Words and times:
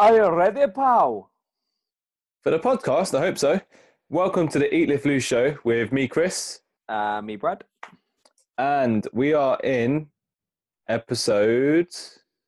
Are 0.00 0.14
you 0.16 0.30
ready, 0.30 0.66
pal? 0.72 1.30
For 2.42 2.48
the 2.50 2.58
podcast, 2.58 3.14
I 3.14 3.20
hope 3.20 3.36
so. 3.36 3.60
Welcome 4.08 4.48
to 4.48 4.58
the 4.58 4.74
Eat 4.74 4.88
Lift 4.88 5.04
Lose 5.04 5.22
show 5.24 5.58
with 5.62 5.92
me, 5.92 6.08
Chris, 6.08 6.60
Uh, 6.88 7.20
me, 7.20 7.36
Brad. 7.36 7.64
and 8.56 9.06
we 9.12 9.34
are 9.34 9.58
in 9.62 10.08
episode. 10.88 11.88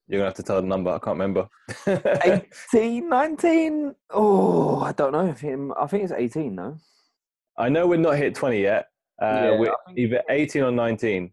You're 0.08 0.20
gonna 0.20 0.30
have 0.30 0.34
to 0.36 0.42
tell 0.42 0.62
the 0.62 0.66
number. 0.66 0.92
I 0.92 0.98
can't 0.98 1.18
remember. 1.18 1.46
18, 1.86 3.06
19? 3.06 3.94
Oh, 4.08 4.80
I 4.80 4.92
don't 4.92 5.12
know. 5.12 5.26
If 5.26 5.40
him, 5.40 5.74
I 5.78 5.86
think 5.88 6.04
it's 6.04 6.12
18, 6.14 6.56
though. 6.56 6.78
I 7.58 7.68
know 7.68 7.86
we're 7.86 7.98
not 7.98 8.16
hit 8.16 8.34
20 8.34 8.62
yet. 8.62 8.86
Uh, 9.20 9.26
Yeah, 9.52 9.58
we're 9.58 9.76
either 9.94 10.22
18 10.30 10.62
or 10.62 10.72
19. 10.72 11.30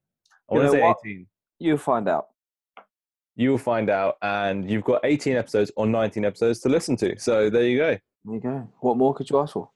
I 0.51 0.53
You 0.53 0.59
want 0.59 0.71
to 0.73 0.77
say 0.77 0.83
what? 0.83 0.97
18. 1.05 1.27
You'll 1.59 1.77
find 1.77 2.09
out. 2.09 2.27
You 3.39 3.51
will 3.51 3.57
find 3.57 3.89
out, 3.89 4.17
and 4.21 4.69
you've 4.69 4.83
got 4.83 4.99
18 5.05 5.37
episodes 5.37 5.71
or 5.77 5.87
19 5.87 6.25
episodes 6.25 6.59
to 6.59 6.67
listen 6.67 6.97
to. 6.97 7.17
So 7.17 7.49
there 7.49 7.63
you 7.63 7.77
go. 7.77 7.97
There 8.25 8.35
you 8.35 8.41
go. 8.41 8.69
What 8.81 8.97
more 8.97 9.13
could 9.13 9.29
you 9.29 9.39
ask 9.39 9.53
for? 9.53 9.69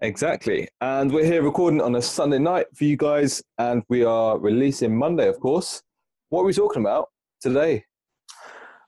Exactly. 0.00 0.68
And 0.80 1.10
we're 1.10 1.24
here 1.24 1.42
recording 1.42 1.80
on 1.80 1.96
a 1.96 2.02
Sunday 2.02 2.38
night 2.38 2.66
for 2.72 2.84
you 2.84 2.96
guys, 2.96 3.42
and 3.58 3.82
we 3.88 4.04
are 4.04 4.38
releasing 4.38 4.96
Monday, 4.96 5.26
of 5.26 5.40
course. 5.40 5.82
What 6.28 6.42
are 6.42 6.44
we 6.44 6.52
talking 6.52 6.82
about 6.82 7.08
today? 7.40 7.84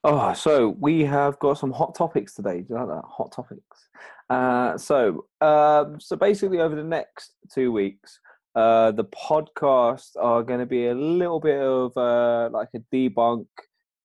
Oh, 0.05 0.33
so 0.35 0.77
we 0.79 1.05
have 1.05 1.37
got 1.41 1.59
some 1.59 1.73
hot 1.73 1.97
topics 1.97 2.33
today. 2.33 2.61
Do 2.61 2.67
you 2.71 2.77
like 2.77 2.87
that? 2.87 3.03
Hot 3.05 3.33
topics. 3.33 3.89
Uh, 4.31 4.79
so, 4.79 5.27
um, 5.41 5.99
so 5.99 6.15
basically, 6.15 6.61
over 6.61 6.77
the 6.77 6.85
next 6.85 7.33
two 7.53 7.73
weeks, 7.73 8.21
uh, 8.55 8.93
the 8.93 9.07
podcasts 9.07 10.15
are 10.17 10.45
going 10.45 10.61
to 10.61 10.67
be 10.67 10.87
a 10.87 10.95
little 10.95 11.41
bit 11.41 11.61
of 11.61 11.97
uh, 11.97 12.51
like 12.53 12.69
a 12.77 12.79
debunk, 12.95 13.47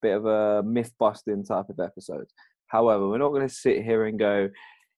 bit 0.01 0.15
of 0.15 0.25
a 0.25 0.63
myth 0.63 0.91
busting 0.99 1.45
type 1.45 1.69
of 1.69 1.79
episode. 1.79 2.27
However, 2.67 3.07
we're 3.07 3.17
not 3.17 3.29
going 3.29 3.47
to 3.47 3.53
sit 3.53 3.83
here 3.83 4.05
and 4.05 4.19
go, 4.19 4.49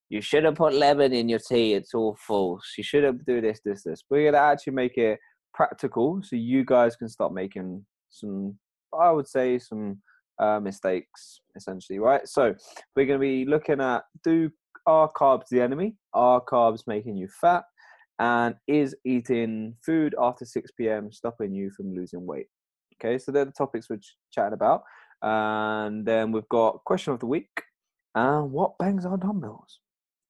"You 0.09 0.21
should 0.21 0.43
have 0.43 0.55
put 0.55 0.73
lemon 0.73 1.13
in 1.13 1.29
your 1.29 1.39
tea. 1.39 1.73
It's 1.73 1.93
all 1.93 2.17
false. 2.27 2.73
You 2.77 2.83
should 2.83 3.03
have 3.03 3.25
do 3.25 3.41
this, 3.41 3.59
this, 3.63 3.83
this." 3.83 4.03
We're 4.09 4.23
going 4.23 4.33
to 4.33 4.39
actually 4.39 4.73
make 4.73 4.97
it 4.97 5.19
practical, 5.53 6.21
so 6.23 6.35
you 6.35 6.65
guys 6.65 6.95
can 6.95 7.09
start 7.09 7.33
making 7.33 7.85
some, 8.09 8.57
I 8.97 9.11
would 9.11 9.27
say, 9.27 9.59
some 9.59 10.01
uh, 10.39 10.59
mistakes 10.59 11.41
essentially 11.55 11.99
right 11.99 12.27
so 12.27 12.55
we're 12.95 13.05
going 13.05 13.19
to 13.19 13.21
be 13.21 13.45
looking 13.45 13.81
at 13.81 14.03
do 14.23 14.49
are 14.85 15.11
carbs 15.11 15.47
the 15.51 15.61
enemy 15.61 15.95
are 16.13 16.41
carbs 16.41 16.83
making 16.87 17.17
you 17.17 17.27
fat 17.41 17.63
and 18.19 18.55
is 18.67 18.95
eating 19.05 19.75
food 19.85 20.15
after 20.19 20.45
6 20.45 20.71
p.m 20.77 21.11
stopping 21.11 21.53
you 21.53 21.69
from 21.75 21.93
losing 21.93 22.25
weight 22.25 22.47
okay 23.01 23.17
so 23.17 23.31
they're 23.31 23.45
the 23.45 23.51
topics 23.51 23.89
we're 23.89 23.99
chatting 24.31 24.53
about 24.53 24.83
and 25.21 26.05
then 26.05 26.31
we've 26.31 26.49
got 26.49 26.83
question 26.85 27.13
of 27.13 27.19
the 27.19 27.25
week 27.25 27.63
and 28.15 28.51
what 28.51 28.77
bangs 28.77 29.05
our 29.05 29.17
dumbbells 29.17 29.79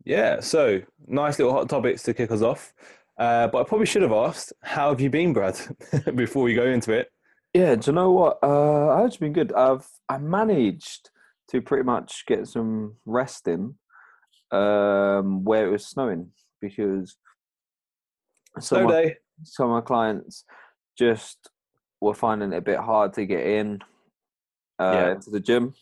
Yeah, 0.05 0.39
so 0.39 0.81
nice 1.07 1.37
little 1.39 1.53
hot 1.53 1.69
topics 1.69 2.03
to 2.03 2.13
kick 2.13 2.31
us 2.31 2.41
off. 2.41 2.73
Uh, 3.17 3.47
but 3.47 3.59
I 3.59 3.63
probably 3.65 3.85
should 3.85 4.01
have 4.01 4.13
asked, 4.13 4.53
how 4.63 4.89
have 4.89 5.01
you 5.01 5.09
been, 5.09 5.33
Brad, 5.33 5.59
before 6.15 6.43
we 6.43 6.53
go 6.55 6.65
into 6.65 6.93
it? 6.93 7.09
Yeah, 7.53 7.75
do 7.75 7.91
you 7.91 7.95
know 7.95 8.11
what? 8.11 8.39
Uh, 8.41 8.89
I've 8.95 9.09
just 9.09 9.19
been 9.19 9.33
good. 9.33 9.51
I've 9.53 9.85
I 10.07 10.17
managed 10.17 11.09
to 11.49 11.61
pretty 11.61 11.83
much 11.83 12.23
get 12.27 12.47
some 12.47 12.95
rest 13.05 13.47
in 13.47 13.75
um, 14.51 15.43
where 15.43 15.67
it 15.67 15.71
was 15.71 15.85
snowing 15.85 16.31
because 16.61 17.17
some 18.59 18.61
Snow 18.61 18.79
of, 18.79 18.85
my, 18.85 19.01
day. 19.03 19.17
some 19.43 19.65
of 19.65 19.71
my 19.71 19.81
clients 19.81 20.45
just 20.97 21.49
were 22.01 22.13
finding 22.13 22.53
it 22.53 22.57
a 22.57 22.61
bit 22.61 22.79
hard 22.79 23.13
to 23.13 23.25
get 23.25 23.45
in 23.45 23.79
uh, 24.79 24.91
Yeah. 24.93 25.11
into 25.11 25.29
the 25.29 25.39
gym, 25.39 25.73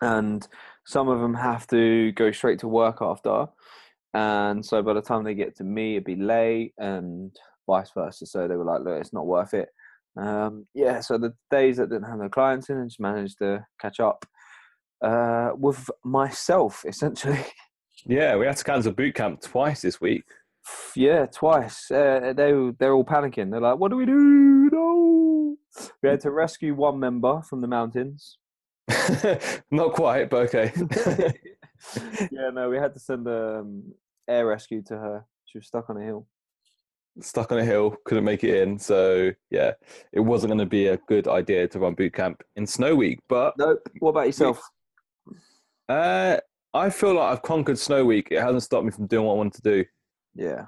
and 0.00 0.46
some 0.84 1.08
of 1.08 1.20
them 1.20 1.34
have 1.34 1.66
to 1.68 2.12
go 2.12 2.32
straight 2.32 2.58
to 2.60 2.68
work 2.68 2.98
after, 3.00 3.46
and 4.14 4.64
so 4.64 4.82
by 4.82 4.94
the 4.94 5.02
time 5.02 5.22
they 5.24 5.34
get 5.34 5.56
to 5.56 5.64
me, 5.64 5.92
it'd 5.94 6.04
be 6.04 6.16
late, 6.16 6.74
and 6.78 7.36
vice 7.66 7.90
versa. 7.92 8.26
So 8.26 8.48
they 8.48 8.56
were 8.56 8.64
like, 8.64 8.82
"Look, 8.82 8.98
it's 9.00 9.12
not 9.12 9.26
worth 9.26 9.54
it." 9.54 9.68
Um, 10.16 10.66
yeah, 10.74 10.98
so 11.00 11.18
the 11.18 11.34
days 11.50 11.76
that 11.76 11.88
didn't 11.90 12.08
have 12.10 12.18
no 12.18 12.28
clients 12.28 12.68
in, 12.68 12.80
I 12.80 12.84
just 12.84 12.98
managed 12.98 13.38
to 13.38 13.64
catch 13.80 14.00
up 14.00 14.26
uh, 15.02 15.52
with 15.56 15.88
myself, 16.04 16.84
essentially. 16.86 17.44
Yeah, 18.06 18.36
we 18.36 18.46
had 18.46 18.56
to 18.56 18.64
cancel 18.64 18.92
boot 18.92 19.14
camp 19.14 19.42
twice 19.42 19.82
this 19.82 20.00
week. 20.00 20.24
Yeah, 20.96 21.26
twice. 21.26 21.90
Uh, 21.90 22.32
they 22.36 22.52
they're 22.78 22.92
all 22.92 23.04
panicking. 23.04 23.50
They're 23.50 23.60
like, 23.60 23.78
"What 23.78 23.90
do 23.90 23.96
we 23.96 24.06
do? 24.06 24.70
No!" 24.72 25.56
We 26.02 26.08
had 26.08 26.20
to 26.20 26.30
rescue 26.30 26.74
one 26.74 26.98
member 26.98 27.42
from 27.42 27.60
the 27.60 27.68
mountains. 27.68 28.38
not 29.70 29.92
quite, 29.94 30.30
but 30.30 30.48
okay. 30.48 30.72
yeah, 32.30 32.50
no, 32.52 32.68
we 32.70 32.76
had 32.76 32.94
to 32.94 33.00
send 33.00 33.26
a 33.26 33.60
um, 33.60 33.94
air 34.28 34.46
rescue 34.46 34.82
to 34.82 34.94
her. 34.96 35.24
She 35.46 35.58
was 35.58 35.66
stuck 35.66 35.90
on 35.90 35.96
a 35.96 36.04
hill. 36.04 36.26
Stuck 37.20 37.52
on 37.52 37.58
a 37.58 37.64
hill, 37.64 37.96
couldn't 38.04 38.24
make 38.24 38.44
it 38.44 38.62
in. 38.62 38.78
So, 38.78 39.32
yeah, 39.50 39.72
it 40.12 40.20
wasn't 40.20 40.50
going 40.50 40.58
to 40.58 40.66
be 40.66 40.88
a 40.88 40.96
good 41.08 41.28
idea 41.28 41.68
to 41.68 41.78
run 41.78 41.94
boot 41.94 42.14
camp 42.14 42.42
in 42.56 42.66
Snow 42.66 42.94
Week. 42.94 43.18
But 43.28 43.54
Nope. 43.58 43.80
What 43.98 44.10
about 44.10 44.26
yourself? 44.26 44.60
uh, 45.88 46.38
I 46.72 46.90
feel 46.90 47.14
like 47.14 47.32
I've 47.32 47.42
conquered 47.42 47.78
Snow 47.78 48.04
Week. 48.04 48.28
It 48.30 48.40
hasn't 48.40 48.62
stopped 48.62 48.84
me 48.84 48.92
from 48.92 49.06
doing 49.06 49.26
what 49.26 49.34
I 49.34 49.36
wanted 49.36 49.62
to 49.62 49.62
do. 49.62 49.84
Yeah. 50.34 50.66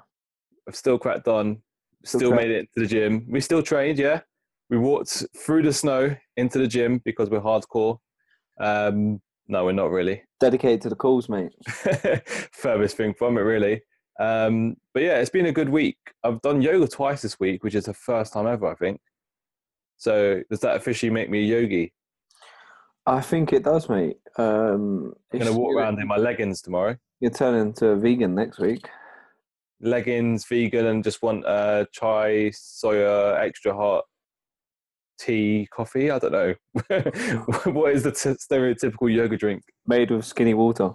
I've 0.67 0.75
still 0.75 0.97
cracked 0.97 1.27
on, 1.27 1.61
Still 2.05 2.19
still, 2.19 2.33
made 2.33 2.51
it 2.51 2.67
to 2.73 2.81
the 2.81 2.87
gym. 2.87 3.25
We 3.29 3.39
still 3.39 3.63
trained, 3.63 3.97
yeah. 3.97 4.21
We 4.69 4.77
walked 4.77 5.25
through 5.37 5.63
the 5.63 5.73
snow 5.73 6.15
into 6.37 6.59
the 6.59 6.67
gym 6.67 7.01
because 7.05 7.29
we're 7.29 7.41
hardcore. 7.41 7.97
Um, 8.59 9.21
no, 9.47 9.65
we're 9.65 9.71
not 9.73 9.91
really. 9.91 10.23
Dedicated 10.39 10.81
to 10.81 10.89
the 10.89 10.95
cause, 10.95 11.29
mate. 11.29 11.51
Furthest 12.53 12.97
thing 12.97 13.13
from 13.13 13.37
it, 13.37 13.41
really. 13.41 13.81
Um, 14.19 14.75
but 14.93 15.03
yeah, 15.03 15.19
it's 15.19 15.29
been 15.29 15.47
a 15.47 15.51
good 15.51 15.69
week. 15.69 15.97
I've 16.23 16.41
done 16.41 16.61
yoga 16.61 16.87
twice 16.87 17.21
this 17.21 17.39
week, 17.39 17.63
which 17.63 17.75
is 17.75 17.85
the 17.85 17.93
first 17.93 18.33
time 18.33 18.47
ever, 18.47 18.67
I 18.67 18.75
think. 18.75 18.99
So 19.97 20.41
does 20.49 20.59
that 20.61 20.75
officially 20.75 21.09
make 21.09 21.29
me 21.29 21.39
a 21.39 21.61
yogi? 21.61 21.93
I 23.05 23.21
think 23.21 23.53
it 23.53 23.63
does, 23.63 23.89
mate. 23.89 24.17
Um, 24.37 25.13
I'm 25.31 25.39
going 25.39 25.51
to 25.51 25.57
walk 25.57 25.75
around 25.75 25.99
in 25.99 26.07
my 26.07 26.17
leggings 26.17 26.61
tomorrow. 26.61 26.97
You're 27.19 27.31
turning 27.31 27.61
into 27.61 27.87
a 27.87 27.95
vegan 27.95 28.35
next 28.35 28.59
week. 28.59 28.87
Leggings, 29.81 30.45
vegan, 30.45 30.85
and 30.85 31.03
just 31.03 31.21
want 31.21 31.45
a 31.45 31.87
chai, 31.91 32.51
soya, 32.53 33.39
extra 33.39 33.73
hot 33.73 34.05
tea, 35.19 35.67
coffee. 35.71 36.11
I 36.11 36.19
don't 36.19 36.31
know. 36.31 36.55
what 37.71 37.93
is 37.93 38.03
the 38.03 38.11
t- 38.11 38.29
stereotypical 38.29 39.13
yoga 39.13 39.37
drink? 39.37 39.63
Made 39.87 40.11
with 40.11 40.25
skinny 40.25 40.53
water. 40.53 40.91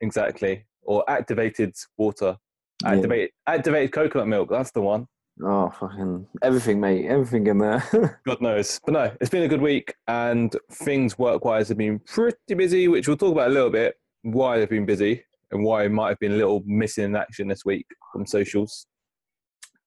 Exactly. 0.00 0.64
Or 0.82 1.08
activated 1.08 1.74
water. 1.96 2.36
Yeah. 2.82 2.90
Activated, 2.92 3.30
activated 3.46 3.92
coconut 3.92 4.28
milk. 4.28 4.50
That's 4.50 4.70
the 4.70 4.82
one. 4.82 5.06
Oh, 5.42 5.70
fucking 5.70 6.26
everything, 6.42 6.80
mate. 6.80 7.06
Everything 7.06 7.46
in 7.46 7.58
there. 7.58 8.20
God 8.26 8.40
knows. 8.40 8.80
But 8.84 8.92
no, 8.92 9.12
it's 9.20 9.30
been 9.30 9.42
a 9.42 9.48
good 9.48 9.62
week 9.62 9.94
and 10.06 10.54
things 10.70 11.18
work 11.18 11.44
wise 11.44 11.68
have 11.68 11.78
been 11.78 11.98
pretty 12.00 12.54
busy, 12.54 12.88
which 12.88 13.08
we'll 13.08 13.16
talk 13.16 13.32
about 13.32 13.48
a 13.48 13.54
little 13.54 13.70
bit 13.70 13.96
why 14.22 14.58
they've 14.58 14.68
been 14.68 14.84
busy 14.84 15.24
and 15.52 15.64
why 15.64 15.84
it 15.84 15.90
might 15.90 16.08
have 16.10 16.18
been 16.18 16.32
a 16.32 16.36
little 16.36 16.62
missing 16.66 17.04
in 17.04 17.16
action 17.16 17.48
this 17.48 17.64
week 17.64 17.86
from 18.12 18.26
socials. 18.26 18.86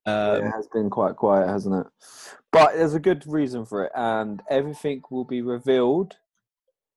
Um, 0.06 0.36
it 0.36 0.50
has 0.50 0.68
been 0.72 0.90
quite 0.90 1.16
quiet, 1.16 1.48
hasn't 1.48 1.86
it? 1.86 1.92
But 2.52 2.74
there's 2.74 2.94
a 2.94 3.00
good 3.00 3.24
reason 3.26 3.64
for 3.64 3.84
it, 3.84 3.92
and 3.94 4.42
everything 4.50 5.02
will 5.10 5.24
be 5.24 5.42
revealed 5.42 6.16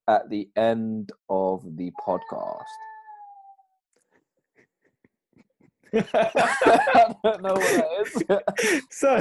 at 0.08 0.30
the 0.30 0.50
end 0.56 1.12
of 1.30 1.64
the 1.78 1.92
podcast. 2.06 2.64
I 5.94 7.16
don't 7.24 7.42
know 7.42 7.54
what 7.54 8.28
that 8.28 8.44
is. 8.62 8.84
so 8.92 9.18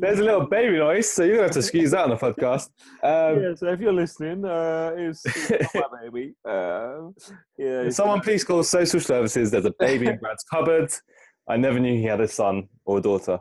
there's 0.00 0.18
a 0.18 0.22
little 0.22 0.46
baby 0.46 0.78
noise, 0.78 1.08
so 1.08 1.22
you're 1.22 1.36
going 1.36 1.48
to 1.48 1.48
have 1.48 1.52
to 1.52 1.58
excuse 1.60 1.90
that 1.92 2.04
on 2.04 2.10
the 2.10 2.16
podcast. 2.16 2.68
Um, 3.02 3.42
yeah, 3.42 3.54
so 3.54 3.68
if 3.68 3.80
you're 3.80 3.92
listening, 3.92 4.44
uh, 4.44 4.92
it's, 4.96 5.24
it's 5.50 5.74
my 5.74 5.82
baby. 6.02 6.34
Um, 6.44 7.14
yeah, 7.56 7.88
Someone 7.90 8.20
please 8.20 8.44
call 8.44 8.62
social 8.62 9.00
services. 9.00 9.50
There's 9.50 9.64
a 9.64 9.74
baby 9.78 10.06
in 10.06 10.18
Brad's 10.18 10.44
cupboard. 10.44 10.92
I 11.48 11.56
never 11.56 11.78
knew 11.78 11.96
he 11.96 12.04
had 12.04 12.20
a 12.20 12.28
son 12.28 12.68
or 12.84 12.98
a 12.98 13.00
daughter. 13.02 13.40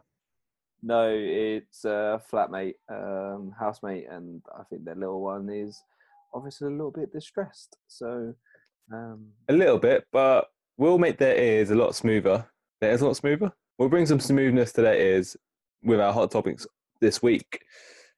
No, 0.81 1.09
it's 1.09 1.85
a 1.85 2.21
flatmate, 2.31 2.75
um, 2.91 3.53
housemate, 3.57 4.05
and 4.09 4.41
I 4.53 4.63
think 4.69 4.83
their 4.83 4.95
little 4.95 5.21
one 5.21 5.49
is 5.49 5.81
obviously 6.33 6.67
a 6.67 6.71
little 6.71 6.91
bit 6.91 7.13
distressed. 7.13 7.77
So, 7.87 8.33
um, 8.91 9.27
A 9.47 9.53
little 9.53 9.77
bit, 9.79 10.05
but 10.11 10.47
we'll 10.77 10.97
make 10.97 11.17
their 11.17 11.35
ears 11.37 11.69
a 11.71 11.75
lot 11.75 11.95
smoother. 11.95 12.45
Their 12.81 12.91
ears 12.91 13.01
a 13.01 13.07
lot 13.07 13.15
smoother. 13.17 13.51
We'll 13.77 13.89
bring 13.89 14.05
some 14.05 14.19
smoothness 14.19 14.71
to 14.73 14.81
their 14.81 14.95
ears 14.95 15.35
with 15.83 15.99
our 15.99 16.13
hot 16.13 16.31
topics 16.31 16.65
this 17.01 17.21
week. 17.21 17.61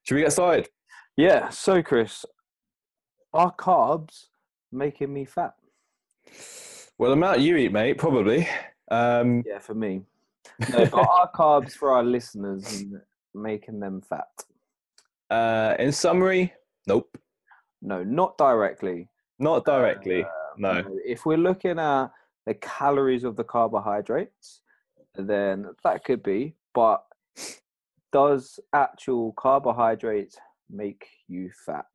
Should 0.04 0.16
we 0.16 0.22
get 0.22 0.34
started? 0.34 0.70
yeah. 1.18 1.50
So, 1.50 1.82
Chris, 1.82 2.26
are 3.34 3.54
carbs 3.56 4.26
making 4.72 5.14
me 5.14 5.26
fat? 5.26 5.54
Well, 6.98 7.10
the 7.12 7.18
amount 7.18 7.40
you 7.40 7.56
eat, 7.58 7.72
mate, 7.72 7.98
probably. 7.98 8.48
Um, 8.92 9.44
Yeah, 9.46 9.60
for 9.60 9.74
me. 9.74 10.02
No, 10.72 10.84
are 10.94 11.32
carbs 11.36 11.72
for 11.74 11.92
our 11.92 12.04
listeners 12.04 12.84
making 13.34 13.80
them 13.80 14.02
fat? 14.02 14.28
uh, 15.32 15.76
in 15.80 15.92
summary, 15.92 16.54
nope. 16.88 17.18
No, 17.82 18.04
not 18.04 18.38
directly. 18.38 19.10
Not 19.40 19.66
directly. 19.66 20.24
Uh, 20.24 20.28
no. 20.58 20.84
If 21.06 21.26
we're 21.26 21.38
looking 21.38 21.78
at 21.80 22.08
the 22.46 22.54
calories 22.56 23.24
of 23.24 23.36
the 23.36 23.44
carbohydrates, 23.44 24.62
then 25.16 25.68
that 25.84 26.04
could 26.04 26.24
be. 26.24 26.56
But 26.74 27.04
does 28.12 28.60
actual 28.74 29.34
carbohydrates 29.34 30.38
make 30.70 31.08
you 31.28 31.52
fat? 31.66 31.86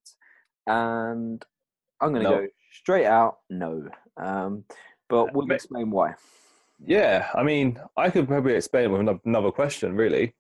And 0.67 1.45
I'm 2.01 2.13
going 2.13 2.25
to 2.25 2.31
No. 2.31 2.41
go 2.43 2.47
straight 2.73 3.07
out 3.07 3.39
no. 3.49 3.89
Um, 4.17 4.65
but 5.09 5.33
we'll 5.35 5.51
explain 5.51 5.91
why. 5.91 6.15
Yeah, 6.83 7.29
I 7.35 7.43
mean, 7.43 7.79
I 7.97 8.09
could 8.11 8.27
probably 8.27 8.55
explain 8.55 8.85
it 8.87 8.89
with 8.89 9.21
another 9.25 9.51
question. 9.51 9.95
Really, 9.97 10.35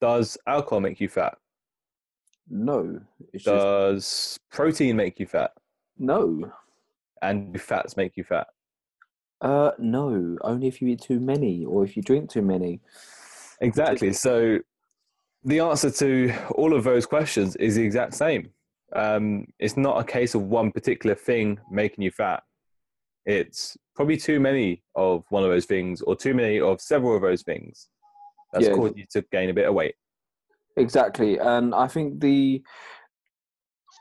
does 0.00 0.38
alcohol 0.46 0.80
make 0.80 1.00
you 1.00 1.08
fat? 1.08 1.36
No. 2.48 3.00
It's 3.32 3.44
just 3.44 3.64
Does 3.64 4.38
protein 4.50 4.96
make 4.96 5.18
you 5.18 5.26
fat? 5.26 5.52
no. 5.98 6.52
And 7.22 7.54
do 7.54 7.58
fats 7.58 7.96
make 7.96 8.16
you 8.18 8.24
fat? 8.24 8.48
Uh, 9.40 9.72
no. 9.78 10.36
Only 10.42 10.68
if 10.68 10.80
you 10.80 10.88
eat 10.88 11.02
too 11.02 11.20
many 11.20 11.64
or 11.64 11.84
if 11.84 11.96
you 11.96 12.02
drink 12.02 12.30
too 12.30 12.42
many. 12.42 12.80
Exactly. 13.60 14.12
So 14.12 14.58
the 15.44 15.60
answer 15.60 15.90
to 15.90 16.32
all 16.54 16.74
of 16.74 16.84
those 16.84 17.06
questions 17.06 17.56
is 17.56 17.76
the 17.76 17.82
exact 17.82 18.14
same. 18.14 18.50
Um, 18.94 19.46
it's 19.58 19.76
not 19.76 20.00
a 20.00 20.04
case 20.04 20.34
of 20.34 20.42
one 20.42 20.70
particular 20.72 21.14
thing 21.14 21.58
making 21.70 22.04
you 22.04 22.10
fat. 22.10 22.42
It's 23.26 23.76
probably 23.96 24.16
too 24.16 24.40
many 24.40 24.82
of 24.94 25.24
one 25.30 25.42
of 25.44 25.50
those 25.50 25.66
things 25.66 26.00
or 26.02 26.14
too 26.16 26.34
many 26.34 26.60
of 26.60 26.80
several 26.80 27.16
of 27.16 27.22
those 27.22 27.42
things 27.42 27.88
that's 28.52 28.66
Yeah. 28.66 28.74
caused 28.74 28.96
you 28.96 29.04
to 29.12 29.22
gain 29.32 29.50
a 29.50 29.54
bit 29.54 29.66
of 29.66 29.74
weight. 29.74 29.94
Exactly, 30.76 31.38
and 31.38 31.74
I 31.74 31.86
think 31.86 32.20
the 32.20 32.62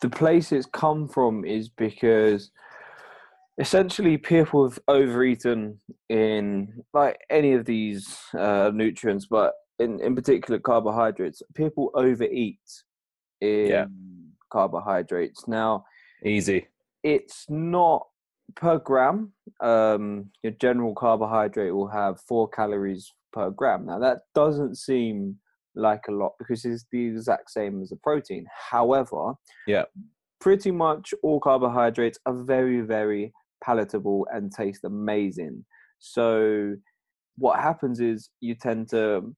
the 0.02 0.10
place 0.10 0.52
it's 0.52 0.66
come 0.66 1.08
from 1.08 1.46
is 1.46 1.70
because 1.70 2.52
essentially 3.60 4.18
people 4.18 4.68
have 4.68 4.80
overeaten 4.88 5.80
in 6.10 6.84
like 6.94 7.20
any 7.30 7.54
of 7.54 7.66
these 7.66 8.18
uh, 8.38 8.72
nutrients, 8.74 9.28
but 9.30 9.54
in 9.80 10.00
in 10.02 10.16
particular 10.16 10.60
carbohydrates. 10.60 11.42
People 11.56 11.92
overeat 11.96 12.60
in 13.42 13.68
Yeah. 13.68 13.86
carbohydrates. 14.52 15.48
Now, 15.48 15.86
Easy. 16.26 16.68
it's 17.04 17.46
not 17.50 18.08
per 18.56 18.78
gram. 18.80 19.34
Um, 19.62 20.32
your 20.44 20.54
general 20.54 20.94
carbohydrate 20.96 21.74
will 21.74 21.88
have 21.88 22.20
four 22.22 22.48
calories 22.50 23.12
per 23.32 23.50
gram. 23.50 23.86
Now 23.86 24.00
that 24.00 24.20
doesn't 24.36 24.76
seem 24.78 25.40
like 25.76 26.02
a 26.08 26.12
lot 26.12 26.34
because 26.38 26.66
it's 26.66 26.86
the 26.92 27.08
exact 27.08 27.50
same 27.50 27.82
as 27.82 27.92
a 27.92 27.96
protein. 27.98 28.46
However, 28.70 29.34
Yeah. 29.66 29.86
pretty 30.40 30.70
much 30.72 31.14
all 31.24 31.40
carbohydrates 31.40 32.20
are 32.28 32.34
very, 32.44 32.82
very 32.82 33.34
palatable 33.64 34.28
and 34.32 34.52
taste 34.52 34.84
amazing. 34.84 35.66
So 36.00 36.76
what 37.38 37.60
happens 37.60 38.00
is 38.00 38.30
you 38.42 38.56
tend 38.56 38.90
to 38.90 39.36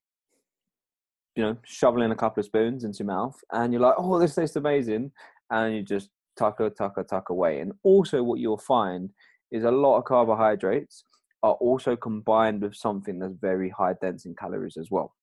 you 1.36 1.44
know, 1.44 1.58
shovel 1.66 2.02
in 2.02 2.12
a 2.12 2.16
couple 2.16 2.40
of 2.40 2.46
spoons 2.46 2.86
into 2.86 3.00
your 3.00 3.08
mouth, 3.08 3.38
and 3.52 3.74
you're 3.74 3.82
like, 3.82 3.96
"Oh, 3.98 4.18
this 4.20 4.36
tastes 4.36 4.56
amazing," 4.56 5.12
and 5.50 5.76
you 5.76 5.84
just 5.84 6.10
tucker, 6.38 6.70
tucker, 6.70 7.04
tuck 7.04 7.30
away. 7.30 7.60
And 7.60 7.74
also, 7.84 8.24
what 8.24 8.40
you'll 8.40 8.58
find 8.58 9.10
is 9.52 9.66
a 9.66 9.72
lot 9.72 9.98
of 9.98 10.06
carbohydrates 10.06 11.04
are 11.44 11.56
also 11.56 11.96
combined 11.96 12.62
with 12.62 12.74
something 12.74 13.20
that's 13.20 13.36
very 13.36 13.70
high 13.70 13.94
dense 14.02 14.26
in 14.26 14.34
calories 14.36 14.78
as 14.78 14.90
well. 14.90 15.14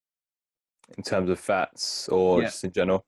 in 0.98 1.02
terms 1.02 1.30
of 1.30 1.40
fats 1.40 2.08
or 2.08 2.40
Yeah. 2.40 2.46
just 2.48 2.64
in 2.64 2.72
general. 2.72 3.06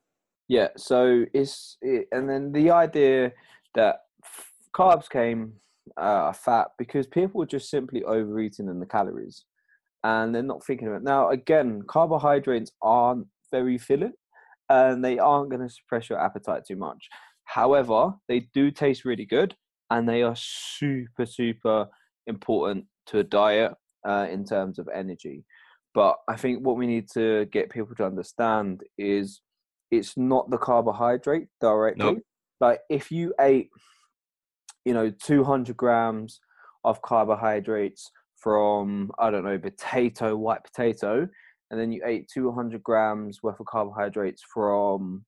Yeah, 0.48 0.68
so 0.76 1.26
it's 1.34 1.76
it, 1.82 2.08
and 2.12 2.26
then 2.28 2.52
the 2.52 2.70
idea 2.70 3.32
that 3.74 3.96
carbs 4.72 5.10
came 5.10 5.60
uh, 5.96 6.32
fat 6.32 6.68
because 6.78 7.06
people 7.06 7.42
are 7.42 7.46
just 7.46 7.70
simply 7.70 8.02
overeating 8.04 8.68
in 8.68 8.80
the 8.80 8.86
calories, 8.86 9.44
and 10.02 10.34
they're 10.34 10.42
not 10.42 10.64
thinking 10.64 10.88
about. 10.88 11.02
Now, 11.02 11.30
again, 11.30 11.82
carbohydrates 11.88 12.72
aren't 12.82 13.26
very 13.50 13.78
filling, 13.78 14.12
and 14.68 15.04
they 15.04 15.18
aren't 15.18 15.50
going 15.50 15.66
to 15.66 15.72
suppress 15.72 16.08
your 16.08 16.20
appetite 16.20 16.62
too 16.66 16.76
much. 16.76 17.08
However, 17.44 18.14
they 18.28 18.48
do 18.54 18.70
taste 18.70 19.04
really 19.04 19.26
good, 19.26 19.54
and 19.90 20.08
they 20.08 20.22
are 20.22 20.36
super 20.36 21.26
super 21.26 21.88
important 22.26 22.86
to 23.06 23.18
a 23.18 23.24
diet 23.24 23.72
uh, 24.06 24.26
in 24.30 24.44
terms 24.44 24.78
of 24.78 24.88
energy. 24.94 25.44
But 25.94 26.16
I 26.28 26.36
think 26.36 26.66
what 26.66 26.76
we 26.76 26.86
need 26.86 27.08
to 27.14 27.46
get 27.46 27.70
people 27.70 27.94
to 27.96 28.06
understand 28.06 28.82
is 28.98 29.40
it's 29.90 30.16
not 30.16 30.50
the 30.50 30.58
carbohydrate 30.58 31.46
directly. 31.60 32.04
Like 32.60 32.80
if 32.90 33.12
you 33.12 33.34
ate, 33.40 33.68
you 34.84 34.94
know, 34.94 35.10
200 35.10 35.76
grams 35.76 36.40
of 36.84 37.02
carbohydrates 37.02 38.10
from, 38.36 39.10
I 39.18 39.30
don't 39.30 39.44
know, 39.44 39.58
potato, 39.58 40.36
white 40.36 40.64
potato, 40.64 41.28
and 41.70 41.80
then 41.80 41.92
you 41.92 42.02
ate 42.04 42.28
200 42.32 42.82
grams 42.82 43.42
worth 43.42 43.58
of 43.60 43.66
carbohydrates 43.66 44.42
from, 44.52 45.24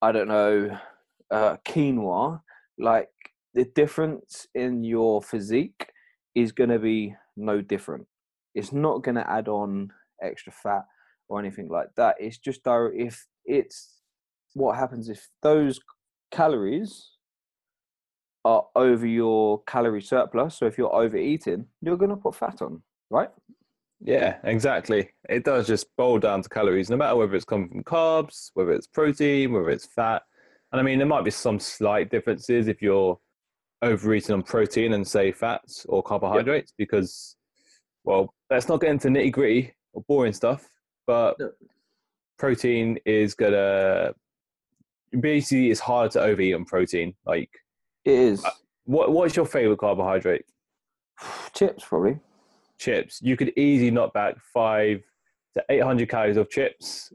I 0.00 0.12
don't 0.12 0.28
know, 0.28 0.78
uh, 1.30 1.56
quinoa, 1.66 2.40
like 2.78 3.08
the 3.54 3.64
difference 3.64 4.46
in 4.54 4.84
your 4.84 5.22
physique 5.22 5.90
is 6.34 6.52
going 6.52 6.70
to 6.70 6.78
be 6.78 7.14
no 7.36 7.60
different. 7.60 8.06
It's 8.54 8.72
not 8.72 9.02
going 9.02 9.16
to 9.16 9.30
add 9.30 9.48
on 9.48 9.92
extra 10.22 10.52
fat 10.52 10.84
or 11.28 11.38
anything 11.38 11.68
like 11.68 11.88
that. 11.96 12.16
It's 12.18 12.38
just. 12.38 12.60
If 12.66 13.26
it's 13.44 14.00
what 14.54 14.76
happens 14.76 15.08
if 15.08 15.28
those 15.42 15.80
calories 16.30 17.10
are 18.44 18.66
over 18.74 19.06
your 19.06 19.62
calorie 19.64 20.02
surplus. 20.02 20.56
So 20.56 20.66
if 20.66 20.78
you're 20.78 20.94
overeating, 20.94 21.66
you're 21.82 21.96
going 21.96 22.10
to 22.10 22.16
put 22.16 22.34
fat 22.34 22.62
on, 22.62 22.82
right? 23.10 23.30
Yeah, 24.02 24.38
exactly. 24.44 25.10
It 25.28 25.44
does 25.44 25.66
just 25.66 25.94
boil 25.96 26.18
down 26.18 26.42
to 26.42 26.48
calories, 26.48 26.88
no 26.88 26.96
matter 26.96 27.16
whether 27.16 27.34
it's 27.34 27.44
coming 27.44 27.68
from 27.68 27.84
carbs, 27.84 28.50
whether 28.54 28.72
it's 28.72 28.86
protein, 28.86 29.52
whether 29.52 29.68
it's 29.68 29.86
fat. 29.86 30.22
And 30.72 30.80
I 30.80 30.82
mean, 30.84 30.98
there 30.98 31.06
might 31.06 31.24
be 31.24 31.30
some 31.30 31.58
slight 31.60 32.10
differences 32.10 32.68
if 32.68 32.80
you're 32.80 33.18
overeating 33.82 34.34
on 34.34 34.42
protein 34.42 34.94
and 34.94 35.06
say 35.06 35.32
fats 35.32 35.84
or 35.88 36.02
carbohydrates, 36.02 36.72
because, 36.78 37.36
well, 38.04 38.32
let's 38.48 38.68
not 38.68 38.80
get 38.80 38.90
into 38.90 39.08
nitty 39.08 39.32
gritty 39.32 39.74
or 39.92 40.02
boring 40.08 40.32
stuff, 40.32 40.66
but 41.06 41.38
No. 41.38 41.50
protein 42.38 42.98
is 43.04 43.34
gonna 43.34 44.14
basically 45.18 45.70
it's 45.70 45.80
harder 45.80 46.10
to 46.12 46.22
overeat 46.22 46.54
on 46.54 46.64
protein. 46.64 47.14
Like, 47.26 47.50
It 48.04 48.14
is 48.14 48.44
uh, 48.44 48.50
what 48.84 49.12
what's 49.12 49.36
your 49.36 49.46
favorite 49.46 49.78
carbohydrate? 49.78 50.44
chips, 51.54 51.84
probably. 51.84 52.18
chips, 52.78 53.20
you 53.22 53.36
could 53.36 53.52
easily 53.56 53.90
knock 53.90 54.12
back 54.14 54.36
five 54.54 55.02
to 55.54 55.64
eight 55.68 55.82
hundred 55.82 56.08
calories 56.08 56.36
of 56.36 56.48
chips. 56.50 57.12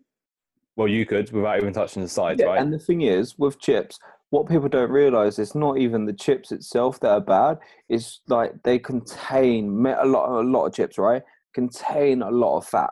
Well, 0.75 0.87
you 0.89 1.05
could 1.05 1.31
without 1.31 1.57
even 1.59 1.73
touching 1.73 2.01
the 2.01 2.09
sides, 2.09 2.41
Yeah, 2.41 2.47
right? 2.47 2.59
and 2.61 2.71
the 2.73 2.79
thing 2.79 3.01
is, 3.01 3.39
with 3.39 3.59
chips, 3.59 3.97
what 4.31 4.47
people 4.49 4.67
don't 4.67 4.91
realize 4.91 5.39
is 5.39 5.55
not 5.55 5.77
even 5.77 6.03
the 6.05 6.11
chips 6.11 6.51
itself 6.51 6.99
that 6.99 7.11
are 7.11 7.21
bad. 7.21 7.59
It's 7.87 8.19
like 8.27 8.61
they 8.63 8.77
contain 8.79 9.85
a 9.85 10.05
lot, 10.05 10.27
a 10.41 10.41
lot 10.43 10.65
of 10.65 10.73
chips, 10.73 10.97
right? 10.97 11.23
Contain 11.53 12.21
a 12.23 12.29
lot 12.29 12.57
of 12.57 12.67
fat. 12.67 12.89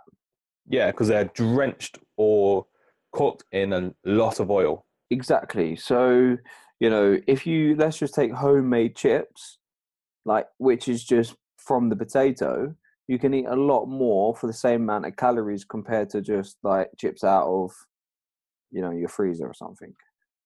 yeah, 0.70 0.92
because 0.92 1.10
they're 1.10 1.26
drenched 1.36 1.98
or 2.16 2.66
cooked 3.12 3.44
in 3.52 3.74
a 3.74 3.94
lot 4.06 4.40
of 4.40 4.50
oil. 4.50 4.86
Exactly. 5.10 5.76
So, 5.76 6.38
you 6.84 6.90
know, 6.90 7.18
if 7.28 7.48
you 7.48 7.78
let's 7.78 7.98
just 7.98 8.14
take 8.14 8.34
homemade 8.34 8.94
chips, 8.94 9.58
like 10.26 10.48
which 10.58 10.90
is 10.90 11.02
just 11.02 11.34
from 11.56 11.88
the 11.88 11.96
potato, 11.96 12.76
you 13.08 13.18
can 13.18 13.34
eat 13.34 13.46
a 13.46 13.56
lot 13.56 13.86
more 13.86 14.36
for 14.36 14.48
the 14.48 14.54
same 14.54 14.82
amount 14.82 15.06
of 15.06 15.16
calories 15.16 15.64
compared 15.64 16.10
to 16.10 16.20
just 16.20 16.58
like 16.62 16.90
chips 17.00 17.24
out 17.24 17.48
of, 17.48 17.72
you 18.70 18.82
know, 18.82 18.92
your 18.92 19.08
freezer 19.08 19.48
or 19.48 19.54
something. 19.54 19.94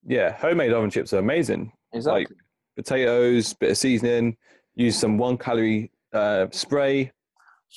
Yeah, 0.05 0.31
homemade 0.37 0.73
oven 0.73 0.91
chips 0.91 1.11
are 1.11 1.17
amazing. 1.17 1.71
Exactly. 1.91 2.35
Potatoes, 2.75 3.55
bit 3.55 3.71
of 3.71 3.77
seasoning, 3.79 4.37
use 4.75 4.95
some 4.95 5.17
one 5.17 5.39
calorie 5.39 5.89
uh, 6.13 6.45
spray. 6.51 7.11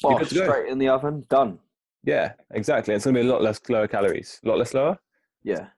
Bosh, 0.03 0.19
good 0.19 0.29
to 0.29 0.35
go. 0.35 0.45
straight 0.45 0.69
in 0.69 0.77
the 0.77 0.91
oven, 0.91 1.25
done. 1.31 1.59
Yeah, 2.05 2.33
exactly. 2.51 2.93
It's 2.93 3.07
going 3.07 3.15
to 3.15 3.23
be 3.23 3.27
a 3.27 3.33
lot 3.33 3.41
less 3.41 3.59
lower 3.71 3.89
calories. 3.89 4.39
A 4.45 4.49
lot 4.49 4.59
less 4.59 4.75
lower? 4.75 4.99
Yeah. 5.43 5.69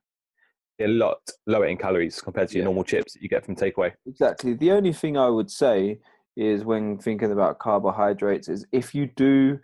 A 0.82 0.88
lot 0.88 1.20
lower 1.46 1.66
in 1.66 1.76
calories 1.76 2.20
compared 2.20 2.48
to 2.48 2.54
your 2.54 2.62
Yeah. 2.62 2.66
normal 2.66 2.84
chips 2.84 3.12
that 3.12 3.22
you 3.22 3.28
get 3.28 3.44
from 3.44 3.56
takeaway. 3.56 3.92
Exactly. 4.06 4.54
The 4.54 4.72
only 4.72 4.92
thing 4.92 5.16
I 5.16 5.28
would 5.28 5.50
say 5.50 6.00
is 6.36 6.64
when 6.64 6.98
thinking 6.98 7.30
about 7.32 7.58
carbohydrates 7.58 8.48
is 8.48 8.66
if 8.72 8.94
you 8.94 9.06
do 9.06 9.58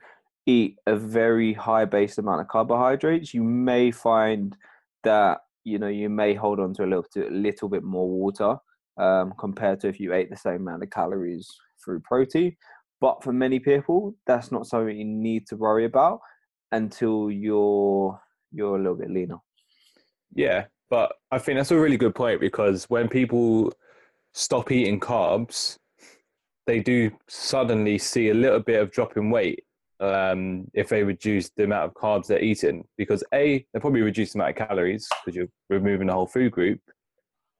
eat 0.46 0.76
a 0.86 0.96
very 0.96 1.52
high 1.52 1.84
base 1.84 2.18
amount 2.18 2.40
of 2.40 2.48
carbohydrates, 2.48 3.34
you 3.34 3.42
may 3.42 3.90
find 3.90 4.56
that 5.04 5.40
you 5.64 5.78
know 5.78 5.88
you 5.88 6.08
may 6.08 6.34
hold 6.34 6.60
on 6.60 6.72
to 6.74 6.84
a 6.84 6.86
little 6.86 7.04
to 7.14 7.28
a 7.28 7.30
little 7.30 7.68
bit 7.68 7.82
more 7.82 8.08
water 8.08 8.56
um, 8.98 9.32
compared 9.38 9.80
to 9.80 9.88
if 9.88 9.98
you 10.00 10.12
ate 10.12 10.30
the 10.30 10.36
same 10.36 10.56
amount 10.62 10.82
of 10.82 10.90
calories 10.90 11.48
through 11.84 12.00
protein. 12.00 12.56
But 13.00 13.22
for 13.22 13.32
many 13.32 13.60
people, 13.60 14.14
that's 14.26 14.50
not 14.50 14.66
something 14.66 14.96
you 14.96 15.04
need 15.04 15.46
to 15.48 15.56
worry 15.56 15.84
about 15.84 16.20
until 16.72 17.30
you're 17.30 18.20
you're 18.52 18.76
a 18.76 18.78
little 18.78 18.96
bit 18.96 19.10
leaner. 19.10 19.38
Yeah, 20.34 20.66
but 20.90 21.12
I 21.30 21.38
think 21.38 21.58
that's 21.58 21.70
a 21.70 21.78
really 21.78 21.96
good 21.96 22.14
point 22.14 22.40
because 22.40 22.84
when 22.84 23.08
people 23.08 23.72
stop 24.34 24.70
eating 24.70 25.00
carbs, 25.00 25.78
they 26.66 26.80
do 26.80 27.10
suddenly 27.28 27.98
see 27.98 28.28
a 28.30 28.34
little 28.34 28.60
bit 28.60 28.80
of 28.80 28.90
drop 28.90 29.16
in 29.16 29.30
weight 29.30 29.64
um, 30.00 30.70
if 30.74 30.88
they 30.88 31.02
reduce 31.02 31.50
the 31.50 31.64
amount 31.64 31.84
of 31.84 31.94
carbs 31.94 32.26
they're 32.26 32.42
eating. 32.42 32.86
Because 32.96 33.24
A, 33.32 33.66
they 33.72 33.80
probably 33.80 34.02
reduce 34.02 34.32
the 34.32 34.38
amount 34.38 34.58
of 34.58 34.68
calories 34.68 35.08
because 35.24 35.36
you're 35.36 35.48
removing 35.70 36.06
the 36.08 36.12
whole 36.12 36.26
food 36.26 36.52
group. 36.52 36.80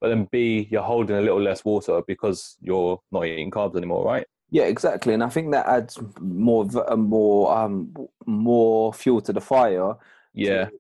But 0.01 0.09
then 0.09 0.29
B, 0.31 0.69
you're 0.71 0.83
holding 0.83 1.17
a 1.17 1.21
little 1.21 1.41
less 1.43 1.65
water 1.65 2.03
because 2.07 2.57
you're 2.61 3.01
not 3.11 3.27
eating 3.27 3.51
carbs 3.51 3.77
anymore, 3.77 4.05
right? 4.05 4.27
Yeah, 4.51 4.65
exactly, 4.65 5.13
and 5.13 5.23
I 5.23 5.29
think 5.29 5.51
that 5.53 5.67
adds 5.67 5.99
more 6.21 6.67
uh, 6.91 6.97
more 6.97 7.55
um 7.57 7.95
more 8.25 8.95
fuel 8.95 9.21
to 9.23 9.33
the 9.33 9.43
fire. 9.43 9.95
Yeah, 10.33 10.67
To, 10.67 10.73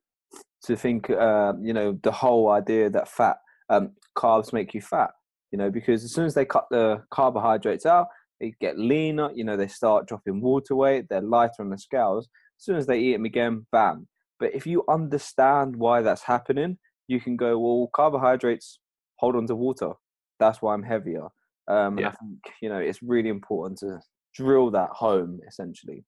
to 0.65 0.77
think, 0.77 1.11
uh, 1.11 1.53
you 1.61 1.73
know, 1.73 1.99
the 2.03 2.13
whole 2.13 2.51
idea 2.51 2.91
that 2.91 3.09
fat 3.09 3.37
um 3.71 3.93
carbs 4.17 4.53
make 4.53 4.75
you 4.75 4.81
fat. 4.81 5.11
You 5.51 5.59
know, 5.59 5.71
because 5.71 6.05
as 6.05 6.13
soon 6.13 6.27
as 6.27 6.35
they 6.35 6.45
cut 6.45 6.67
the 6.71 7.03
carbohydrates 7.11 7.87
out, 7.87 8.09
they 8.41 8.53
get 8.61 8.79
leaner. 8.79 9.31
You 9.35 9.45
know, 9.45 9.57
they 9.57 9.69
start 9.69 10.07
dropping 10.07 10.41
water 10.41 10.75
weight. 10.75 11.07
They're 11.09 11.23
lighter 11.23 11.61
on 11.61 11.71
the 11.71 11.79
scales. 11.79 12.29
As 12.59 12.65
soon 12.65 12.77
as 12.77 12.87
they 12.87 12.99
eat 12.99 13.13
them 13.15 13.25
again, 13.25 13.67
bam. 13.73 14.09
But 14.39 14.55
if 14.55 14.67
you 14.67 14.85
understand 14.89 15.77
why 15.77 16.03
that's 16.03 16.23
happening, 16.23 16.79
you 17.09 17.21
can 17.21 17.37
go, 17.37 17.59
well, 17.59 17.91
carbohydrates 17.95 18.79
hold 19.19 19.37
on 19.37 19.47
to 19.47 19.55
water. 19.55 19.93
That's 20.39 20.63
why 20.63 20.75
I'm 20.75 20.83
heavier. 20.83 21.27
Um, 21.69 21.99
and 21.99 22.07
I 22.07 22.11
think 22.11 22.39
you 22.63 22.69
know 22.69 22.79
it's 22.79 23.03
really 23.03 23.29
important 23.29 23.79
to 23.81 24.01
drill 24.35 24.71
that 24.71 24.91
home 24.91 25.41
essentially. 25.47 26.05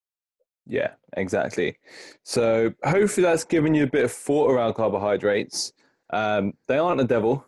Yeah, 0.71 0.93
exactly. 1.17 1.77
So 2.23 2.73
hopefully 2.85 3.25
that's 3.25 3.45
given 3.45 3.75
you 3.75 3.83
a 3.83 3.89
bit 3.89 4.05
of 4.05 4.13
thought 4.13 4.51
around 4.51 4.75
carbohydrates. 4.75 5.73
Um, 6.13 6.55
they 6.69 6.79
aren't 6.79 6.99
the 6.99 7.05
devil. 7.05 7.45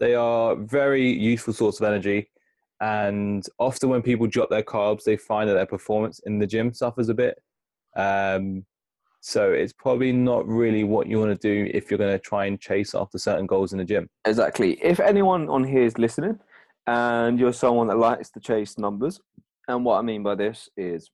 They 0.00 0.14
are 0.14 0.56
very 0.56 1.06
useful 1.06 1.52
source 1.52 1.78
of 1.80 1.86
energy. 1.86 2.30
And 2.80 3.44
often 3.58 3.90
when 3.90 4.02
people 4.02 4.26
drop 4.26 4.48
their 4.48 4.62
carbs, 4.62 5.04
they 5.04 5.16
find 5.16 5.48
that 5.48 5.54
their 5.54 5.66
performance 5.66 6.18
in 6.20 6.38
the 6.38 6.46
gym 6.46 6.72
suffers 6.72 7.10
a 7.10 7.14
bit. 7.14 7.40
Um, 7.94 8.64
so 9.20 9.52
it's 9.52 9.74
probably 9.74 10.10
not 10.10 10.48
really 10.48 10.82
what 10.82 11.06
you 11.06 11.18
want 11.18 11.38
to 11.38 11.48
do 11.48 11.70
if 11.72 11.90
you're 11.90 11.98
going 11.98 12.10
to 12.10 12.18
try 12.18 12.46
and 12.46 12.58
chase 12.58 12.94
after 12.94 13.18
certain 13.18 13.46
goals 13.46 13.72
in 13.72 13.78
the 13.78 13.84
gym. 13.84 14.08
Exactly. 14.24 14.82
If 14.82 14.98
anyone 14.98 15.48
on 15.48 15.62
here 15.62 15.84
is 15.84 15.98
listening, 15.98 16.38
and 16.86 17.38
you're 17.38 17.52
someone 17.52 17.86
that 17.88 17.98
likes 17.98 18.30
to 18.30 18.40
chase 18.40 18.78
numbers, 18.78 19.20
and 19.68 19.84
what 19.84 19.98
I 19.98 20.02
mean 20.02 20.22
by 20.22 20.34
this 20.34 20.68
is 20.76 21.10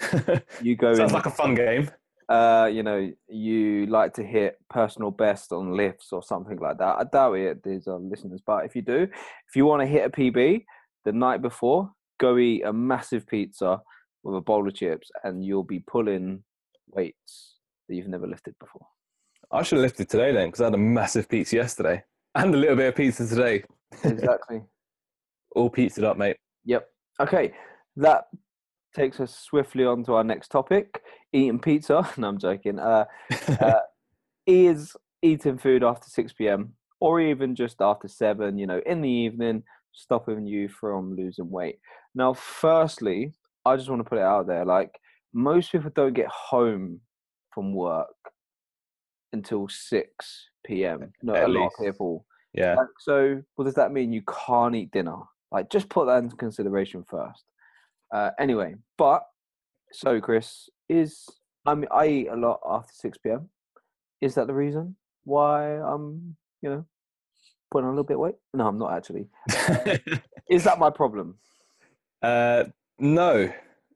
you 0.62 0.76
go 0.76 0.94
Sounds 0.94 1.10
in, 1.12 1.14
like 1.14 1.26
a 1.26 1.30
fun 1.30 1.54
game. 1.54 1.90
uh, 2.28 2.68
you 2.72 2.82
know, 2.82 3.10
you 3.28 3.86
like 3.86 4.12
to 4.14 4.22
hit 4.22 4.58
personal 4.68 5.10
best 5.10 5.52
on 5.52 5.72
lifts 5.76 6.12
or 6.12 6.22
something 6.22 6.58
like 6.58 6.78
that. 6.78 6.96
I 6.98 7.04
doubt 7.04 7.34
it. 7.34 7.62
These 7.62 7.86
are 7.86 7.98
listeners, 7.98 8.40
but 8.44 8.64
if 8.64 8.74
you 8.76 8.82
do, 8.82 9.02
if 9.48 9.56
you 9.56 9.64
want 9.66 9.82
to 9.82 9.86
hit 9.86 10.06
a 10.06 10.10
PB 10.10 10.64
the 11.04 11.12
night 11.12 11.40
before, 11.42 11.90
go 12.18 12.36
eat 12.38 12.62
a 12.64 12.72
massive 12.72 13.26
pizza 13.26 13.80
with 14.22 14.36
a 14.36 14.40
bowl 14.40 14.66
of 14.66 14.74
chips, 14.74 15.10
and 15.24 15.44
you'll 15.44 15.62
be 15.62 15.78
pulling 15.80 16.42
weights 16.88 17.54
that 17.88 17.94
you've 17.94 18.08
never 18.08 18.26
lifted 18.26 18.54
before. 18.58 18.86
I 19.52 19.62
should 19.62 19.76
have 19.78 19.84
lifted 19.84 20.08
today 20.08 20.32
then 20.32 20.48
because 20.48 20.60
I 20.60 20.64
had 20.64 20.74
a 20.74 20.78
massive 20.78 21.28
pizza 21.28 21.54
yesterday 21.56 22.02
and 22.34 22.52
a 22.52 22.58
little 22.58 22.74
bit 22.74 22.88
of 22.88 22.96
pizza 22.96 23.26
today. 23.26 23.62
Exactly. 24.02 24.62
All 25.54 25.70
pizzaed 25.70 26.02
up, 26.04 26.16
mate. 26.18 26.36
Yep. 26.64 26.88
Okay, 27.20 27.52
that 27.96 28.24
takes 28.96 29.20
us 29.20 29.38
swiftly 29.38 29.84
on 29.84 30.02
to 30.04 30.14
our 30.14 30.24
next 30.24 30.48
topic: 30.48 31.02
eating 31.32 31.60
pizza. 31.60 32.08
No, 32.16 32.28
I'm 32.28 32.38
joking. 32.38 32.78
Uh, 32.78 33.04
uh, 33.60 33.80
is 34.46 34.96
eating 35.22 35.58
food 35.58 35.84
after 35.84 36.08
six 36.08 36.32
p.m. 36.32 36.72
or 36.98 37.20
even 37.20 37.54
just 37.54 37.80
after 37.80 38.08
seven, 38.08 38.58
you 38.58 38.66
know, 38.66 38.80
in 38.86 39.02
the 39.02 39.10
evening, 39.10 39.62
stopping 39.92 40.46
you 40.46 40.68
from 40.68 41.14
losing 41.14 41.50
weight? 41.50 41.78
Now, 42.14 42.32
firstly, 42.32 43.34
I 43.64 43.76
just 43.76 43.90
want 43.90 44.00
to 44.00 44.08
put 44.08 44.18
it 44.18 44.24
out 44.24 44.46
there: 44.46 44.64
like 44.64 44.98
most 45.32 45.70
people 45.70 45.90
don't 45.94 46.14
get 46.14 46.28
home 46.28 47.00
from 47.52 47.74
work 47.74 48.08
until 49.32 49.68
six 49.68 50.48
p.m. 50.66 51.12
No, 51.22 51.34
At 51.34 51.44
a 51.44 51.48
lot 51.48 51.66
of 51.66 51.84
people. 51.84 52.24
Yeah. 52.54 52.74
Like, 52.74 52.88
so, 53.00 53.42
what 53.56 53.66
does 53.66 53.74
that 53.74 53.92
mean? 53.92 54.14
You 54.14 54.22
can't 54.46 54.74
eat 54.74 54.90
dinner. 54.90 55.18
Like, 55.52 55.70
just 55.70 55.90
put 55.90 56.06
that 56.06 56.22
into 56.22 56.36
consideration 56.36 57.04
first. 57.08 57.44
Uh, 58.12 58.30
anyway, 58.38 58.74
but 58.98 59.22
so 59.92 60.20
Chris 60.20 60.68
is 60.88 61.28
I 61.64 61.74
mean 61.74 61.88
I 61.90 62.06
eat 62.06 62.28
a 62.28 62.36
lot 62.36 62.60
after 62.68 62.92
six 62.92 63.18
p.m. 63.18 63.48
Is 64.20 64.34
that 64.34 64.46
the 64.46 64.54
reason 64.54 64.96
why 65.24 65.76
I'm 65.80 66.36
you 66.62 66.70
know 66.70 66.84
putting 67.70 67.86
on 67.86 67.92
a 67.92 67.94
little 67.94 68.04
bit 68.04 68.14
of 68.14 68.20
weight? 68.20 68.36
No, 68.54 68.66
I'm 68.66 68.78
not 68.78 68.92
actually. 68.92 69.26
Is 70.50 70.62
that 70.64 70.78
my 70.78 70.90
problem? 70.90 71.36
uh, 72.22 72.64
no, 72.98 73.52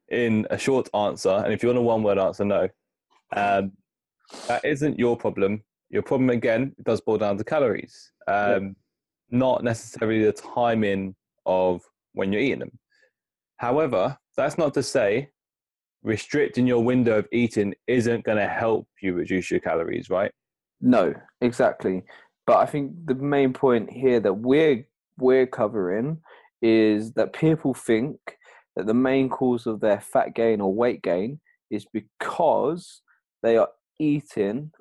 in 0.09 0.47
a 0.51 0.59
short 0.59 0.89
answer. 0.95 1.43
And 1.45 1.53
if 1.53 1.63
you 1.63 1.69
want 1.69 1.79
a 1.79 1.83
one 1.83 2.03
word 2.03 2.19
answer, 2.19 2.45
no. 2.45 2.69
Um, 3.33 3.73
that 4.49 4.65
isn't 4.65 4.99
your 4.99 5.17
problem. 5.17 5.63
Your 5.91 6.03
problem, 6.03 6.31
again, 6.31 6.75
does 6.85 7.01
boil 7.01 7.19
down 7.19 7.39
to 7.39 7.45
calories, 7.45 8.13
um, 8.29 8.77
not 9.31 9.65
necessarily 9.65 10.25
the 10.25 10.33
timing 10.33 11.17
of 11.47 11.83
when 12.13 12.33
you're 12.33 12.43
eating 12.43 12.61
them. 12.61 12.79
However, 13.61 14.17
that's 14.39 14.57
not 14.57 14.73
to 14.73 14.83
say 14.83 15.29
restricting 16.03 16.67
your 16.67 16.83
window 16.83 17.19
of 17.19 17.29
eating 17.31 17.75
isn't 17.87 18.25
going 18.25 18.39
to 18.39 18.49
help 18.49 18.89
you 19.03 19.13
reduce 19.13 19.51
your 19.51 19.61
calories, 19.61 20.09
right? 20.09 20.33
No, 20.81 21.13
exactly. 21.43 22.03
But 22.47 22.57
I 22.57 22.65
think 22.65 22.93
the 23.05 23.17
main 23.17 23.53
point 23.53 23.91
here 23.91 24.19
that 24.21 24.33
we're 24.33 24.87
we're 25.19 25.47
covering 25.47 26.23
is 26.63 27.13
that 27.13 27.35
people 27.35 27.75
think 27.75 28.17
that 28.77 28.87
the 28.87 28.95
main 28.95 29.29
cause 29.29 29.67
of 29.67 29.81
their 29.81 30.01
fat 30.01 30.35
gain 30.35 30.63
or 30.63 30.73
weight 30.73 31.03
gain 31.03 31.39
is 31.71 31.85
because 31.93 33.03
they 33.43 33.59
are 33.59 33.69
eating 33.99 34.73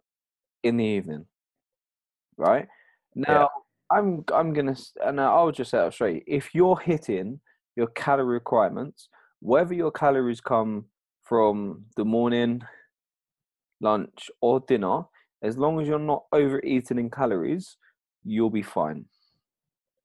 in 0.64 0.78
the 0.78 0.86
evening. 0.86 1.26
Right? 2.38 2.70
Now, 3.14 3.50
I'm 3.92 4.24
I'm 4.34 4.54
gonna 4.54 4.78
and 5.04 5.20
I'll 5.20 5.52
just 5.52 5.72
set 5.72 5.86
it 5.86 5.94
straight. 5.94 6.24
If 6.26 6.56
you're 6.56 6.80
hitting 6.80 7.42
your 7.80 7.88
calorie 7.88 8.34
requirements, 8.34 9.08
whether 9.40 9.74
your 9.74 9.92
calories 9.92 10.42
come 10.42 10.86
from 11.24 11.86
the 11.96 12.04
morning, 12.04 12.62
lunch, 13.80 14.30
or 14.42 14.60
dinner, 14.68 15.04
as 15.42 15.58
long 15.58 15.80
as 15.80 15.88
you're 15.88 15.98
not 15.98 16.26
overeating 16.34 17.00
in 17.00 17.10
calories, 17.10 17.78
you'll 18.26 18.50
be 18.50 18.62
fine. 18.62 19.06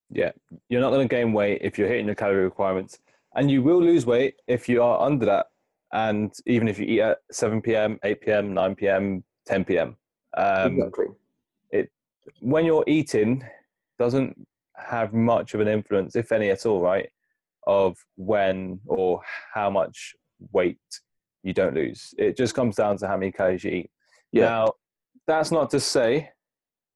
Yeah, 0.09 0.31
you're 0.69 0.81
not 0.81 0.91
going 0.91 1.09
to 1.09 1.13
gain 1.13 1.33
weight 1.33 1.63
if 1.63 1.77
you're 1.77 1.89
hitting 1.89 2.07
your 2.07 2.15
calorie 2.15 2.45
requirements, 2.45 3.01
and 3.35 3.51
you 3.51 3.61
will 3.61 3.83
lose 3.83 4.07
weight 4.07 4.37
if 4.47 4.69
you 4.69 4.81
are 4.81 5.01
under 5.01 5.27
that. 5.27 5.47
And 5.93 6.33
even 6.47 6.69
if 6.69 6.79
you 6.79 6.87
eat 6.87 7.01
at 7.01 7.19
7 7.33 7.61
p.m., 7.61 7.99
8 8.05 8.21
p.m., 8.21 8.55
9 8.55 8.75
p.m., 8.77 9.25
10 9.47 9.65
p.m., 9.65 9.97
um, 10.37 10.79
exactly. 10.79 11.07
when 12.41 12.65
you're 12.65 12.85
eating, 12.87 13.45
doesn't 13.99 14.47
have 14.77 15.13
much 15.13 15.55
of 15.55 15.61
an 15.61 15.69
influence, 15.69 16.15
if 16.15 16.31
any 16.31 16.51
at 16.51 16.67
all, 16.67 16.81
right, 16.81 17.09
of 17.67 17.97
when 18.17 18.81
or 18.87 19.21
how 19.53 19.71
much 19.71 20.15
weight 20.53 20.79
you 21.43 21.53
don't 21.53 21.75
lose. 21.75 22.15
It 22.19 22.37
just 22.37 22.55
comes 22.55 22.77
down 22.77 22.97
to 22.99 23.07
how 23.07 23.17
many 23.17 23.33
calories 23.33 23.65
you 23.65 23.71
eat. 23.71 23.91
Yeah. 24.33 24.45
Now, 24.47 24.73
that's 25.27 25.51
not 25.51 25.71
to 25.71 25.81
say 25.81 26.31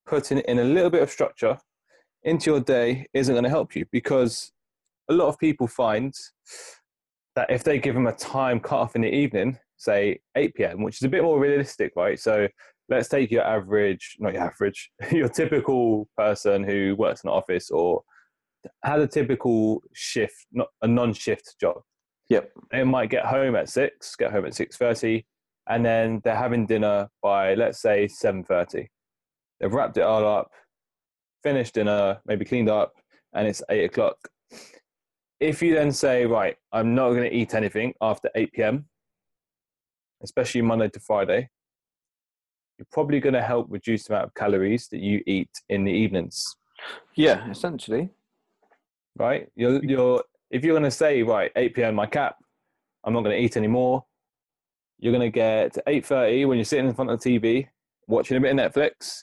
putting 0.06 0.38
in 0.38 0.58
a 0.58 0.64
little 0.64 0.90
bit 0.90 1.02
of 1.02 1.10
structure 1.10 1.58
into 2.24 2.50
your 2.50 2.60
day 2.60 3.06
isn't 3.14 3.34
going 3.34 3.44
to 3.44 3.50
help 3.50 3.76
you 3.76 3.84
because 3.92 4.52
a 5.08 5.12
lot 5.12 5.28
of 5.28 5.38
people 5.38 5.66
find 5.66 6.14
that 7.36 7.50
if 7.50 7.62
they 7.62 7.78
give 7.78 7.94
them 7.94 8.06
a 8.06 8.12
time 8.12 8.58
cut 8.58 8.78
off 8.78 8.96
in 8.96 9.02
the 9.02 9.14
evening, 9.14 9.58
say 9.76 10.20
8 10.36 10.54
p.m., 10.54 10.82
which 10.82 10.96
is 10.96 11.02
a 11.02 11.08
bit 11.08 11.22
more 11.22 11.38
realistic, 11.38 11.92
right? 11.94 12.18
So 12.18 12.48
let's 12.88 13.08
take 13.08 13.30
your 13.30 13.44
average, 13.44 14.16
not 14.18 14.34
your 14.34 14.42
average, 14.42 14.90
your 15.12 15.28
typical 15.28 16.08
person 16.16 16.64
who 16.64 16.96
works 16.98 17.22
in 17.22 17.30
an 17.30 17.36
office 17.36 17.70
or 17.70 18.02
has 18.84 19.02
a 19.02 19.06
typical 19.06 19.82
shift, 19.94 20.46
not 20.52 20.68
a 20.82 20.88
non-shift 20.88 21.56
job. 21.60 21.76
Yep. 22.28 22.52
They 22.70 22.84
might 22.84 23.10
get 23.10 23.24
home 23.24 23.56
at 23.56 23.68
six, 23.68 24.14
get 24.16 24.32
home 24.32 24.46
at 24.46 24.54
six 24.54 24.76
thirty, 24.76 25.26
and 25.68 25.84
then 25.84 26.20
they're 26.24 26.36
having 26.36 26.66
dinner 26.66 27.08
by 27.22 27.54
let's 27.54 27.80
say 27.80 28.08
seven 28.08 28.44
thirty. 28.44 28.88
They've 29.60 29.72
wrapped 29.72 29.96
it 29.96 30.02
all 30.02 30.26
up, 30.26 30.50
finished 31.42 31.74
dinner, 31.74 32.20
maybe 32.26 32.44
cleaned 32.44 32.68
up, 32.70 32.92
and 33.34 33.46
it's 33.48 33.62
eight 33.70 33.84
o'clock. 33.84 34.16
If 35.40 35.62
you 35.62 35.74
then 35.74 35.92
say, 35.92 36.26
right, 36.26 36.56
I'm 36.72 36.94
not 36.94 37.10
going 37.10 37.22
to 37.30 37.34
eat 37.34 37.54
anything 37.54 37.94
after 38.00 38.28
8 38.34 38.52
p.m., 38.52 38.86
especially 40.22 40.62
Monday 40.62 40.88
to 40.88 40.98
Friday, 40.98 41.48
you're 42.76 42.88
probably 42.90 43.20
going 43.20 43.34
to 43.34 43.42
help 43.42 43.66
reduce 43.70 44.04
the 44.04 44.14
amount 44.14 44.26
of 44.26 44.34
calories 44.34 44.88
that 44.88 45.00
you 45.00 45.22
eat 45.26 45.50
in 45.68 45.84
the 45.84 45.92
evenings, 45.92 46.56
Yeah, 47.14 47.48
essentially. 47.48 48.10
Right? 49.16 49.48
You're, 49.56 49.84
you're, 49.84 50.24
if 50.50 50.64
you're 50.64 50.74
going 50.74 50.84
to 50.84 50.90
say, 50.90 51.22
right, 51.22 51.50
8 51.56 51.74
p.m. 51.74 51.94
my 51.94 52.06
cap, 52.06 52.36
I'm 53.04 53.12
not 53.12 53.22
going 53.22 53.36
to 53.36 53.42
eat 53.42 53.56
anymore. 53.56 54.04
You're 54.98 55.12
going 55.12 55.30
to 55.30 55.34
get 55.34 55.78
8:30 55.86 56.48
when 56.48 56.58
you're 56.58 56.64
sitting 56.64 56.88
in 56.88 56.94
front 56.94 57.10
of 57.10 57.20
the 57.20 57.38
TV 57.38 57.68
watching 58.08 58.36
a 58.36 58.40
bit 58.40 58.58
of 58.58 58.72
Netflix. 58.72 59.22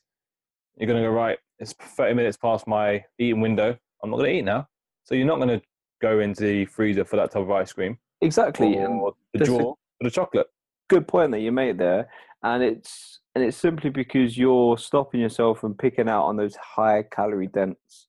You're 0.78 0.88
going 0.88 1.02
to 1.02 1.08
go 1.08 1.14
right. 1.14 1.38
It's 1.60 1.74
30 1.74 2.14
minutes 2.14 2.38
past 2.38 2.68
my 2.68 3.04
eating 3.20 3.42
window. 3.42 3.78
I'm 4.02 4.10
not 4.10 4.18
going 4.18 4.32
to 4.32 4.38
eat 4.40 4.44
now. 4.44 4.68
So 5.04 5.16
you're 5.16 5.28
not 5.28 5.38
going 5.38 5.60
to 5.60 5.62
go 6.02 6.20
into 6.20 6.44
the 6.44 6.66
freezer 6.66 7.06
for 7.06 7.16
that 7.18 7.32
type 7.32 7.44
of 7.44 7.52
ice 7.52 7.74
cream 7.74 7.98
Exactly. 8.22 8.78
or 8.78 9.14
the 9.34 9.46
drawer 9.46 9.76
for 9.98 10.04
the 10.04 10.10
chocolate. 10.12 10.48
good 10.90 11.08
point 11.08 11.32
that 11.32 11.40
you 11.40 11.52
made 11.52 11.78
there, 11.78 12.10
and 12.44 12.64
it's 12.64 13.20
and 13.34 13.44
it's 13.44 13.58
simply 13.58 13.90
because 13.90 14.38
you're 14.38 14.78
stopping 14.78 15.20
yourself 15.22 15.60
from 15.60 15.74
picking 15.74 16.08
out 16.08 16.26
on 16.26 16.38
those 16.38 16.56
high 16.56 17.04
calorie 17.04 17.48
dense 17.48 18.08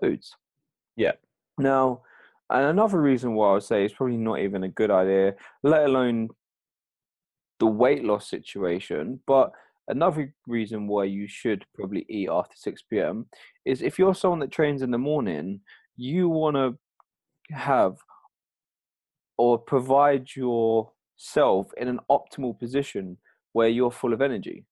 foods. 0.00 0.34
Yeah. 0.96 1.12
Now, 1.58 2.02
another 2.50 3.00
reason 3.00 3.34
why 3.34 3.50
I 3.50 3.52
would 3.54 3.62
say 3.62 3.84
it's 3.84 3.94
probably 3.94 4.16
not 4.16 4.40
even 4.40 4.64
a 4.64 4.68
good 4.68 4.90
idea, 4.90 5.34
let 5.62 5.84
alone 5.84 6.28
the 7.60 7.66
weight 7.66 8.04
loss 8.04 8.28
situation, 8.28 9.20
but 9.26 9.50
another 9.88 10.34
reason 10.46 10.86
why 10.86 11.04
you 11.04 11.26
should 11.28 11.64
probably 11.74 12.04
eat 12.08 12.28
after 12.30 12.56
6 12.56 12.82
p.m. 12.90 13.26
is 13.64 13.82
if 13.82 13.98
you're 13.98 14.14
someone 14.14 14.40
that 14.40 14.50
trains 14.50 14.82
in 14.82 14.90
the 14.90 14.98
morning, 14.98 15.60
you 15.96 16.28
want 16.28 16.56
to 16.56 16.76
have 17.54 17.96
or 19.38 19.58
provide 19.58 20.28
yourself 20.34 21.70
in 21.76 21.88
an 21.88 22.00
optimal 22.10 22.58
position 22.58 23.16
where 23.52 23.68
you're 23.68 23.90
full 23.90 24.12
of 24.12 24.20
energy. 24.20 24.64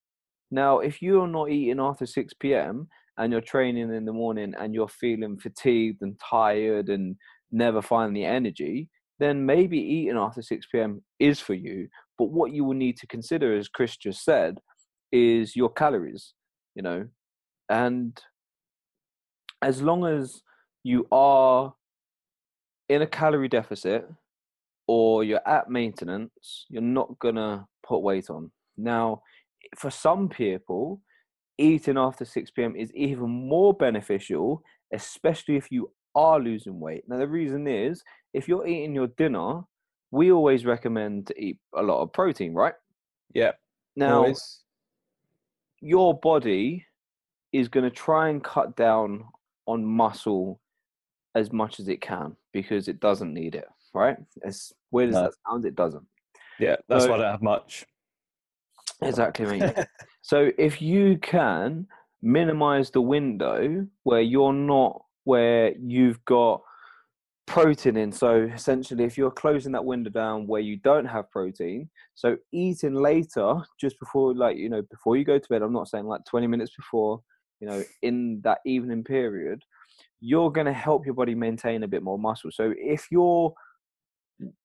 Now, 0.50 0.78
if 0.78 1.00
you're 1.00 1.26
not 1.26 1.50
eating 1.50 1.80
after 1.80 2.06
6 2.06 2.34
p.m. 2.34 2.88
and 3.18 3.32
you're 3.32 3.40
training 3.40 3.94
in 3.94 4.04
the 4.04 4.12
morning 4.12 4.54
and 4.58 4.74
you're 4.74 4.88
feeling 4.88 5.38
fatigued 5.38 6.02
and 6.02 6.18
tired 6.18 6.88
and 6.88 7.16
never 7.52 7.80
finding 7.80 8.14
the 8.14 8.24
energy, 8.24 8.88
then 9.18 9.46
maybe 9.46 9.78
eating 9.78 10.16
after 10.16 10.42
6 10.42 10.66
p.m. 10.72 11.02
is 11.20 11.40
for 11.40 11.54
you. 11.54 11.88
But 12.18 12.30
what 12.30 12.52
you 12.52 12.64
will 12.64 12.74
need 12.74 12.96
to 12.98 13.06
consider, 13.06 13.56
as 13.56 13.68
Chris 13.68 13.96
just 13.96 14.24
said, 14.24 14.58
is 15.12 15.54
your 15.54 15.70
calories, 15.70 16.34
you 16.74 16.82
know, 16.82 17.06
and 17.68 18.20
as 19.62 19.80
long 19.80 20.04
as 20.04 20.42
you 20.82 21.06
are 21.10 21.72
in 22.88 23.02
a 23.02 23.06
calorie 23.06 23.48
deficit 23.48 24.06
or 24.86 25.24
you're 25.24 25.46
at 25.48 25.70
maintenance, 25.70 26.66
you're 26.68 26.82
not 26.82 27.18
gonna 27.18 27.66
put 27.86 28.00
weight 28.02 28.28
on. 28.28 28.50
Now, 28.76 29.22
for 29.78 29.90
some 29.90 30.28
people, 30.28 31.00
eating 31.58 31.96
after 31.98 32.24
6 32.24 32.50
p.m. 32.52 32.74
is 32.76 32.92
even 32.94 33.28
more 33.30 33.74
beneficial, 33.74 34.62
especially 34.92 35.56
if 35.56 35.70
you 35.70 35.90
are 36.14 36.38
losing 36.40 36.78
weight. 36.80 37.04
Now, 37.08 37.18
the 37.18 37.28
reason 37.28 37.66
is 37.66 38.02
if 38.32 38.48
you're 38.48 38.66
eating 38.66 38.94
your 38.94 39.08
dinner, 39.08 39.62
we 40.10 40.30
always 40.32 40.64
recommend 40.64 41.26
to 41.28 41.40
eat 41.40 41.58
a 41.74 41.82
lot 41.82 42.00
of 42.02 42.12
protein, 42.12 42.54
right? 42.54 42.74
Yeah. 43.34 43.52
Now, 43.96 44.18
always. 44.18 44.60
your 45.80 46.18
body 46.18 46.86
is 47.52 47.68
going 47.68 47.84
to 47.84 47.90
try 47.90 48.28
and 48.28 48.42
cut 48.42 48.76
down 48.76 49.24
on 49.66 49.84
muscle 49.84 50.60
as 51.34 51.52
much 51.52 51.80
as 51.80 51.88
it 51.88 52.00
can 52.00 52.36
because 52.52 52.86
it 52.88 53.00
doesn't 53.00 53.32
need 53.34 53.54
it, 53.54 53.66
right? 53.92 54.16
As 54.44 54.72
weird 54.90 55.10
as 55.10 55.14
No. 55.14 55.22
that 55.24 55.32
sounds, 55.48 55.64
it 55.64 55.74
doesn't. 55.74 56.06
Yeah, 56.60 56.76
that's 56.88 57.04
So- 57.04 57.10
why 57.10 57.16
I 57.16 57.18
don't 57.22 57.30
have 57.32 57.42
much. 57.42 57.86
Exactly, 59.04 59.46
mate. 59.46 59.74
so 60.22 60.50
if 60.58 60.80
you 60.80 61.18
can 61.18 61.86
minimize 62.22 62.90
the 62.90 63.00
window 63.00 63.86
where 64.04 64.22
you're 64.22 64.52
not 64.52 65.04
where 65.24 65.74
you've 65.78 66.24
got 66.24 66.62
protein 67.46 67.98
in 67.98 68.10
so 68.10 68.48
essentially 68.54 69.04
if 69.04 69.18
you're 69.18 69.30
closing 69.30 69.72
that 69.72 69.84
window 69.84 70.08
down 70.08 70.46
where 70.46 70.62
you 70.62 70.76
don't 70.78 71.04
have 71.04 71.30
protein 71.30 71.88
so 72.14 72.36
eating 72.52 72.94
later 72.94 73.56
just 73.78 74.00
before 74.00 74.34
like 74.34 74.56
you 74.56 74.70
know 74.70 74.80
before 74.90 75.18
you 75.18 75.24
go 75.24 75.38
to 75.38 75.48
bed 75.50 75.60
i'm 75.60 75.72
not 75.72 75.86
saying 75.86 76.06
like 76.06 76.24
20 76.24 76.46
minutes 76.46 76.74
before 76.74 77.20
you 77.60 77.68
know 77.68 77.84
in 78.00 78.40
that 78.42 78.58
evening 78.64 79.04
period 79.04 79.62
you're 80.20 80.50
going 80.50 80.66
to 80.66 80.72
help 80.72 81.04
your 81.04 81.14
body 81.14 81.34
maintain 81.34 81.82
a 81.82 81.88
bit 81.88 82.02
more 82.02 82.18
muscle 82.18 82.50
so 82.50 82.72
if 82.78 83.08
your 83.10 83.52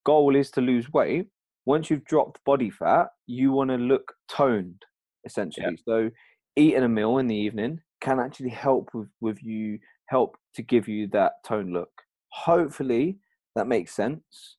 goal 0.05 0.37
is 0.37 0.49
to 0.49 0.61
lose 0.61 0.91
weight 0.93 1.27
once 1.69 1.91
you've 1.91 2.03
dropped 2.05 2.43
body 2.45 2.71
fat 2.71 3.09
you 3.27 3.51
want 3.51 3.69
to 3.69 3.75
look 3.75 4.13
toned 4.27 4.81
essentially. 5.23 5.77
So 5.87 6.09
eating 6.55 6.81
a 6.83 6.89
meal 6.89 7.19
in 7.19 7.27
the 7.27 7.35
evening 7.35 7.79
can 8.01 8.19
actually 8.19 8.49
help 8.49 8.89
with, 8.95 9.09
with 9.21 9.43
you 9.43 9.77
help 10.07 10.35
to 10.55 10.63
give 10.63 10.87
you 10.87 11.05
that 11.09 11.33
tone 11.45 11.71
look. 11.71 11.91
Hopefully 12.29 13.19
that 13.55 13.67
makes 13.67 13.93
sense. 13.93 14.57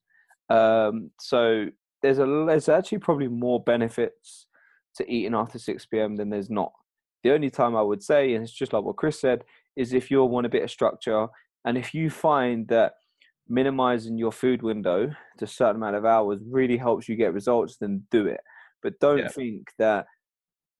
Um, 0.49 1.11
so 1.19 1.65
there's 2.01 2.19
a 2.19 2.45
there's 2.47 2.69
actually 2.69 2.99
probably 2.99 3.27
more 3.27 3.61
benefits 3.61 4.47
to 4.95 5.11
eating 5.11 5.35
after 5.35 5.59
6 5.59 5.85
p.m 5.87 6.15
than 6.15 6.29
there's 6.29 6.49
not. 6.49 6.71
The 7.25 7.33
only 7.33 7.49
time 7.49 7.75
i 7.75 7.81
would 7.81 8.01
say 8.01 8.33
and 8.33 8.43
it's 8.43 8.53
just 8.53 8.73
like 8.73 8.83
what 8.83 8.95
chris 8.95 9.19
said 9.19 9.43
is 9.75 9.93
if 9.93 10.09
you 10.09 10.23
want 10.23 10.47
a 10.47 10.55
bit 10.55 10.63
of 10.63 10.71
structure 10.71 11.27
and 11.65 11.77
if 11.77 11.93
you 11.93 12.09
find 12.09 12.67
that 12.69 12.93
minimizing 13.51 14.17
your 14.17 14.31
food 14.31 14.61
window 14.63 15.11
to 15.37 15.45
a 15.45 15.47
certain 15.47 15.75
amount 15.75 15.95
of 15.95 16.05
hours 16.05 16.39
really 16.49 16.77
helps 16.77 17.09
you 17.09 17.15
get 17.15 17.33
results 17.33 17.77
then 17.77 18.01
do 18.09 18.25
it 18.25 18.39
but 18.81 18.97
don't 18.99 19.19
Yeah. 19.19 19.27
think 19.27 19.67
that 19.77 20.05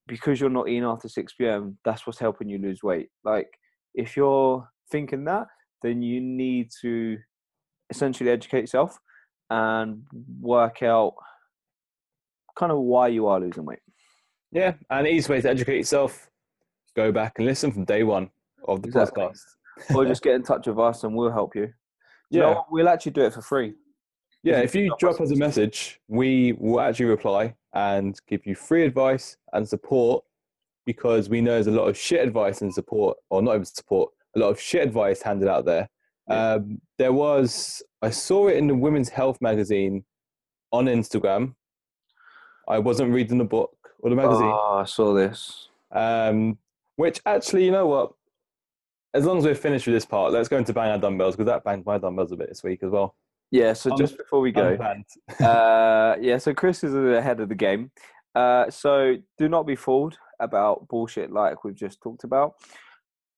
because 0.07 0.39
you're 0.39 0.49
not 0.49 0.69
eating 0.69 0.85
after 0.85 1.09
6 1.09 1.33
p.m 1.33 1.77
that's 1.85 2.07
what's 2.07 2.19
helping 2.19 2.47
you 2.49 2.57
lose 2.57 2.81
weight 2.81 3.09
like 3.25 3.49
if 3.93 4.15
you're 4.15 4.67
thinking 4.89 5.25
that 5.25 5.47
then 5.83 6.01
you 6.01 6.21
need 6.21 6.69
to 6.81 7.17
essentially 7.89 8.29
educate 8.29 8.61
yourself 8.61 8.97
and 9.49 10.03
work 10.39 10.81
out 10.81 11.13
kind 12.57 12.71
of 12.71 12.77
why 12.79 13.07
you 13.09 13.27
are 13.27 13.39
losing 13.41 13.65
weight 13.65 13.79
Yeah, 14.53 14.73
and 14.89 15.05
the 15.05 15.09
easiest 15.09 15.29
way 15.29 15.41
to 15.41 15.49
educate 15.49 15.77
yourself, 15.77 16.29
go 16.95 17.11
back 17.11 17.33
and 17.37 17.45
listen 17.45 17.71
from 17.71 17.85
day 17.85 18.03
one 18.03 18.29
of 18.67 18.81
the 18.81 18.87
Exactly. 18.87 19.23
podcast. 19.23 19.95
or 19.95 20.05
just 20.05 20.21
get 20.27 20.35
in 20.35 20.43
touch 20.43 20.67
with 20.67 20.77
us 20.79 21.03
and 21.03 21.15
we'll 21.15 21.31
help 21.31 21.55
you. 21.55 21.73
Do 22.31 22.37
you 22.37 22.43
know 22.43 22.51
Yeah. 22.51 22.61
we'll 22.69 22.89
actually 22.89 23.11
do 23.11 23.21
it 23.25 23.33
for 23.33 23.41
free 23.41 23.73
Yeah, 24.43 24.59
if 24.61 24.73
you 24.73 24.95
drop 24.97 25.19
us 25.21 25.31
a 25.31 25.35
message, 25.35 25.99
we 26.07 26.53
will 26.53 26.79
actually 26.81 27.05
reply 27.07 27.55
and 27.73 28.17
give 28.27 28.45
you 28.47 28.55
free 28.55 28.83
advice 28.85 29.37
and 29.53 29.67
support 29.67 30.23
because 30.85 31.29
we 31.29 31.41
know 31.41 31.51
there's 31.51 31.67
a 31.67 31.71
lot 31.71 31.87
of 31.87 31.95
shit 31.97 32.25
advice 32.25 32.61
and 32.61 32.73
support, 32.73 33.17
or 33.29 33.41
not 33.43 33.53
even 33.53 33.65
support, 33.65 34.11
a 34.35 34.39
lot 34.39 34.49
of 34.49 34.59
shit 34.59 34.81
advice 34.81 35.21
handed 35.21 35.47
out 35.47 35.65
there. 35.65 35.87
Yeah. 36.27 36.53
Um, 36.53 36.81
there 36.97 37.13
was, 37.13 37.83
I 38.01 38.09
saw 38.09 38.47
it 38.47 38.55
in 38.57 38.65
the 38.67 38.73
Women's 38.75 39.09
Health 39.09 39.37
magazine 39.41 40.03
on 40.71 40.85
Instagram. 40.85 41.53
I 42.67 42.79
wasn't 42.79 43.13
reading 43.13 43.37
the 43.37 43.43
book 43.45 43.75
or 43.99 44.09
the 44.09 44.15
magazine, 44.15 44.49
Oh, 44.51 44.77
I 44.79 44.85
saw 44.85 45.13
this. 45.13 45.69
um, 45.91 46.57
which 46.95 47.21
actually, 47.27 47.65
you 47.65 47.71
know 47.71 47.85
what? 47.87 48.13
As 49.13 49.25
long 49.25 49.37
as 49.37 49.43
we're 49.43 49.55
finished 49.55 49.87
with 49.87 49.95
this 49.95 50.05
part, 50.05 50.31
let's 50.31 50.47
go 50.47 50.57
into 50.57 50.73
bang 50.73 50.91
our 50.91 50.97
dumbbells 50.97 51.35
because 51.35 51.47
that 51.47 51.63
banged 51.63 51.85
my 51.85 51.97
dumbbells 51.97 52.31
a 52.31 52.37
bit 52.37 52.49
this 52.49 52.63
week 52.63 52.81
as 52.83 52.91
well. 52.91 53.15
Yeah, 53.51 53.73
so 53.73 53.95
just 53.97 54.17
before 54.17 54.39
we 54.39 54.53
go, 54.53 54.77
uh, 55.41 56.15
yeah, 56.21 56.37
so 56.37 56.53
Chris 56.53 56.85
is 56.85 56.95
ahead 56.95 57.41
of 57.41 57.49
the 57.49 57.55
game. 57.55 57.91
Uh, 58.33 58.69
so 58.69 59.17
do 59.37 59.49
not 59.49 59.67
be 59.67 59.75
fooled 59.75 60.17
about 60.39 60.87
bullshit 60.87 61.31
like 61.31 61.65
we've 61.65 61.75
just 61.75 62.01
talked 62.01 62.23
about. 62.23 62.53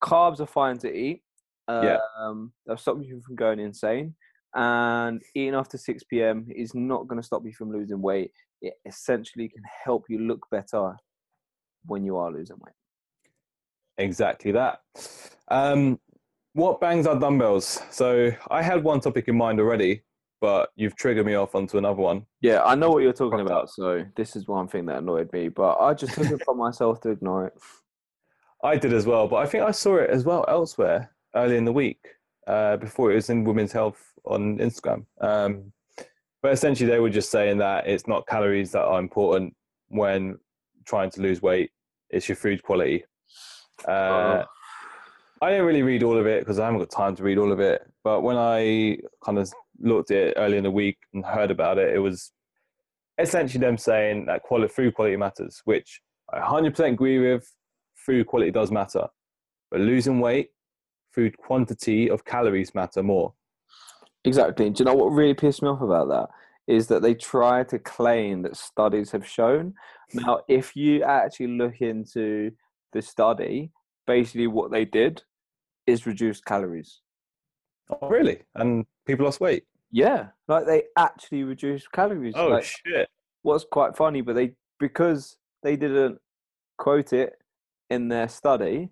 Carbs 0.04 0.40
are 0.40 0.46
fine 0.46 0.78
to 0.80 0.94
eat. 0.94 1.24
Yeah. 1.68 1.98
Um, 2.20 2.52
they'll 2.68 2.78
stop 2.78 2.98
you 3.02 3.22
from 3.26 3.36
going 3.36 3.60
insane. 3.60 4.14
And 4.54 5.24
eating 5.34 5.56
after 5.56 5.80
6 5.80 6.04
p.m. 6.04 6.48
is 6.56 6.76
not 6.76 7.08
going 7.08 7.20
to 7.20 7.26
stop 7.26 7.44
you 7.44 7.54
from 7.54 7.72
losing 7.72 8.02
weight. 8.02 8.32
It 8.62 8.76
essentially 8.86 9.50
can 9.50 9.64
help 9.84 10.06
you 10.10 10.20
look 10.20 10.46
better 10.52 10.96
when 11.86 12.06
you 12.06 12.18
are 12.18 12.32
losing 12.32 12.58
weight. 12.60 12.76
Exactly 13.98 14.52
that. 14.52 14.80
Um, 15.50 16.00
what 16.54 16.80
bangs 16.80 17.08
are 17.08 17.20
dumbbells? 17.20 17.82
So 17.90 18.32
I 18.50 18.62
had 18.62 18.84
one 18.84 19.00
topic 19.00 19.28
in 19.28 19.36
mind 19.36 19.60
already, 19.60 20.02
but 20.40 20.70
you've 20.76 20.96
triggered 20.96 21.26
me 21.26 21.36
off 21.36 21.56
onto 21.56 21.78
another 21.78 22.02
one. 22.02 22.26
Yeah, 22.42 22.64
I 22.64 22.76
know 22.76 22.90
what 22.92 23.04
you're 23.04 23.14
talking 23.14 23.40
about. 23.40 23.70
So 23.70 24.06
this 24.16 24.36
is 24.36 24.48
one 24.48 24.68
thing 24.68 24.86
that 24.88 24.98
annoyed 24.98 25.32
me, 25.34 25.50
but 25.50 25.78
I 25.80 25.94
just 25.94 26.14
took 26.14 26.26
it 26.26 26.42
upon 26.42 26.58
myself 26.58 27.02
to 27.02 27.10
ignore 27.10 27.48
it. 27.48 27.54
I 28.64 28.78
did 28.78 28.94
as 28.94 29.06
well, 29.06 29.28
but 29.28 29.38
I 29.38 29.46
think 29.46 29.64
I 29.64 29.72
saw 29.72 29.98
it 29.98 30.10
as 30.10 30.24
well 30.24 30.46
elsewhere 30.48 31.12
early 31.36 31.58
in 31.58 31.66
the 31.66 31.74
week 31.74 32.00
uh, 32.48 32.78
before 32.78 33.12
it 33.12 33.16
was 33.16 33.30
in 33.30 33.44
Women's 33.44 33.74
Health 33.74 34.02
on 34.26 34.58
Instagram. 34.60 35.06
Um, 35.20 35.74
but 36.42 36.54
essentially, 36.54 36.90
they 36.90 37.00
were 37.00 37.10
just 37.10 37.32
saying 37.32 37.58
that 37.60 37.88
it's 37.88 38.08
not 38.08 38.28
calories 38.28 38.72
that 38.72 38.84
are 38.84 39.00
important 39.00 39.54
when 39.88 40.38
trying 40.86 41.10
to 41.12 41.22
lose 41.22 41.42
weight; 41.42 41.72
it's 42.10 42.28
your 42.28 42.36
food 42.36 42.64
quality. 42.64 43.04
Uh. 43.88 44.46
I 45.44 45.50
didn't 45.50 45.66
really 45.66 45.84
read 45.84 46.04
all 46.04 46.18
of 46.18 46.26
it 46.26 46.40
because 46.40 46.58
I 46.58 46.66
haven't 46.66 46.80
got 46.80 46.90
time 46.90 47.18
to 47.18 47.24
read 47.24 47.38
all 47.38 47.52
of 47.52 47.60
it. 47.60 47.86
But 48.02 48.22
when 48.22 48.38
I 48.38 48.98
kind 49.26 49.38
of 49.38 49.52
looked 49.78 50.10
at 50.12 50.18
it 50.18 50.34
early 50.38 50.56
in 50.58 50.64
the 50.64 50.72
week 50.72 50.98
and 51.14 51.26
heard 51.26 51.52
about 51.52 51.78
it, 51.78 51.94
it 51.94 52.00
was 52.00 52.32
essentially 53.20 53.60
them 53.60 53.78
saying 53.78 54.26
that 54.28 54.44
quality, 54.44 54.74
food 54.74 54.94
quality 54.94 55.18
matters, 55.18 55.62
which 55.66 56.00
I 56.32 56.40
100% 56.40 56.94
agree 56.94 57.20
with. 57.20 57.52
Food 57.96 58.28
quality 58.28 58.52
does 58.52 58.72
matter, 58.72 59.08
but 59.70 59.82
losing 59.82 60.22
weight, 60.22 60.50
food 61.12 61.38
quantity 61.38 62.10
of 62.10 62.24
calories 62.24 62.74
matter 62.74 63.04
more. 63.04 63.34
Exactly. 64.26 64.70
Do 64.70 64.82
you 64.82 64.86
know 64.86 64.96
what 64.96 65.12
really 65.12 65.34
pissed 65.34 65.62
me 65.62 65.70
off 65.70 65.82
about 65.82 66.08
that? 66.10 66.30
Is 66.68 66.88
that 66.88 67.02
they 67.02 67.14
try 67.14 67.64
to 67.66 67.80
claim 67.80 68.44
that 68.44 68.56
studies 68.56 69.12
have 69.12 69.28
shown. 69.28 69.74
Now, 70.14 70.40
if 70.48 70.76
you 70.76 71.04
actually 71.04 71.48
look 71.48 71.82
into 71.82 72.52
the 72.94 73.02
study, 73.02 73.72
basically 74.08 74.48
what 74.48 74.72
they 74.72 74.86
did 74.86 75.24
is 75.86 76.06
reduce 76.06 76.40
calories. 76.42 77.02
Oh, 77.90 78.08
really? 78.08 78.44
And 78.56 78.86
people 79.06 79.26
lost 79.26 79.42
weight. 79.42 79.66
Yeah, 79.92 80.28
like 80.48 80.66
they 80.66 80.84
actually 80.98 81.44
reduced 81.44 81.92
calories. 81.92 82.34
Oh 82.36 82.48
like, 82.48 82.64
shit! 82.64 83.08
what's 83.44 83.66
quite 83.70 83.96
funny, 83.96 84.22
but 84.22 84.36
they 84.36 84.56
because 84.80 85.38
they 85.62 85.76
didn't 85.76 86.18
quote 86.78 87.14
it 87.14 87.34
in 87.90 88.08
their 88.08 88.28
study, 88.28 88.90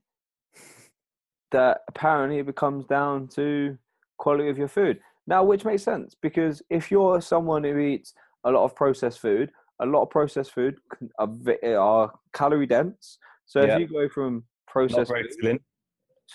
that 1.52 1.82
apparently 1.88 2.40
it 2.40 2.46
becomes 2.46 2.86
down 2.86 3.28
to 3.30 3.78
quality 4.18 4.50
of 4.50 4.58
your 4.58 4.68
food. 4.68 5.00
Now, 5.28 5.44
which 5.44 5.66
makes 5.66 5.84
sense 5.84 6.16
because 6.22 6.62
if 6.70 6.92
you're 6.92 7.22
someone 7.22 7.64
who 7.64 7.78
eats 7.80 8.14
a 8.44 8.52
lot 8.52 8.64
of 8.64 8.76
processed 8.76 9.20
food, 9.20 9.52
a 9.80 9.86
lot 9.86 10.04
of 10.04 10.10
processed 10.10 10.54
food 10.54 10.76
are, 11.20 11.30
are 11.78 12.14
calorie 12.34 12.68
dense. 12.68 13.18
So 13.52 13.62
Yeah. 13.66 13.76
if 13.76 13.80
you 13.82 13.88
go 13.88 14.08
from 14.08 14.46
processed 14.66 15.12
food 15.12 15.60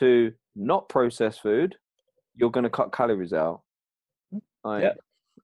to 0.00 0.35
not 0.55 0.87
processed 0.90 1.40
food, 1.40 1.74
you're 2.35 2.50
going 2.50 2.64
to 2.64 2.68
cut 2.70 2.92
calories 2.92 3.33
out. 3.33 3.62
Like, 4.62 4.83
Yeah. 4.83 4.92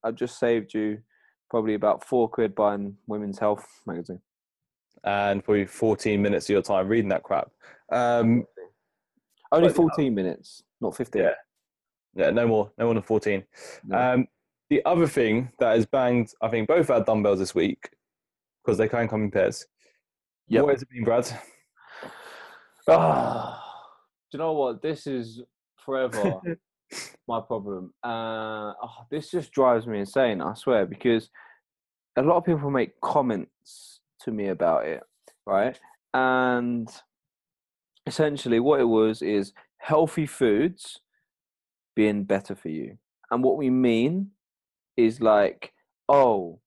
I've 0.03 0.13
just 0.13 0.37
saved 0.37 0.75
you 0.75 1.01
probably 1.49 1.73
about 1.73 2.03
four 2.05 2.29
quid 2.29 2.53
buying 2.53 2.95
Women's 3.07 3.39
Health 3.39 3.67
magazine. 3.87 4.21
and 5.05 5.43
probably 5.43 5.65
14 5.65 6.21
minutes 6.21 6.45
of 6.45 6.49
your 6.53 6.61
time 6.61 6.87
reading 6.87 7.09
that 7.09 7.23
crap. 7.23 7.51
Um, 7.91 8.45
Only 9.51 9.67
But- 9.69 9.75
14 9.75 10.13
minutes, 10.15 10.63
not 10.79 10.95
15. 10.95 11.23
Yeah. 11.23 11.35
yeah, 12.13 12.29
no 12.29 12.47
more, 12.47 12.71
no 12.77 12.85
more 12.85 12.93
than 12.93 13.03
14. 13.03 13.45
No. 13.83 13.97
Um, 13.97 14.27
the 14.69 14.85
other 14.85 15.05
thing 15.07 15.51
that 15.59 15.75
has 15.75 15.85
banged, 15.87 16.33
I 16.41 16.47
think, 16.49 16.67
both 16.69 16.89
our 16.89 17.03
dumbbells 17.03 17.39
this 17.39 17.53
week 17.53 17.89
because 18.63 18.77
they 18.77 18.87
can 18.87 19.07
come 19.09 19.23
in 19.23 19.31
pairs. 19.31 19.65
Yep. 20.47 20.63
What 20.63 20.73
has 20.75 20.83
it 20.83 20.89
been, 20.89 21.03
Brad? 21.03 21.27
Ah, 22.87 23.63
do 24.31 24.37
you 24.37 24.43
know 24.43 24.53
what? 24.53 24.81
This 24.81 25.07
is 25.07 25.41
forever 25.77 26.41
my 27.27 27.39
problem. 27.41 27.93
Uh, 28.03 28.73
oh, 28.81 29.05
this 29.09 29.31
just 29.31 29.51
drives 29.51 29.87
me 29.87 29.99
insane, 29.99 30.41
I 30.41 30.53
swear, 30.53 30.85
because 30.85 31.29
a 32.17 32.21
lot 32.21 32.37
of 32.37 32.45
people 32.45 32.69
make 32.69 32.99
comments 33.01 34.01
to 34.21 34.31
me 34.31 34.47
about 34.47 34.85
it, 34.85 35.01
right? 35.45 35.79
And 36.13 36.89
essentially, 38.05 38.59
what 38.59 38.81
it 38.81 38.85
was 38.85 39.21
is 39.21 39.53
healthy 39.77 40.25
foods 40.25 40.99
being 41.95 42.23
better 42.23 42.55
for 42.55 42.69
you. 42.69 42.97
And 43.31 43.43
what 43.43 43.57
we 43.57 43.69
mean 43.69 44.31
is 44.97 45.21
like, 45.21 45.73
oh, 46.09 46.59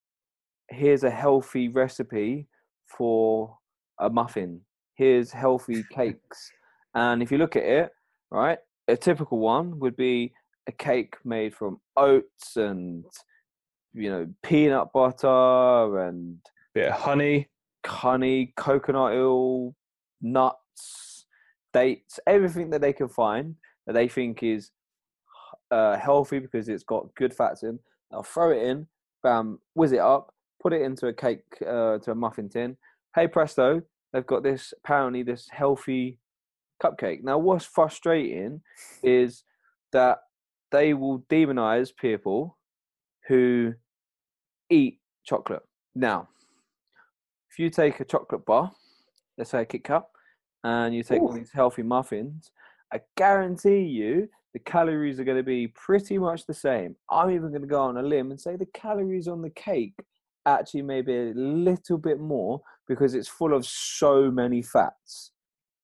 here's 0.69 1.05
a 1.05 1.11
healthy 1.11 1.69
recipe 1.69 2.49
for 2.87 3.59
a 4.01 4.11
muffin. 4.11 4.63
Here's 4.97 5.31
healthy 5.31 5.85
cakes. 5.91 6.51
And 6.95 7.23
if 7.23 7.31
you 7.31 7.39
look 7.39 7.55
at 7.57 7.63
it, 7.63 7.91
right, 8.31 8.59
a 8.89 8.97
typical 8.97 9.39
one 9.39 9.79
would 9.79 9.97
be 9.97 10.33
a 10.67 10.73
cake 10.73 11.17
made 11.25 11.55
from 11.55 11.79
oats 11.97 12.57
and 12.57 13.05
you 13.93 14.11
know 14.11 14.27
peanut 14.43 14.93
butter 14.93 15.99
and 16.01 16.39
Bit 16.75 16.89
of 16.89 16.95
honey. 17.01 17.49
honey, 17.87 18.53
coconut 18.57 19.13
oil, 19.13 19.75
nuts, 20.21 21.27
dates, 21.73 22.19
everything 22.27 22.71
that 22.71 22.81
they 22.81 22.93
can 22.93 23.09
find 23.09 23.55
that 23.87 23.93
they 23.93 24.09
think 24.09 24.43
is 24.43 24.71
uh, 25.71 25.97
healthy 25.97 26.39
because 26.39 26.69
it's 26.69 26.85
got 26.85 27.15
good 27.15 27.35
fats 27.35 27.63
in. 27.63 27.79
They'll 28.11 28.23
throw 28.23 28.51
it 28.51 28.63
in, 28.63 28.87
bam, 29.23 29.59
whiz 29.75 29.93
it 29.93 30.01
up, 30.01 30.33
put 30.63 30.73
it 30.73 30.83
into 30.83 31.07
a 31.09 31.13
cake, 31.13 31.45
uh, 31.67 31.99
to 31.99 32.11
a 32.13 32.15
muffin 32.15 32.49
tin. 32.49 32.77
Hey 33.15 33.29
presto, 33.29 33.83
they've 34.17 34.27
got 34.27 34.43
this 34.43 34.73
apparently 34.83 35.23
this 35.23 35.47
healthy 35.51 36.19
cupcake. 36.83 37.23
Now, 37.23 37.37
what's 37.37 37.67
frustrating 37.67 38.63
is 39.03 39.45
that 39.93 40.21
they 40.73 40.95
will 40.95 41.21
demonize 41.31 41.95
people 41.95 42.57
who 43.29 43.75
eat 44.71 45.01
chocolate. 45.23 45.63
Now, 45.95 46.29
if 47.51 47.59
you 47.59 47.69
take 47.69 48.01
a 48.01 48.07
chocolate 48.07 48.47
bar, 48.47 48.73
let's 49.37 49.51
say 49.51 49.63
a 49.63 49.67
Kit 49.67 49.85
Kat, 49.85 50.05
and 50.65 50.95
you 50.95 51.03
take 51.03 51.21
one 51.21 51.35
of 51.35 51.39
these 51.39 51.53
healthy 51.53 51.83
muffins, 51.83 52.51
I 52.93 53.01
guarantee 53.19 53.83
you 53.83 54.31
the 54.55 54.61
calories 54.61 55.21
are 55.21 55.25
going 55.25 55.37
to 55.37 55.43
be 55.43 55.69
pretty 55.69 56.17
much 56.17 56.47
the 56.47 56.55
same. 56.55 56.97
I'm 57.11 57.31
even 57.31 57.51
going 57.51 57.61
to 57.61 57.69
go 57.69 57.83
on 57.83 57.99
a 57.99 58.03
limb 58.03 58.31
and 58.31 58.41
say 58.41 58.57
the 58.57 58.67
calories 58.73 59.29
on 59.29 59.43
the 59.43 59.51
cake 59.51 59.95
actually 60.47 60.83
maybe 60.83 61.15
a 61.15 61.33
little 61.35 61.99
bit 61.99 62.21
more 62.21 62.63
because 62.87 63.15
it's 63.15 63.29
full 63.29 63.53
of 63.53 63.67
so 63.67 64.31
many 64.31 64.63
fats. 64.63 65.33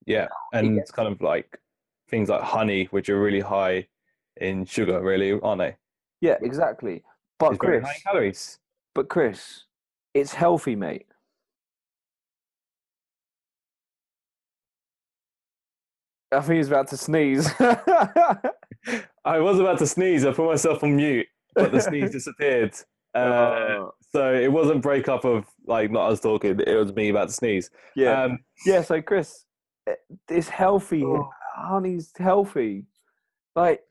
Yeah, 0.07 0.29
and 0.53 0.75
Yeah. 0.77 0.81
it's 0.81 0.91
kind 0.91 1.09
of 1.13 1.21
like 1.21 1.61
things 2.09 2.29
like 2.29 2.43
honey, 2.43 2.85
which 2.87 3.09
are 3.09 3.21
really 3.21 3.41
high 3.41 3.89
in 4.37 4.65
sugar, 4.65 5.03
really, 5.03 5.39
aren't 5.41 5.59
they? 5.61 5.77
Yeah, 6.21 6.37
exactly. 6.43 7.03
But 7.39 7.53
It's 7.53 7.59
Chris, 7.59 7.85
high 7.85 7.95
in 7.95 8.01
calories. 8.03 8.59
but 8.95 9.09
Chris, 9.09 9.65
it's 10.15 10.33
healthy, 10.35 10.77
mate. 10.77 11.07
I 16.33 16.41
think 16.41 16.57
he's 16.59 16.69
about 16.69 16.89
to 16.89 16.97
sneeze. 16.97 17.51
I 19.25 19.39
was 19.39 19.59
about 19.61 19.79
to 19.79 19.87
sneeze. 19.87 20.25
I 20.25 20.33
put 20.33 20.47
myself 20.47 20.83
on 20.83 20.97
mute, 20.97 21.27
but 21.55 21.73
the 21.73 21.81
sneeze 21.81 22.11
disappeared. 22.13 22.75
Uh, 23.15 23.19
Oh, 23.21 23.95
so 24.11 24.33
it 24.35 24.51
wasn't 24.53 24.83
breakup 24.83 25.25
of 25.25 25.45
like 25.67 25.91
not 25.91 26.11
us 26.11 26.21
talking. 26.21 26.59
It 26.61 26.75
was 26.77 26.93
me 26.95 27.09
about 27.11 27.29
to 27.29 27.35
sneeze. 27.35 27.71
yeah, 27.97 28.23
Um, 28.25 28.39
yeah. 28.67 28.83
So 28.83 29.01
Chris, 29.03 29.45
eh, 29.87 29.95
it's 30.29 30.49
healthy. 30.49 31.05
Oh. 31.05 31.29
Honey's 31.55 32.13
healthy. 32.19 32.87
Like, 33.55 33.83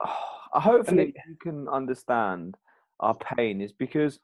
hopefully 0.00 1.08
it- 1.14 1.16
you 1.28 1.36
can 1.40 1.68
understand 1.68 2.56
our 3.00 3.14
pain 3.14 3.60
is 3.60 3.72
because, 3.72 4.20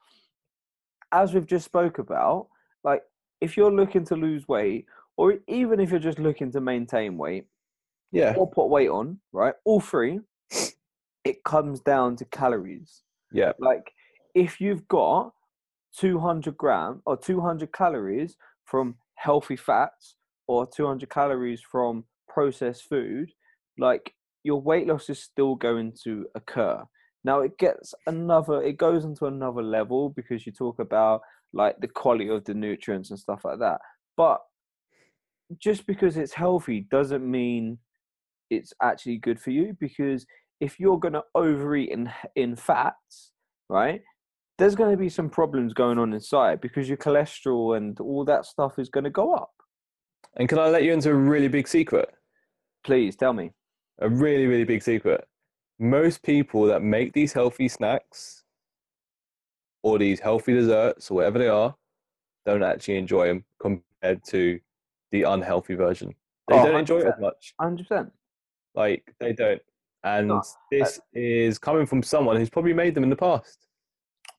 as 1.12 1.34
we've 1.34 1.46
just 1.46 1.64
spoke 1.64 1.98
about, 1.98 2.48
like 2.84 3.02
if 3.40 3.56
you're 3.56 3.72
looking 3.72 4.04
to 4.06 4.14
lose 4.16 4.46
weight, 4.48 4.86
or 5.16 5.38
even 5.48 5.80
if 5.80 5.90
you're 5.90 5.98
just 6.00 6.18
looking 6.18 6.50
to 6.52 6.60
maintain 6.60 7.16
weight, 7.16 7.46
yeah, 8.12 8.34
or 8.36 8.48
put 8.50 8.66
weight 8.68 8.88
on, 8.88 9.18
right? 9.32 9.54
All 9.64 9.80
three, 9.80 10.20
it 11.24 11.42
comes 11.44 11.80
down 11.80 12.16
to 12.16 12.24
calories. 12.26 13.02
yeah, 13.32 13.52
Like 13.58 13.92
if 14.38 14.60
you've 14.60 14.86
got 14.86 15.32
200 15.98 16.56
gram 16.56 17.02
or 17.06 17.16
200 17.16 17.72
calories 17.72 18.36
from 18.64 18.94
healthy 19.16 19.56
fats 19.56 20.14
or 20.46 20.64
200 20.64 21.10
calories 21.10 21.60
from 21.60 22.04
processed 22.28 22.84
food, 22.88 23.32
like 23.78 24.14
your 24.44 24.60
weight 24.60 24.86
loss 24.86 25.10
is 25.10 25.20
still 25.20 25.56
going 25.56 25.92
to 26.04 26.24
occur. 26.36 26.84
Now 27.24 27.40
it 27.40 27.58
gets 27.58 27.94
another, 28.06 28.62
it 28.62 28.76
goes 28.76 29.04
into 29.04 29.26
another 29.26 29.62
level 29.62 30.10
because 30.10 30.46
you 30.46 30.52
talk 30.52 30.78
about 30.78 31.20
like 31.52 31.80
the 31.80 31.88
quality 31.88 32.28
of 32.28 32.44
the 32.44 32.54
nutrients 32.54 33.10
and 33.10 33.18
stuff 33.18 33.40
like 33.44 33.58
that. 33.58 33.80
But 34.16 34.40
just 35.58 35.84
because 35.84 36.16
it's 36.16 36.32
healthy 36.32 36.86
doesn't 36.92 37.28
mean 37.28 37.78
it's 38.50 38.72
actually 38.80 39.16
good 39.16 39.40
for 39.40 39.50
you 39.50 39.76
because 39.80 40.26
if 40.60 40.78
you're 40.78 40.98
going 40.98 41.14
to 41.14 41.24
overeat 41.34 41.90
in 41.90 42.12
in 42.36 42.54
fats, 42.54 43.32
right? 43.68 44.02
There's 44.58 44.74
going 44.74 44.90
to 44.90 44.96
be 44.96 45.08
some 45.08 45.30
problems 45.30 45.72
going 45.72 45.98
on 45.98 46.12
inside 46.12 46.60
because 46.60 46.88
your 46.88 46.98
cholesterol 46.98 47.76
and 47.76 47.98
all 48.00 48.24
that 48.24 48.44
stuff 48.44 48.78
is 48.78 48.88
going 48.88 49.04
to 49.04 49.10
go 49.10 49.32
up. 49.32 49.52
And 50.36 50.48
can 50.48 50.58
I 50.58 50.68
let 50.68 50.82
you 50.82 50.92
into 50.92 51.10
a 51.10 51.14
really 51.14 51.48
big 51.48 51.68
secret? 51.68 52.10
Please 52.84 53.14
tell 53.14 53.32
me. 53.32 53.52
A 54.00 54.08
really, 54.08 54.46
really 54.46 54.64
big 54.64 54.82
secret. 54.82 55.26
Most 55.78 56.22
people 56.24 56.64
that 56.66 56.82
make 56.82 57.12
these 57.12 57.32
healthy 57.32 57.68
snacks 57.68 58.42
or 59.82 59.98
these 59.98 60.18
healthy 60.18 60.54
desserts 60.54 61.10
or 61.10 61.14
whatever 61.14 61.38
they 61.38 61.48
are 61.48 61.74
don't 62.44 62.62
actually 62.64 62.96
enjoy 62.96 63.28
them 63.28 63.44
compared 63.60 64.24
to 64.24 64.58
the 65.12 65.22
unhealthy 65.22 65.74
version. 65.74 66.14
They 66.48 66.58
Oh, 66.58 66.66
don't 66.66 66.80
enjoy 66.80 66.98
it 67.00 67.06
as 67.06 67.20
much. 67.20 67.54
100%. 67.60 68.10
Like 68.74 69.14
they 69.20 69.32
don't. 69.32 69.62
And 70.02 70.28
No, 70.28 70.42
this 70.70 70.98
uh, 70.98 71.02
is 71.14 71.58
coming 71.58 71.86
from 71.86 72.02
someone 72.02 72.36
who's 72.36 72.50
probably 72.50 72.72
made 72.72 72.94
them 72.94 73.04
in 73.04 73.10
the 73.10 73.16
past. 73.16 73.67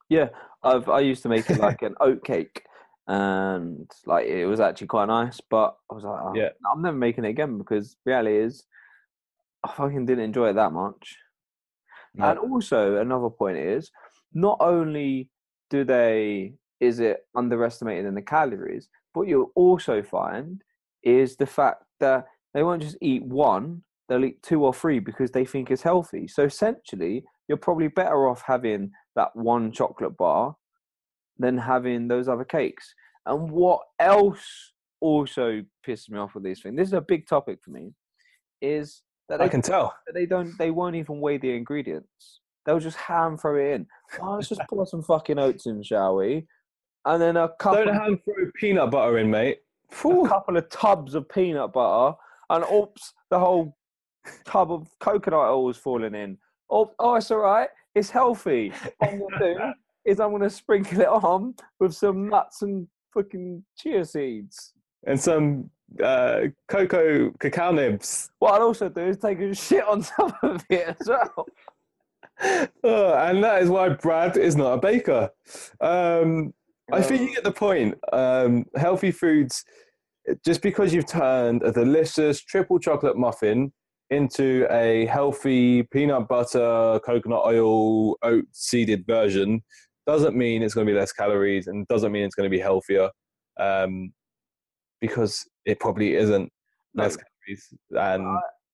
Yeah, 0.10 0.30
I've 0.64 0.90
I 0.90 1.00
used 1.00 1.24
to 1.24 1.30
make 1.30 1.50
it 1.50 1.60
like 1.60 1.82
an 1.82 1.96
oat 2.00 2.24
cake, 2.24 2.64
and 3.08 3.90
like 4.06 4.28
it 4.28 4.46
was 4.46 4.60
actually 4.60 4.88
quite 4.88 5.08
nice. 5.08 5.40
But 5.50 5.76
I 5.92 5.96
was 5.96 6.04
like, 6.04 6.22
oh, 6.24 6.34
Yeah. 6.36 6.50
I'm 6.72 6.82
never 6.82 6.98
making 6.98 7.26
it 7.26 7.30
again 7.30 7.58
because 7.58 7.96
reality 8.06 8.38
is, 8.38 8.66
I 9.64 9.72
fucking 9.72 10.06
didn't 10.06 10.26
enjoy 10.26 10.50
it 10.50 10.54
that 10.54 10.74
much. 10.74 11.16
No. 12.16 12.30
And 12.30 12.40
also 12.40 12.98
another 12.98 13.30
point 13.30 13.58
is, 13.58 13.92
not 14.34 14.58
only 14.60 15.30
do 15.70 15.84
they 15.84 16.54
is 16.80 17.00
it 17.00 17.26
underestimated 17.36 18.06
in 18.06 18.16
the 18.16 18.22
calories, 18.22 18.88
but 19.14 19.28
you'll 19.28 19.52
also 19.56 20.02
find 20.02 20.62
is 21.04 21.36
the 21.36 21.46
fact 21.46 21.84
that 22.00 22.26
they 22.54 22.64
won't 22.64 22.82
just 22.82 22.98
eat 23.02 23.24
one, 23.24 23.84
they'll 24.08 24.26
eat 24.26 24.42
two 24.42 24.64
or 24.64 24.74
three 24.74 25.00
because 25.00 25.32
they 25.32 25.46
think 25.46 25.70
it's 25.70 25.82
healthy. 25.82 26.28
So 26.28 26.44
essentially, 26.44 27.24
you're 27.50 27.58
probably 27.58 27.90
better 27.90 28.30
off 28.30 28.44
having 28.46 28.92
that 29.16 29.36
one 29.36 29.72
chocolate 29.74 30.16
bar 30.16 30.56
than 31.38 31.58
having 31.58 32.08
those 32.08 32.30
other 32.30 32.46
cakes. 32.46 32.94
And 33.26 33.52
what 33.52 33.82
else 34.00 34.72
also 35.02 35.64
pisses 35.86 36.10
me 36.10 36.20
off 36.20 36.36
with 36.36 36.44
these 36.44 36.62
things, 36.62 36.78
this 36.78 36.88
is 36.88 36.94
a 36.94 37.02
big 37.02 37.28
topic 37.28 37.60
for 37.64 37.72
me, 37.72 37.94
is 38.62 39.02
that 39.28 39.42
I 39.42 39.46
they, 39.46 39.50
can 39.50 39.62
tell. 39.62 39.96
they 40.14 40.26
don't 40.26 40.58
they 40.58 40.72
won't 40.72 40.96
even 40.96 41.20
weigh 41.20 41.38
the 41.38 41.52
ingredients. 41.52 42.42
They'll 42.66 42.80
just 42.80 42.98
hand 42.98 43.42
throw 43.42 43.56
it 43.56 43.74
in. 43.74 43.88
Oh, 44.22 44.36
let's 44.36 44.50
just 44.50 44.62
pour 44.70 44.86
some 44.86 45.02
fucking 45.02 45.40
oats 45.40 45.66
in, 45.66 45.82
shall 45.82 46.18
we? 46.18 46.46
And 47.06 47.22
then 47.22 47.38
a 47.38 47.50
couple, 47.60 47.86
Don't 47.86 47.96
hand 47.96 48.20
throw 48.26 48.52
peanut 48.56 48.92
butter 48.92 49.18
in, 49.18 49.32
mate. 49.32 49.60
a 49.92 50.28
couple 50.28 50.58
of 50.58 50.70
tubs 50.70 51.16
of 51.16 51.28
peanut 51.30 51.74
butter, 51.74 52.16
and 52.50 52.66
oops, 52.72 53.14
the 53.32 53.40
whole 53.40 53.76
tub 54.46 54.72
of 54.72 54.88
coconut 55.00 55.40
oil 55.40 55.70
is 55.70 55.78
falling 55.78 56.14
in. 56.14 56.38
Oh, 56.70 56.92
oh, 57.00 57.16
it's 57.16 57.32
all 57.32 57.40
right. 57.40 57.70
It's 57.96 58.10
healthy. 58.10 58.70
What 58.70 58.94
I'm 59.12 59.20
gonna 59.20 59.40
do 59.40 59.60
is 60.06 60.20
I'm 60.20 60.32
gonna 60.32 60.50
sprinkle 60.50 61.02
it 61.02 61.08
on 61.08 61.56
with 61.80 61.94
some 61.94 62.30
nuts 62.30 62.62
and 62.62 62.88
fucking 63.14 63.64
chia 63.78 64.06
seeds. 64.06 64.74
And 65.08 65.20
some 65.20 65.70
uh, 66.04 66.42
cocoa 66.68 67.32
cacao 67.40 67.72
nibs. 67.72 68.32
What 68.40 68.54
I'd 68.54 68.62
also 68.62 68.90
do 68.90 69.02
is 69.02 69.18
take 69.18 69.40
a 69.40 69.56
shit 69.56 69.86
on 69.86 70.02
top 70.18 70.36
of 70.44 70.66
it 70.70 70.96
as 71.00 71.08
well. 71.08 71.46
Oh, 72.84 73.14
and 73.16 73.44
that 73.44 73.62
is 73.64 73.70
why 73.70 73.90
Brad 73.90 74.38
is 74.38 74.56
not 74.56 74.74
a 74.74 74.78
baker. 74.78 75.30
Um, 75.82 76.54
I 76.92 77.02
think 77.02 77.22
you 77.22 77.36
get 77.36 77.44
the 77.44 77.52
point. 77.52 77.96
Um, 78.14 78.66
healthy 78.76 79.12
foods, 79.12 79.66
just 80.46 80.62
because 80.62 80.94
you've 80.94 81.08
turned 81.08 81.64
a 81.64 81.72
delicious 81.72 82.42
triple 82.42 82.80
chocolate 82.80 83.18
muffin 83.18 83.74
into 84.10 84.68
a 84.72 85.06
healthy 85.06 85.84
peanut 85.84 86.28
butter, 86.28 87.00
coconut 87.06 87.44
oil, 87.46 88.16
oat 88.24 88.46
seeded 88.52 89.06
version, 89.06 89.62
doesn't 90.08 90.36
mean 90.36 90.64
it's 90.64 90.74
going 90.74 90.88
to 90.88 90.92
be 90.94 90.98
less 90.98 91.12
calories 91.12 91.68
and 91.68 91.88
doesn't 91.88 92.12
mean 92.12 92.24
it's 92.24 92.36
going 92.36 92.50
to 92.50 92.56
be 92.56 92.60
healthier 92.60 93.10
um, 93.60 94.12
because 95.02 95.48
it 95.66 95.80
probably 95.80 96.16
isn't 96.16 96.52
No. 96.96 97.04
less 97.04 97.16
calories. 97.18 97.74
And 97.92 98.26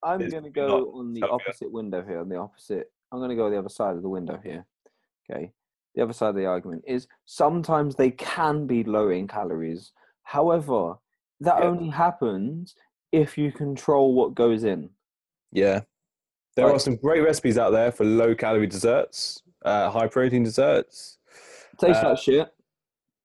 I'm 0.03 0.19
going 0.29 0.43
to 0.43 0.49
go 0.49 0.91
on 0.93 1.13
the 1.13 1.21
healthier. 1.21 1.35
opposite 1.49 1.71
window 1.71 2.01
here. 2.05 2.19
On 2.19 2.29
the 2.29 2.37
opposite, 2.37 2.91
I'm 3.11 3.19
going 3.19 3.29
to 3.29 3.35
go 3.35 3.49
the 3.49 3.59
other 3.59 3.69
side 3.69 3.95
of 3.95 4.01
the 4.03 4.09
window 4.09 4.39
here. 4.43 4.65
Okay. 5.29 5.51
The 5.95 6.03
other 6.03 6.13
side 6.13 6.29
of 6.29 6.35
the 6.35 6.45
argument 6.45 6.83
is 6.87 7.07
sometimes 7.25 7.95
they 7.95 8.11
can 8.11 8.67
be 8.67 8.83
low 8.83 9.09
in 9.09 9.27
calories. 9.27 9.91
However, 10.23 10.95
that 11.41 11.59
Yeah. 11.59 11.65
only 11.69 11.89
happens 11.89 12.75
if 13.11 13.37
you 13.37 13.51
control 13.51 14.13
what 14.13 14.35
goes 14.35 14.63
in. 14.63 14.89
Yeah. 15.55 15.81
There 16.55 16.65
Like- 16.65 16.75
are 16.75 16.79
some 16.79 16.95
great 16.97 17.21
recipes 17.21 17.57
out 17.57 17.71
there 17.71 17.91
for 17.91 18.05
low 18.05 18.35
calorie 18.35 18.67
desserts, 18.67 19.41
uh, 19.63 19.89
high 19.89 20.07
protein 20.07 20.43
desserts. 20.43 21.17
Tastes 21.79 22.03
Uh, 22.03 22.09
like 22.09 22.17
shit. 22.19 22.53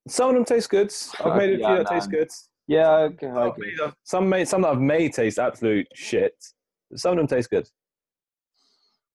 Some 0.07 0.29
of 0.29 0.35
them 0.35 0.45
taste 0.45 0.69
good. 0.69 0.93
I've 1.19 1.35
made 1.37 1.51
a 1.53 1.57
few 1.57 1.65
Yeah, 1.67 1.75
that 1.77 1.87
taste 1.87 2.09
good. 2.09 2.29
Yeah, 2.67 2.89
okay. 3.11 3.27
I 3.27 3.43
I've 3.47 3.51
agree. 3.53 3.71
made 3.71 3.79
a- 3.79 3.95
Some 4.03 4.27
made 4.29 4.47
some 4.47 4.61
that 4.63 4.69
I've 4.71 4.81
made 4.81 5.13
taste 5.13 5.39
absolute 5.39 5.87
shit. 5.93 6.35
Some 6.95 7.11
of 7.13 7.17
them 7.17 7.27
taste 7.27 7.49
good. 7.49 7.69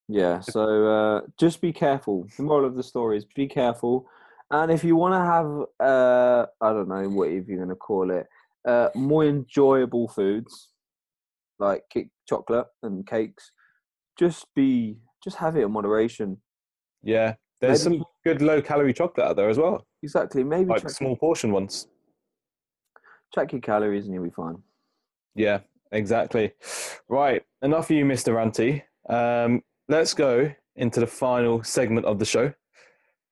Yeah, 0.09 0.41
so 0.41 0.87
uh, 0.87 1.21
just 1.39 1.61
be 1.61 1.73
careful. 1.73 2.27
The 2.37 2.43
moral 2.45 2.67
of 2.67 2.77
the 2.77 2.83
story 2.83 3.17
is 3.19 3.25
be 3.25 3.49
careful. 3.49 4.07
And 4.51 4.71
if 4.71 4.85
you 4.85 4.95
want 4.95 5.15
to 5.15 5.19
have, 5.19 5.91
uh, 5.91 6.47
I 6.61 6.73
don't 6.73 6.89
know 6.89 7.09
what 7.09 7.29
if 7.31 7.49
you're 7.49 7.57
going 7.59 7.69
to 7.71 7.75
call 7.75 8.11
it, 8.13 8.27
uh, 8.65 8.91
more 8.95 9.25
enjoyable 9.25 10.07
foods 10.09 10.71
like 11.59 11.83
cake, 11.91 12.11
chocolate 12.29 12.67
and 12.83 13.07
cakes, 13.07 13.51
just 14.19 14.47
be, 14.55 14.99
just 15.25 15.37
have 15.37 15.57
it 15.57 15.63
in 15.63 15.73
moderation. 15.73 16.37
Yeah. 17.03 17.35
There's 17.61 17.87
Maybe- 17.87 17.99
some 17.99 18.05
good 18.25 18.43
low 18.43 18.61
calorie 18.61 18.93
chocolate 18.93 19.27
out 19.27 19.37
there 19.37 19.49
as 19.49 19.59
well, 19.59 19.87
Exactly. 20.03 20.45
Maybe 20.45 20.67
like 20.71 20.89
small 20.91 21.17
portion 21.17 21.53
ones. 21.53 21.89
check 23.35 23.53
your 23.53 23.61
calories 23.61 24.05
and 24.05 24.15
you'll 24.15 24.25
be 24.25 24.31
fine. 24.31 24.57
Yeah, 25.35 25.61
exactly. 25.93 26.53
Right. 27.09 27.43
Enough 27.63 27.91
of 27.91 27.97
you, 27.97 28.05
Mr. 28.05 28.33
Ranty. 28.35 28.83
Um, 29.13 29.63
let's 29.89 30.15
go 30.15 30.53
into 30.77 31.01
the 31.01 31.07
final 31.07 31.63
segment 31.65 32.07
of 32.07 32.19
the 32.19 32.25
show. 32.25 32.53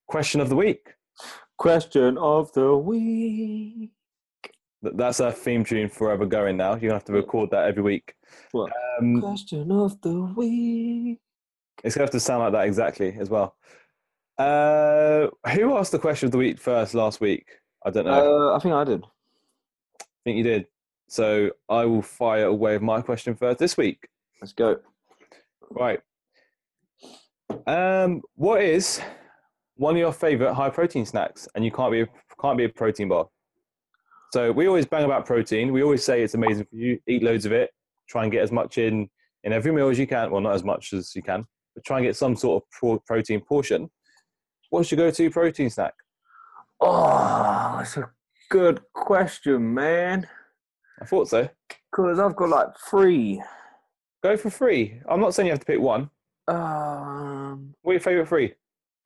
Question 0.08 0.40
of 0.40 0.48
the 0.48 0.56
week. 0.56 0.94
Question 1.58 2.18
of 2.18 2.52
the 2.52 2.76
week. 2.76 3.90
Th- 4.84 4.94
That's 4.96 5.18
our 5.20 5.32
theme 5.32 5.64
tune 5.64 5.88
forever 5.88 6.26
going 6.26 6.56
now. 6.56 6.72
You're 6.72 6.80
going 6.80 6.90
to 6.90 6.94
have 6.94 7.04
to 7.04 7.12
record 7.12 7.50
that 7.50 7.64
every 7.66 7.82
week. 7.82 8.14
What? 8.52 8.70
Um, 9.00 9.20
Question 9.20 9.72
of 9.72 10.00
the 10.02 10.20
week. 10.36 11.18
It's 11.82 11.94
going 11.96 12.06
to 12.06 12.10
have 12.10 12.10
to 12.10 12.20
sound 12.20 12.40
like 12.44 12.52
that 12.52 12.66
exactly 12.66 13.16
as 13.18 13.30
well. 13.30 13.56
Uh, 14.38 15.28
who 15.52 15.76
asked 15.76 15.92
the 15.92 15.98
question 15.98 16.26
of 16.26 16.32
the 16.32 16.38
week 16.38 16.58
first 16.58 16.94
last 16.94 17.20
week? 17.20 17.46
I 17.84 17.90
don't 17.90 18.04
know. 18.04 18.50
Uh, 18.52 18.56
I 18.56 18.58
think 18.60 18.74
I 18.74 18.84
did. 18.84 19.04
I 20.00 20.04
think 20.24 20.36
you 20.38 20.42
did. 20.44 20.66
So 21.08 21.50
I 21.68 21.84
will 21.84 22.02
fire 22.02 22.46
away 22.46 22.74
with 22.74 22.82
my 22.82 23.00
question 23.00 23.34
first 23.36 23.58
this 23.58 23.76
week. 23.76 24.08
Let's 24.40 24.52
go. 24.52 24.78
Right. 25.70 26.00
Um, 27.66 28.22
what 28.34 28.62
is 28.62 29.00
one 29.76 29.94
of 29.94 29.98
your 29.98 30.12
favorite 30.12 30.54
high 30.54 30.70
protein 30.70 31.06
snacks? 31.06 31.46
And 31.54 31.64
you 31.64 31.70
can't 31.70 31.92
be 31.92 32.00
a, 32.02 32.06
can't 32.40 32.58
be 32.58 32.64
a 32.64 32.68
protein 32.68 33.08
bar. 33.08 33.28
So 34.34 34.50
we 34.50 34.66
always 34.66 34.84
bang 34.84 35.04
about 35.04 35.26
protein. 35.26 35.72
We 35.72 35.84
always 35.84 36.02
say 36.02 36.24
it's 36.24 36.34
amazing 36.34 36.64
for 36.64 36.74
you. 36.74 36.98
Eat 37.06 37.22
loads 37.22 37.46
of 37.46 37.52
it. 37.52 37.70
Try 38.08 38.24
and 38.24 38.32
get 38.32 38.42
as 38.42 38.50
much 38.50 38.78
in 38.78 39.08
in 39.44 39.52
every 39.52 39.70
meal 39.70 39.88
as 39.88 39.96
you 39.96 40.08
can. 40.08 40.28
Well, 40.32 40.40
not 40.40 40.56
as 40.56 40.64
much 40.64 40.92
as 40.92 41.14
you 41.14 41.22
can, 41.22 41.46
but 41.72 41.84
try 41.84 41.98
and 41.98 42.04
get 42.04 42.16
some 42.16 42.34
sort 42.34 42.60
of 42.60 42.70
pro- 42.72 42.98
protein 43.06 43.42
portion. 43.42 43.88
What's 44.70 44.90
your 44.90 44.96
go-to 44.96 45.30
protein 45.30 45.70
snack? 45.70 45.94
Oh, 46.80 47.76
that's 47.78 47.96
a 47.96 48.10
good 48.50 48.80
question, 48.92 49.72
man. 49.72 50.26
I 51.00 51.04
thought 51.04 51.28
so. 51.28 51.48
Because 51.92 52.18
I've 52.18 52.34
got 52.34 52.48
like 52.48 52.76
three. 52.90 53.40
Go 54.24 54.36
for 54.36 54.50
three. 54.50 55.00
I'm 55.08 55.20
not 55.20 55.32
saying 55.32 55.46
you 55.46 55.52
have 55.52 55.60
to 55.60 55.66
pick 55.66 55.78
one. 55.78 56.10
Um. 56.48 57.72
What 57.82 57.92
are 57.92 57.94
your 57.94 58.00
favorite 58.00 58.28
three? 58.28 58.54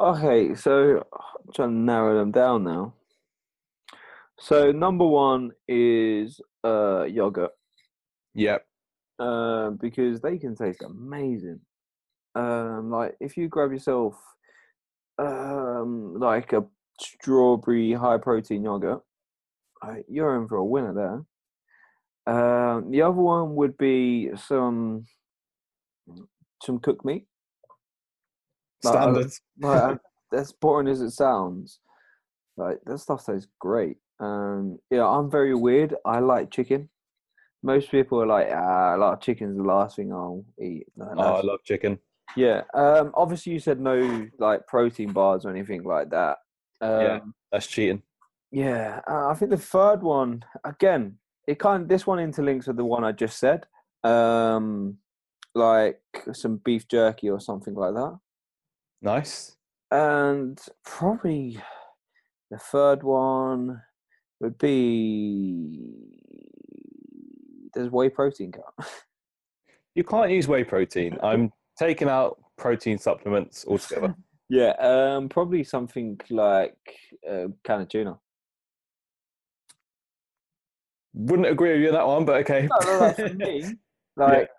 Okay, 0.00 0.54
so 0.54 1.06
I'm 1.12 1.52
trying 1.52 1.68
to 1.68 1.74
narrow 1.74 2.18
them 2.18 2.30
down 2.30 2.64
now. 2.64 2.94
So 4.40 4.70
number 4.72 5.06
one 5.06 5.50
is 5.66 6.40
uh 6.64 7.04
yogurt, 7.04 7.50
Yep. 8.34 8.66
uh, 9.18 9.70
because 9.70 10.20
they 10.20 10.38
can 10.38 10.54
taste 10.54 10.82
amazing. 10.82 11.60
Um, 12.34 12.90
like 12.90 13.16
if 13.20 13.36
you 13.36 13.48
grab 13.48 13.72
yourself 13.72 14.14
um 15.18 16.14
like 16.18 16.52
a 16.52 16.64
strawberry 17.00 17.92
high 17.92 18.18
protein 18.18 18.62
yogurt, 18.62 19.02
uh, 19.82 19.96
you're 20.08 20.36
in 20.40 20.46
for 20.48 20.56
a 20.56 20.64
winner 20.64 20.94
there. 20.94 21.24
Um, 22.34 22.90
the 22.90 23.02
other 23.02 23.12
one 23.20 23.56
would 23.56 23.76
be 23.78 24.30
some 24.36 25.04
some 26.62 26.78
cooked 26.78 27.04
meat. 27.04 27.26
Like, 28.84 28.94
I- 28.96 29.00
Standard. 29.00 29.32
like, 30.32 30.50
boring 30.60 30.88
as 30.88 31.00
it 31.00 31.10
sounds, 31.10 31.80
like 32.56 32.78
that 32.86 32.98
stuff 32.98 33.24
tastes 33.24 33.48
great. 33.58 33.96
Um, 34.20 34.78
yeah, 34.90 35.06
I'm 35.06 35.30
very 35.30 35.54
weird. 35.54 35.94
I 36.04 36.18
like 36.20 36.50
chicken. 36.50 36.88
Most 37.62 37.90
people 37.90 38.20
are 38.22 38.26
like, 38.26 38.48
ah, 38.52 38.94
like 38.98 39.20
chicken's 39.20 39.56
the 39.56 39.62
last 39.64 39.96
thing 39.96 40.12
I'll 40.12 40.44
eat. 40.60 40.86
No, 40.96 41.12
Oh, 41.16 41.34
I 41.34 41.40
love 41.42 41.60
chicken. 41.64 41.98
yeah. 42.36 42.62
Um, 42.74 43.10
obviously 43.14 43.52
you 43.52 43.58
said 43.58 43.80
no 43.80 44.28
like 44.38 44.66
protein 44.66 45.12
bars 45.12 45.44
or 45.44 45.50
anything 45.50 45.82
like 45.82 46.10
that. 46.10 46.38
Um, 46.80 47.00
Yeah. 47.00 47.20
That's 47.50 47.66
cheating. 47.66 48.02
yeah, 48.52 49.00
uh, 49.10 49.28
I 49.28 49.34
think 49.34 49.50
the 49.50 49.56
third 49.56 50.02
one 50.02 50.44
again. 50.64 51.18
It 51.46 51.58
kind 51.58 51.82
of 51.82 51.88
this 51.88 52.06
one 52.06 52.18
interlinks 52.18 52.66
with 52.68 52.76
the 52.76 52.84
one 52.84 53.04
I 53.04 53.12
just 53.12 53.38
said. 53.38 53.66
Um, 54.04 54.98
like 55.54 56.00
some 56.32 56.58
beef 56.64 56.86
jerky 56.86 57.30
or 57.30 57.40
something 57.40 57.74
like 57.74 57.94
that. 57.94 58.18
Nice. 59.02 59.56
And 59.90 60.60
probably 60.84 61.58
the 62.50 62.58
third 62.58 63.02
one 63.02 63.82
would 64.40 64.58
be 64.58 65.94
there's 67.74 67.90
whey 67.90 68.08
protein 68.08 68.52
count. 68.52 68.88
You 69.94 70.04
can't 70.04 70.30
use 70.30 70.46
whey 70.46 70.62
protein. 70.62 71.18
I'm 71.24 71.52
taking 71.76 72.08
out 72.08 72.38
protein 72.56 72.98
supplements 72.98 73.64
altogether. 73.66 74.14
yeah, 74.48 74.70
um, 74.78 75.28
probably 75.28 75.64
something 75.64 76.20
like 76.30 76.76
uh, 77.28 77.46
can 77.64 77.80
of 77.80 77.88
tuna. 77.88 78.16
Wouldn't 81.14 81.48
agree 81.48 81.72
with 81.72 81.80
you 81.80 81.88
on 81.88 81.94
that 81.94 82.06
one, 82.06 82.24
but 82.24 82.36
okay. 82.42 82.68
No, 82.70 82.86
no, 82.86 83.00
no, 83.00 83.12
for 83.12 83.34
me, 83.34 83.64
like 84.16 84.50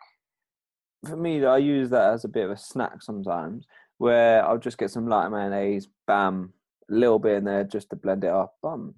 for 1.07 1.15
me, 1.15 1.45
I 1.45 1.57
use 1.57 1.89
that 1.91 2.13
as 2.15 2.25
a 2.25 2.27
bit 2.27 2.43
of 2.43 2.51
a 2.51 2.57
snack 2.57 3.01
sometimes, 3.01 3.65
where 3.97 4.45
I'll 4.45 4.57
just 4.57 4.77
get 4.77 4.91
some 4.91 5.07
light 5.07 5.29
mayonnaise, 5.29 5.87
bam, 6.05 6.51
a 6.91 6.93
little 6.93 7.19
bit 7.19 7.37
in 7.37 7.43
there 7.45 7.63
just 7.63 7.89
to 7.91 7.95
blend 7.95 8.25
it 8.25 8.29
up. 8.29 8.57
Bum. 8.61 8.95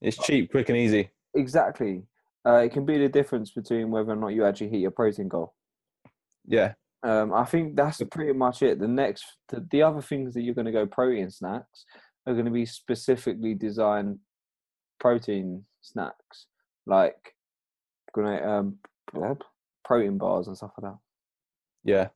It's 0.00 0.16
cheap, 0.18 0.50
quick, 0.50 0.68
and 0.68 0.78
easy. 0.78 1.10
Exactly. 1.34 2.02
Uh, 2.46 2.56
it 2.56 2.72
can 2.72 2.84
be 2.86 2.98
the 2.98 3.08
difference 3.08 3.50
between 3.50 3.90
whether 3.90 4.12
or 4.12 4.16
not 4.16 4.28
you 4.28 4.44
actually 4.44 4.68
hit 4.70 4.80
your 4.80 4.90
protein 4.90 5.28
goal. 5.28 5.54
Yeah. 6.46 6.74
Um, 7.02 7.32
I 7.32 7.44
think 7.44 7.76
that's 7.76 8.02
pretty 8.10 8.32
much 8.32 8.62
it. 8.62 8.78
The 8.78 8.88
next, 8.88 9.24
the, 9.48 9.66
the 9.70 9.82
other 9.82 10.00
things 10.02 10.34
that 10.34 10.42
you're 10.42 10.54
going 10.54 10.66
to 10.66 10.72
go 10.72 10.86
protein 10.86 11.30
snacks 11.30 11.84
are 12.26 12.32
going 12.32 12.46
to 12.46 12.50
be 12.50 12.66
specifically 12.66 13.54
designed 13.54 14.18
protein 14.98 15.64
snacks, 15.80 16.46
like 16.86 17.34
gonna 18.14 18.42
um, 18.42 18.78
protein 19.84 20.18
bars 20.18 20.48
and 20.48 20.56
stuff 20.56 20.72
like 20.80 20.92
that. 20.92 20.98
Yeah. 21.84 22.08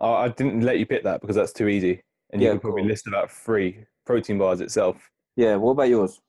I 0.00 0.24
I 0.24 0.28
didn't 0.28 0.62
let 0.62 0.78
you 0.78 0.86
pick 0.86 1.04
that 1.04 1.20
because 1.20 1.36
that's 1.36 1.52
too 1.52 1.68
easy. 1.68 2.02
And 2.32 2.42
you 2.42 2.48
Yeah, 2.48 2.54
could 2.54 2.62
probably 2.62 2.82
cool. 2.82 2.88
list 2.90 3.06
about 3.06 3.30
three 3.30 3.84
protein 4.04 4.38
bars 4.38 4.60
itself. 4.60 5.10
Yeah. 5.36 5.56
What 5.56 5.72
about 5.72 5.88
yours? 5.88 6.20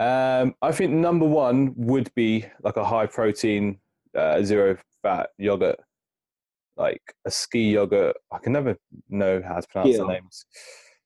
Um, 0.00 0.54
I 0.62 0.72
think 0.72 0.92
number 0.92 1.26
one 1.26 1.74
would 1.76 2.10
be 2.14 2.46
like 2.62 2.78
a 2.78 2.84
high 2.84 3.04
protein, 3.04 3.78
uh, 4.16 4.42
zero 4.42 4.78
fat 5.02 5.28
yogurt, 5.36 5.78
like 6.78 7.02
a 7.26 7.30
ski 7.30 7.72
yogurt. 7.72 8.16
I 8.32 8.38
can 8.38 8.54
never 8.54 8.76
know 9.10 9.42
how 9.46 9.60
to 9.60 9.68
pronounce 9.68 9.98
the 9.98 10.06
names. 10.06 10.46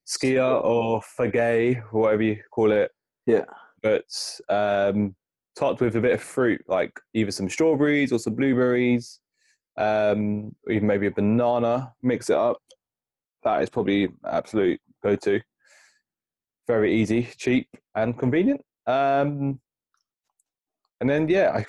Skia 0.07 0.63
or 0.63 1.01
Fagay, 1.19 1.83
whatever 1.91 2.23
you 2.23 2.41
call 2.51 2.71
it. 2.71 2.89
Yeah. 3.25 3.43
But 3.83 4.05
um, 4.47 5.13
topped 5.57 5.81
with 5.81 5.97
a 5.97 6.01
bit 6.01 6.13
of 6.13 6.21
fruit, 6.21 6.61
like 6.69 6.97
either 7.13 7.31
some 7.31 7.49
strawberries 7.49 8.13
or 8.13 8.19
some 8.19 8.35
blueberries, 8.35 9.19
um, 9.77 10.55
or 10.65 10.71
even 10.71 10.87
maybe 10.87 11.07
a 11.07 11.11
banana. 11.11 11.91
Mix 12.01 12.29
it 12.29 12.37
up. 12.37 12.61
That 13.43 13.61
is 13.61 13.69
probably 13.69 14.07
absolute 14.25 14.79
go 15.03 15.17
to. 15.17 15.41
Very 16.65 16.95
easy, 16.95 17.27
cheap, 17.37 17.67
and 17.93 18.17
convenient. 18.17 18.61
Um, 18.87 19.59
and 21.01 21.09
then 21.09 21.27
yeah, 21.27 21.51
I, 21.53 21.65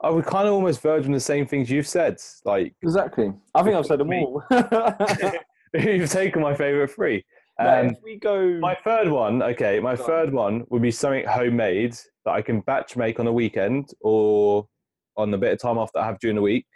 I 0.06 0.10
would 0.10 0.26
kind 0.26 0.46
of 0.46 0.54
almost 0.54 0.82
verge 0.82 1.06
on 1.06 1.12
the 1.12 1.20
same 1.20 1.46
things 1.46 1.70
you've 1.70 1.88
said. 1.88 2.20
Like 2.44 2.74
Exactly. 2.82 3.32
I 3.54 3.62
think 3.62 3.76
I've 3.76 3.86
said 3.86 4.00
them 4.00 4.10
all. 4.12 4.42
you've 5.74 6.10
taken 6.10 6.42
my 6.42 6.54
favorite 6.54 6.90
three. 6.90 7.24
Um, 7.58 7.86
if 7.86 7.98
we 8.02 8.18
go, 8.18 8.58
my 8.58 8.76
third 8.84 9.08
one, 9.08 9.40
okay, 9.42 9.78
my 9.78 9.94
third 9.94 10.32
one 10.32 10.64
would 10.70 10.82
be 10.82 10.90
something 10.90 11.24
homemade 11.24 11.96
that 12.24 12.32
I 12.32 12.42
can 12.42 12.60
batch 12.60 12.96
make 12.96 13.20
on 13.20 13.28
a 13.28 13.32
weekend 13.32 13.90
or 14.00 14.66
on 15.16 15.30
the 15.30 15.38
bit 15.38 15.52
of 15.52 15.60
time 15.60 15.78
off 15.78 15.92
that 15.92 16.00
I 16.00 16.06
have 16.06 16.18
during 16.18 16.34
the 16.34 16.42
week, 16.42 16.66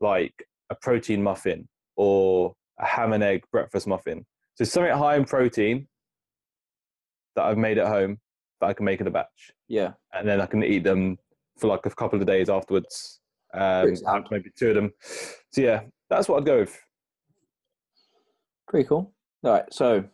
like 0.00 0.34
a 0.68 0.74
protein 0.74 1.22
muffin 1.22 1.66
or 1.96 2.54
a 2.78 2.84
ham 2.84 3.14
and 3.14 3.24
egg 3.24 3.44
breakfast 3.50 3.86
muffin. 3.86 4.26
So 4.56 4.64
something 4.64 4.92
high 4.92 5.16
in 5.16 5.24
protein 5.24 5.88
that 7.34 7.44
I've 7.44 7.58
made 7.58 7.78
at 7.78 7.86
home 7.86 8.18
that 8.60 8.66
I 8.66 8.72
can 8.72 8.84
make 8.84 9.00
in 9.00 9.06
a 9.06 9.10
batch, 9.10 9.52
yeah, 9.68 9.92
and 10.12 10.28
then 10.28 10.40
I 10.40 10.46
can 10.46 10.62
eat 10.62 10.84
them 10.84 11.18
for 11.58 11.66
like 11.68 11.86
a 11.86 11.90
couple 11.90 12.20
of 12.20 12.26
days 12.26 12.48
afterwards. 12.48 13.20
Um, 13.54 13.94
maybe 14.30 14.50
two 14.58 14.70
of 14.70 14.74
them. 14.74 14.92
So 15.52 15.60
yeah, 15.62 15.82
that's 16.10 16.28
what 16.28 16.38
I'd 16.38 16.46
go 16.46 16.58
with. 16.60 16.78
pretty 18.68 18.86
cool. 18.88 19.12
All 19.44 19.52
right, 19.52 19.72
so 19.72 20.04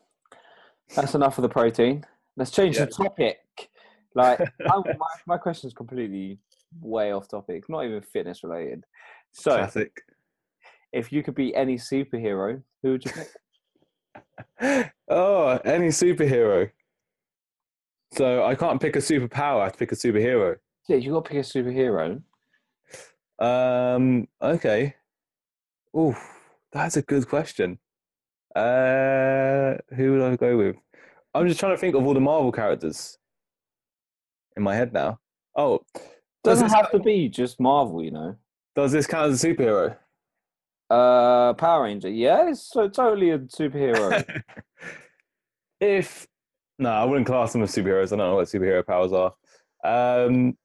that's 0.95 1.15
enough 1.15 1.39
of 1.39 1.43
the 1.43 1.49
protein. 1.49 2.05
Let's 2.37 2.51
change 2.51 2.77
Yeah. 2.79 2.85
the 2.87 2.91
topic. 2.91 3.39
Like, 4.15 4.41
I, 4.67 4.77
my 4.77 5.07
my 5.27 5.39
question 5.39 5.69
is 5.69 5.75
completely 5.75 6.39
way 6.81 7.13
off 7.13 7.29
topic, 7.29 7.69
not 7.69 7.85
even 7.85 8.03
fitness 8.03 8.43
related. 8.45 8.85
So, 9.33 9.57
Classic. 9.57 9.93
if 10.93 11.11
you 11.13 11.23
could 11.23 11.35
be 11.35 11.55
any 11.57 11.77
superhero, 11.77 12.63
who 12.83 12.91
would 12.93 13.05
you 13.05 13.11
pick? 13.13 14.93
oh, 15.09 15.49
any 15.65 15.89
superhero. 15.89 16.71
So 18.13 18.45
I 18.45 18.55
can't 18.55 18.81
pick 18.81 18.97
a 18.97 19.01
superpower. 19.01 19.61
I 19.61 19.65
have 19.65 19.73
to 19.73 19.79
pick 19.79 19.93
a 19.93 19.97
superhero. 19.97 20.57
Yeah, 20.89 20.97
you 20.97 21.13
got 21.13 21.25
to 21.25 21.31
pick 21.31 21.39
a 21.39 21.43
superhero. 21.43 22.23
Um. 23.39 24.29
Okay. 24.41 24.95
Ooh, 25.97 26.15
that's 26.73 26.97
a 26.97 27.03
good 27.03 27.29
question. 27.29 27.79
Uh, 28.55 29.75
who 29.97 30.13
would 30.13 30.23
I 30.23 30.37
go 30.37 30.57
with? 30.59 30.77
I'm 31.35 31.49
just 31.49 31.59
trying 31.59 31.73
to 31.73 31.79
think 31.79 31.95
of 31.95 32.07
all 32.07 32.15
the 32.15 32.21
Marvel 32.21 32.53
characters 32.53 33.17
in 34.57 34.63
my 34.63 34.75
head 34.75 34.93
now. 34.93 35.19
Oh, 35.57 35.81
does 36.45 36.61
Doesn't 36.61 36.71
have 36.77 36.91
to 36.91 36.99
be 36.99 37.29
just 37.29 37.61
Marvel, 37.61 38.03
you 38.03 38.11
know. 38.11 38.37
does 38.75 38.93
this 38.93 39.07
count 39.07 39.33
as 39.33 39.43
a 39.43 39.49
superhero? 39.49 39.97
Uh, 40.91 41.55
Power 41.55 41.85
Ranger. 41.85 42.11
Yeah, 42.11 42.51
it's 42.51 42.63
so 42.71 42.89
totally 42.89 43.31
a 43.31 43.39
superhero. 43.39 44.43
if 45.81 46.27
no, 46.79 46.91
I 46.91 47.05
wouldn't 47.05 47.27
class 47.27 47.53
them 47.53 47.63
as 47.63 47.75
superheroes. 47.75 48.13
I 48.13 48.17
don't 48.17 48.19
know 48.19 48.37
what 48.37 48.49
superhero 48.49 48.87
powers 48.87 49.13
are. 49.13 49.35
Um, 49.85 50.57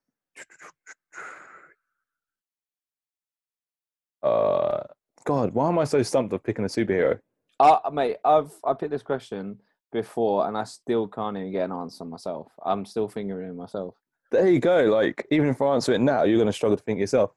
uh, 4.23 4.83
God, 5.25 5.53
why 5.53 5.69
am 5.69 5.79
I 5.79 5.83
so 5.83 6.01
stumped 6.03 6.33
of 6.33 6.43
picking 6.43 6.65
a 6.65 6.67
superhero? 6.67 7.19
uh, 7.59 7.79
mate, 7.91 8.17
I've 8.23 8.51
I 8.63 8.73
picked 8.73 8.91
this 8.91 9.03
question 9.03 9.57
before, 9.91 10.47
and 10.47 10.57
I 10.57 10.63
still 10.63 11.07
can't 11.07 11.37
even 11.37 11.51
get 11.51 11.65
an 11.65 11.71
answer 11.71 12.05
myself. 12.05 12.51
I'm 12.63 12.85
still 12.85 13.07
fingering 13.07 13.49
it 13.49 13.55
myself. 13.55 13.95
There 14.31 14.47
you 14.47 14.59
go. 14.59 14.85
Like, 14.85 15.25
even 15.31 15.49
if 15.49 15.61
I 15.61 15.73
answer 15.73 15.93
it 15.93 16.01
now, 16.01 16.23
you're 16.23 16.37
going 16.37 16.47
to 16.47 16.53
struggle 16.53 16.77
to 16.77 16.83
think 16.83 16.99
yourself. 16.99 17.31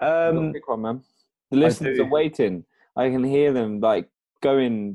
Um, 0.00 0.52
pick 0.52 0.68
one, 0.68 0.82
man. 0.82 1.02
The 1.50 1.56
listeners 1.56 1.98
are 1.98 2.04
waiting. 2.04 2.64
I 2.96 3.08
can 3.10 3.24
hear 3.24 3.52
them 3.52 3.80
like 3.80 4.08
going, 4.42 4.94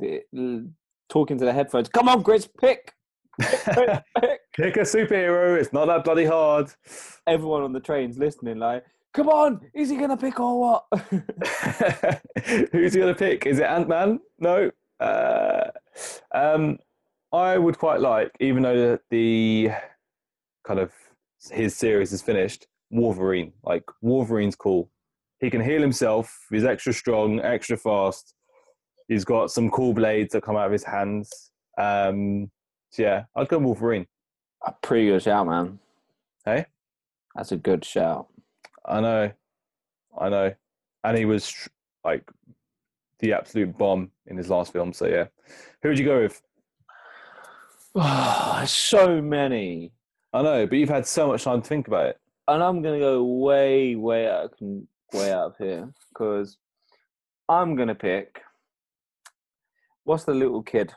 talking 1.10 1.38
to 1.38 1.46
the 1.46 1.54
headphones. 1.54 1.90
Come 1.90 2.10
on, 2.10 2.24
Chris, 2.24 2.48
pick. 2.60 2.94
pick, 3.40 3.66
pick. 4.20 4.40
pick 4.56 4.78
a 4.78 4.82
superhero. 4.82 5.60
It's 5.60 5.74
not 5.74 5.86
that 5.88 6.04
bloody 6.04 6.26
hard. 6.26 6.72
Everyone 7.28 7.64
on 7.64 7.74
the 7.74 7.80
train's 7.80 8.18
listening. 8.18 8.60
Like, 8.60 8.84
come 9.14 9.30
on, 9.30 9.62
is 9.74 9.90
he 9.90 9.98
gonna 9.98 10.18
pick 10.18 10.40
or 10.40 10.60
what? 10.60 10.86
Who's 12.72 12.94
he 12.94 13.00
going 13.00 13.14
to 13.14 13.16
pick? 13.18 13.46
Is 13.46 13.60
it 13.60 13.64
Ant 13.66 13.88
Man? 13.88 14.20
No. 14.40 14.70
Uh, 15.00 15.72
um, 16.34 16.78
I 17.32 17.58
would 17.58 17.78
quite 17.78 18.02
like, 18.02 18.32
even 18.40 18.64
though 18.64 18.76
the, 18.78 19.00
the 19.10 19.72
kind 20.66 20.80
of 20.80 20.92
his 21.52 21.76
series 21.76 22.14
is 22.14 22.22
finished, 22.22 22.68
Wolverine. 22.92 23.54
Like 23.64 23.84
Wolverine's 24.02 24.56
cool. 24.56 24.92
He 25.40 25.50
can 25.50 25.62
heal 25.62 25.82
himself. 25.82 26.46
He's 26.50 26.64
extra 26.64 26.94
strong, 26.94 27.40
extra 27.40 27.78
fast. 27.78 28.35
He's 29.08 29.26
got 29.26 29.52
some 29.52 29.70
cool 29.70 29.94
blades 29.94 30.34
that 30.34 30.44
come 30.44 30.56
out 30.56 30.66
of 30.66 30.72
his 30.72 30.84
hands. 30.84 31.52
Um, 31.78 32.50
so 32.90 33.04
yeah, 33.04 33.26
I'd 33.36 33.50
go 33.50 33.60
Wolverine. 33.60 34.08
a 34.66 34.72
pretty 34.82 35.08
good 35.08 35.22
shout, 35.22 35.48
man. 35.48 35.80
Hey? 36.44 36.66
That's 37.36 37.52
a 37.52 37.58
good 37.58 37.84
shout. 37.84 38.28
I 38.86 39.02
know, 39.02 39.32
I 40.18 40.30
know, 40.30 40.54
and 41.04 41.18
he 41.18 41.26
was 41.26 41.54
like 42.04 42.24
the 43.20 43.34
absolute 43.34 43.78
bomb 43.78 44.12
in 44.28 44.38
his 44.38 44.50
last 44.50 44.72
film. 44.72 44.94
So 44.94 45.08
yeah, 45.08 45.26
who 45.82 45.90
would 45.90 46.00
you 46.00 46.06
go 46.06 46.22
with? 46.22 46.42
so 48.70 49.22
many. 49.22 49.92
I 50.34 50.42
know, 50.42 50.68
but 50.68 50.78
you've 50.78 50.90
had 50.90 51.08
so 51.08 51.28
much 51.28 51.44
time 51.44 51.62
to 51.62 51.68
think 51.68 51.88
about 51.88 52.08
it. 52.08 52.20
and 52.48 52.62
I'm 52.62 52.82
gonna 52.82 53.00
go 53.00 53.24
way, 53.24 53.96
way 53.96 54.30
out, 54.30 54.54
way 55.14 55.32
out 55.32 55.52
of 55.52 55.58
here 55.58 55.92
because 56.10 56.58
I'm 57.50 57.76
gonna 57.76 57.96
pick. 57.96 58.42
What's 60.06 60.24
the 60.24 60.34
little 60.34 60.62
kid 60.64 60.94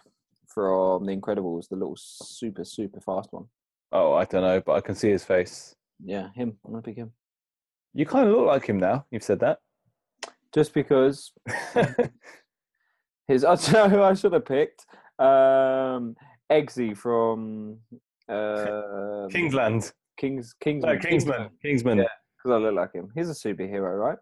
from 0.47 1.05
The 1.07 1.16
Incredibles? 1.16 1.68
The 1.68 1.77
little 1.77 1.97
super, 1.97 2.64
super 2.64 3.01
fast 3.01 3.33
one. 3.33 3.47
Oh, 3.90 4.12
I 4.12 4.25
don't 4.27 4.42
know, 4.42 4.61
but 4.64 4.73
I 4.75 4.81
can 4.81 4.94
see 4.94 5.11
his 5.11 5.25
face. 5.25 5.75
Yeah, 6.05 6.29
him. 6.35 6.57
I'm 6.64 6.73
gonna 6.73 6.83
pick 6.83 6.97
him 6.97 7.12
You 7.94 8.05
kind 8.07 8.29
of 8.29 8.35
look 8.37 8.47
like 8.47 8.66
him 8.66 8.79
now. 8.79 9.07
You've 9.11 9.23
said 9.25 9.40
that. 9.40 9.59
just 10.55 10.75
because 10.75 11.33
his. 13.27 13.44
I 13.44 13.55
don't 13.55 13.73
know 13.73 13.88
who 13.88 14.03
I 14.03 14.14
should 14.14 14.35
have 14.35 14.44
picked. 14.44 14.85
Um, 15.18 16.14
Eggsy 16.53 16.97
from 16.97 17.79
uh, 18.29 19.27
Kingsland. 19.31 19.90
Kings 20.18 20.55
Kingsman. 20.61 20.94
No, 20.97 21.01
Kingsman. 21.01 21.49
Kingsman. 21.62 21.99
Yeah. 21.99 22.05
Because 22.37 22.57
I 22.57 22.59
look 22.59 22.75
like 22.75 22.92
him. 22.92 23.09
He's 23.14 23.31
a 23.31 23.33
superhero, 23.33 23.99
right? 23.99 24.18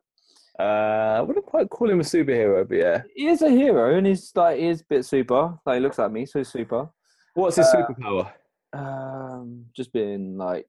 Uh, 0.59 1.17
I 1.19 1.21
wouldn't 1.21 1.45
quite 1.47 1.69
call 1.69 1.91
him 1.91 2.01
a 2.01 2.05
superhero, 2.05 2.67
but 2.67 2.77
yeah. 2.79 3.03
He 3.15 3.27
is 3.27 3.43
a 3.43 3.51
hero, 3.51 3.97
and 3.97 4.07
he's 4.07 4.33
like 4.35 4.59
he 4.59 4.67
is 4.69 4.81
a 4.81 4.85
bit 4.85 5.05
super. 5.05 5.59
Like 5.67 5.77
he 5.77 5.81
looks 5.81 5.99
like 5.99 6.11
me, 6.13 6.25
so 6.27 6.39
he's 6.39 6.49
super. 6.49 6.89
What's 7.35 7.57
his 7.57 7.67
Uh, 7.67 7.87
superpower? 7.87 8.33
Um, 8.73 9.67
just 9.75 9.93
being 9.93 10.39
like 10.39 10.67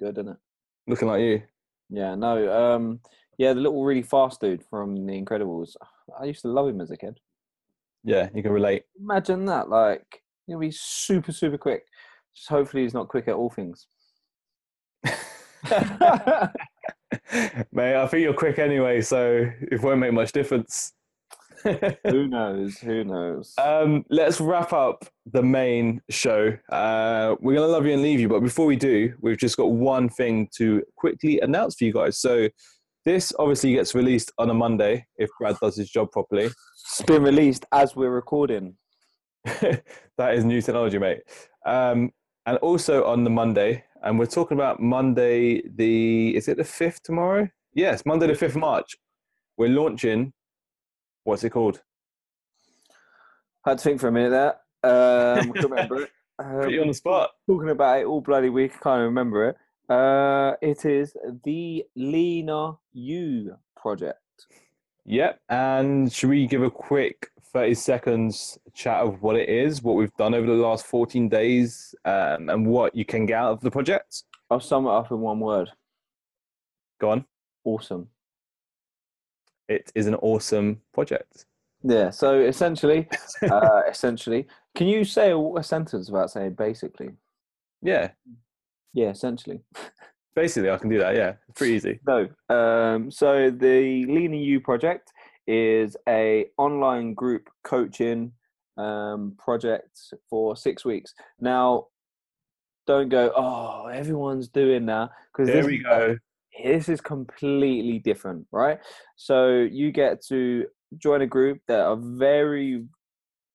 good, 0.00 0.18
isn't 0.18 0.28
it? 0.28 0.36
Looking 0.86 1.08
like 1.08 1.22
you. 1.22 1.42
Yeah, 1.90 2.14
no. 2.14 2.74
Um, 2.74 3.00
yeah, 3.38 3.54
the 3.54 3.60
little 3.60 3.84
really 3.84 4.02
fast 4.02 4.40
dude 4.40 4.64
from 4.68 5.06
The 5.06 5.22
Incredibles. 5.22 5.74
I 6.18 6.24
used 6.24 6.42
to 6.42 6.48
love 6.48 6.68
him 6.68 6.80
as 6.80 6.90
a 6.90 6.96
kid. 6.96 7.18
Yeah, 8.04 8.28
you 8.34 8.42
can 8.42 8.52
relate. 8.52 8.84
Imagine 9.00 9.46
that, 9.46 9.68
like 9.70 10.22
he'll 10.46 10.58
be 10.58 10.70
super, 10.70 11.32
super 11.32 11.58
quick. 11.58 11.84
Just 12.34 12.48
hopefully 12.48 12.82
he's 12.82 12.94
not 12.94 13.08
quick 13.08 13.28
at 13.28 13.34
all 13.34 13.50
things. 13.50 13.86
Mate, 17.72 17.96
I 17.96 18.06
think 18.06 18.22
you're 18.22 18.34
quick 18.34 18.58
anyway, 18.58 19.00
so 19.00 19.50
it 19.60 19.82
won't 19.82 20.00
make 20.00 20.12
much 20.12 20.32
difference. 20.32 20.92
Who 22.04 22.28
knows? 22.28 22.78
Who 22.78 23.04
knows? 23.04 23.54
Um, 23.58 24.04
let's 24.10 24.40
wrap 24.40 24.72
up 24.72 25.04
the 25.26 25.42
main 25.42 26.00
show. 26.08 26.56
Uh, 26.70 27.34
we're 27.40 27.54
going 27.54 27.66
to 27.66 27.72
love 27.72 27.86
you 27.86 27.94
and 27.94 28.02
leave 28.02 28.20
you, 28.20 28.28
but 28.28 28.40
before 28.40 28.66
we 28.66 28.76
do, 28.76 29.14
we've 29.20 29.38
just 29.38 29.56
got 29.56 29.70
one 29.70 30.08
thing 30.08 30.48
to 30.56 30.82
quickly 30.96 31.40
announce 31.40 31.76
for 31.76 31.84
you 31.84 31.92
guys. 31.92 32.18
So, 32.18 32.48
this 33.04 33.32
obviously 33.38 33.72
gets 33.72 33.94
released 33.94 34.32
on 34.38 34.50
a 34.50 34.54
Monday 34.54 35.06
if 35.16 35.30
Brad 35.38 35.56
does 35.62 35.76
his 35.76 35.88
job 35.88 36.10
properly. 36.12 36.44
it's 36.44 37.02
been 37.06 37.22
released 37.22 37.64
as 37.72 37.96
we're 37.96 38.10
recording. 38.10 38.76
that 39.44 40.34
is 40.34 40.44
new 40.44 40.60
technology, 40.60 40.98
mate. 40.98 41.22
Um, 41.64 42.10
and 42.44 42.58
also 42.58 43.04
on 43.04 43.24
the 43.24 43.30
Monday, 43.30 43.84
and 44.02 44.18
we're 44.18 44.26
talking 44.26 44.56
about 44.56 44.80
Monday 44.80 45.62
the 45.68 46.36
is 46.36 46.48
it 46.48 46.56
the 46.56 46.64
fifth 46.64 47.02
tomorrow? 47.02 47.48
Yes, 47.74 48.04
Monday 48.06 48.26
the 48.26 48.34
fifth 48.34 48.54
of 48.56 48.60
March. 48.60 48.96
we're 49.56 49.68
launching. 49.68 50.32
What's 51.24 51.44
it 51.44 51.50
called? 51.50 51.82
Had 53.64 53.78
to 53.78 53.84
think 53.84 54.00
for 54.00 54.08
a 54.08 54.12
minute 54.12 54.30
there. 54.30 54.56
Um, 55.40 55.50
remember 55.52 56.02
it. 56.02 56.10
Put 56.38 56.70
you 56.70 56.78
on 56.78 56.82
Um, 56.82 56.88
the 56.88 56.94
spot. 56.94 57.30
talking 57.46 57.70
about 57.70 58.00
it 58.00 58.04
all 58.06 58.20
bloody 58.20 58.48
week. 58.48 58.72
I 58.76 58.78
can't 58.82 59.00
remember 59.02 59.48
it. 59.48 59.56
Uh, 59.92 60.54
it 60.62 60.84
is 60.84 61.14
the 61.44 61.84
Leaner 61.96 62.72
You 62.92 63.56
project. 63.76 64.18
Yep. 65.04 65.40
And 65.48 66.12
should 66.12 66.28
we 66.30 66.46
give 66.46 66.62
a 66.62 66.70
quick 66.70 67.28
30 67.52 67.74
seconds 67.74 68.58
chat 68.74 69.00
of 69.00 69.22
what 69.22 69.36
it 69.36 69.48
is, 69.48 69.82
what 69.82 69.96
we've 69.96 70.14
done 70.16 70.34
over 70.34 70.46
the 70.46 70.52
last 70.52 70.86
14 70.86 71.28
days, 71.28 71.94
um, 72.04 72.48
and 72.48 72.66
what 72.66 72.94
you 72.94 73.04
can 73.04 73.26
get 73.26 73.38
out 73.38 73.52
of 73.52 73.60
the 73.60 73.70
project? 73.70 74.24
I'll 74.50 74.60
sum 74.60 74.86
it 74.86 74.90
up 74.90 75.10
in 75.10 75.20
one 75.20 75.40
word. 75.40 75.70
Go 77.00 77.10
on. 77.10 77.24
Awesome. 77.64 78.08
It 79.68 79.92
is 79.94 80.06
an 80.06 80.14
awesome 80.16 80.80
project. 80.92 81.44
Yeah. 81.82 82.10
So 82.10 82.40
essentially, 82.40 83.08
uh, 83.50 83.82
essentially, 83.88 84.46
can 84.74 84.88
you 84.88 85.04
say 85.04 85.30
a, 85.30 85.38
a 85.38 85.62
sentence 85.62 86.08
about 86.08 86.30
saying 86.30 86.54
basically? 86.54 87.10
Yeah. 87.82 88.10
Yeah, 88.94 89.10
essentially. 89.10 89.60
Basically, 90.34 90.70
I 90.70 90.78
can 90.78 90.88
do 90.88 90.98
that. 90.98 91.14
Yeah. 91.14 91.34
Pretty 91.54 91.74
easy. 91.74 92.00
No. 92.06 92.28
Um, 92.48 93.10
so 93.10 93.50
the 93.50 94.06
Leaner 94.06 94.36
You 94.36 94.60
project 94.60 95.12
is 95.48 95.96
a 96.08 96.46
online 96.58 97.14
group 97.14 97.48
coaching 97.64 98.32
um, 98.76 99.34
project 99.38 99.98
for 100.28 100.54
six 100.54 100.84
weeks. 100.84 101.14
Now, 101.40 101.86
don't 102.86 103.08
go. 103.08 103.32
Oh, 103.34 103.86
everyone's 103.86 104.48
doing 104.48 104.86
that 104.86 105.10
because 105.32 105.48
There 105.48 105.64
we 105.66 105.78
go. 105.78 106.16
this 106.62 106.88
is 106.88 107.00
completely 107.00 107.98
different, 107.98 108.46
right? 108.52 108.78
So 109.16 109.66
you 109.70 109.90
get 109.90 110.22
to 110.26 110.66
join 110.98 111.22
a 111.22 111.26
group 111.26 111.60
that 111.66 111.80
are 111.80 111.96
very, 111.98 112.84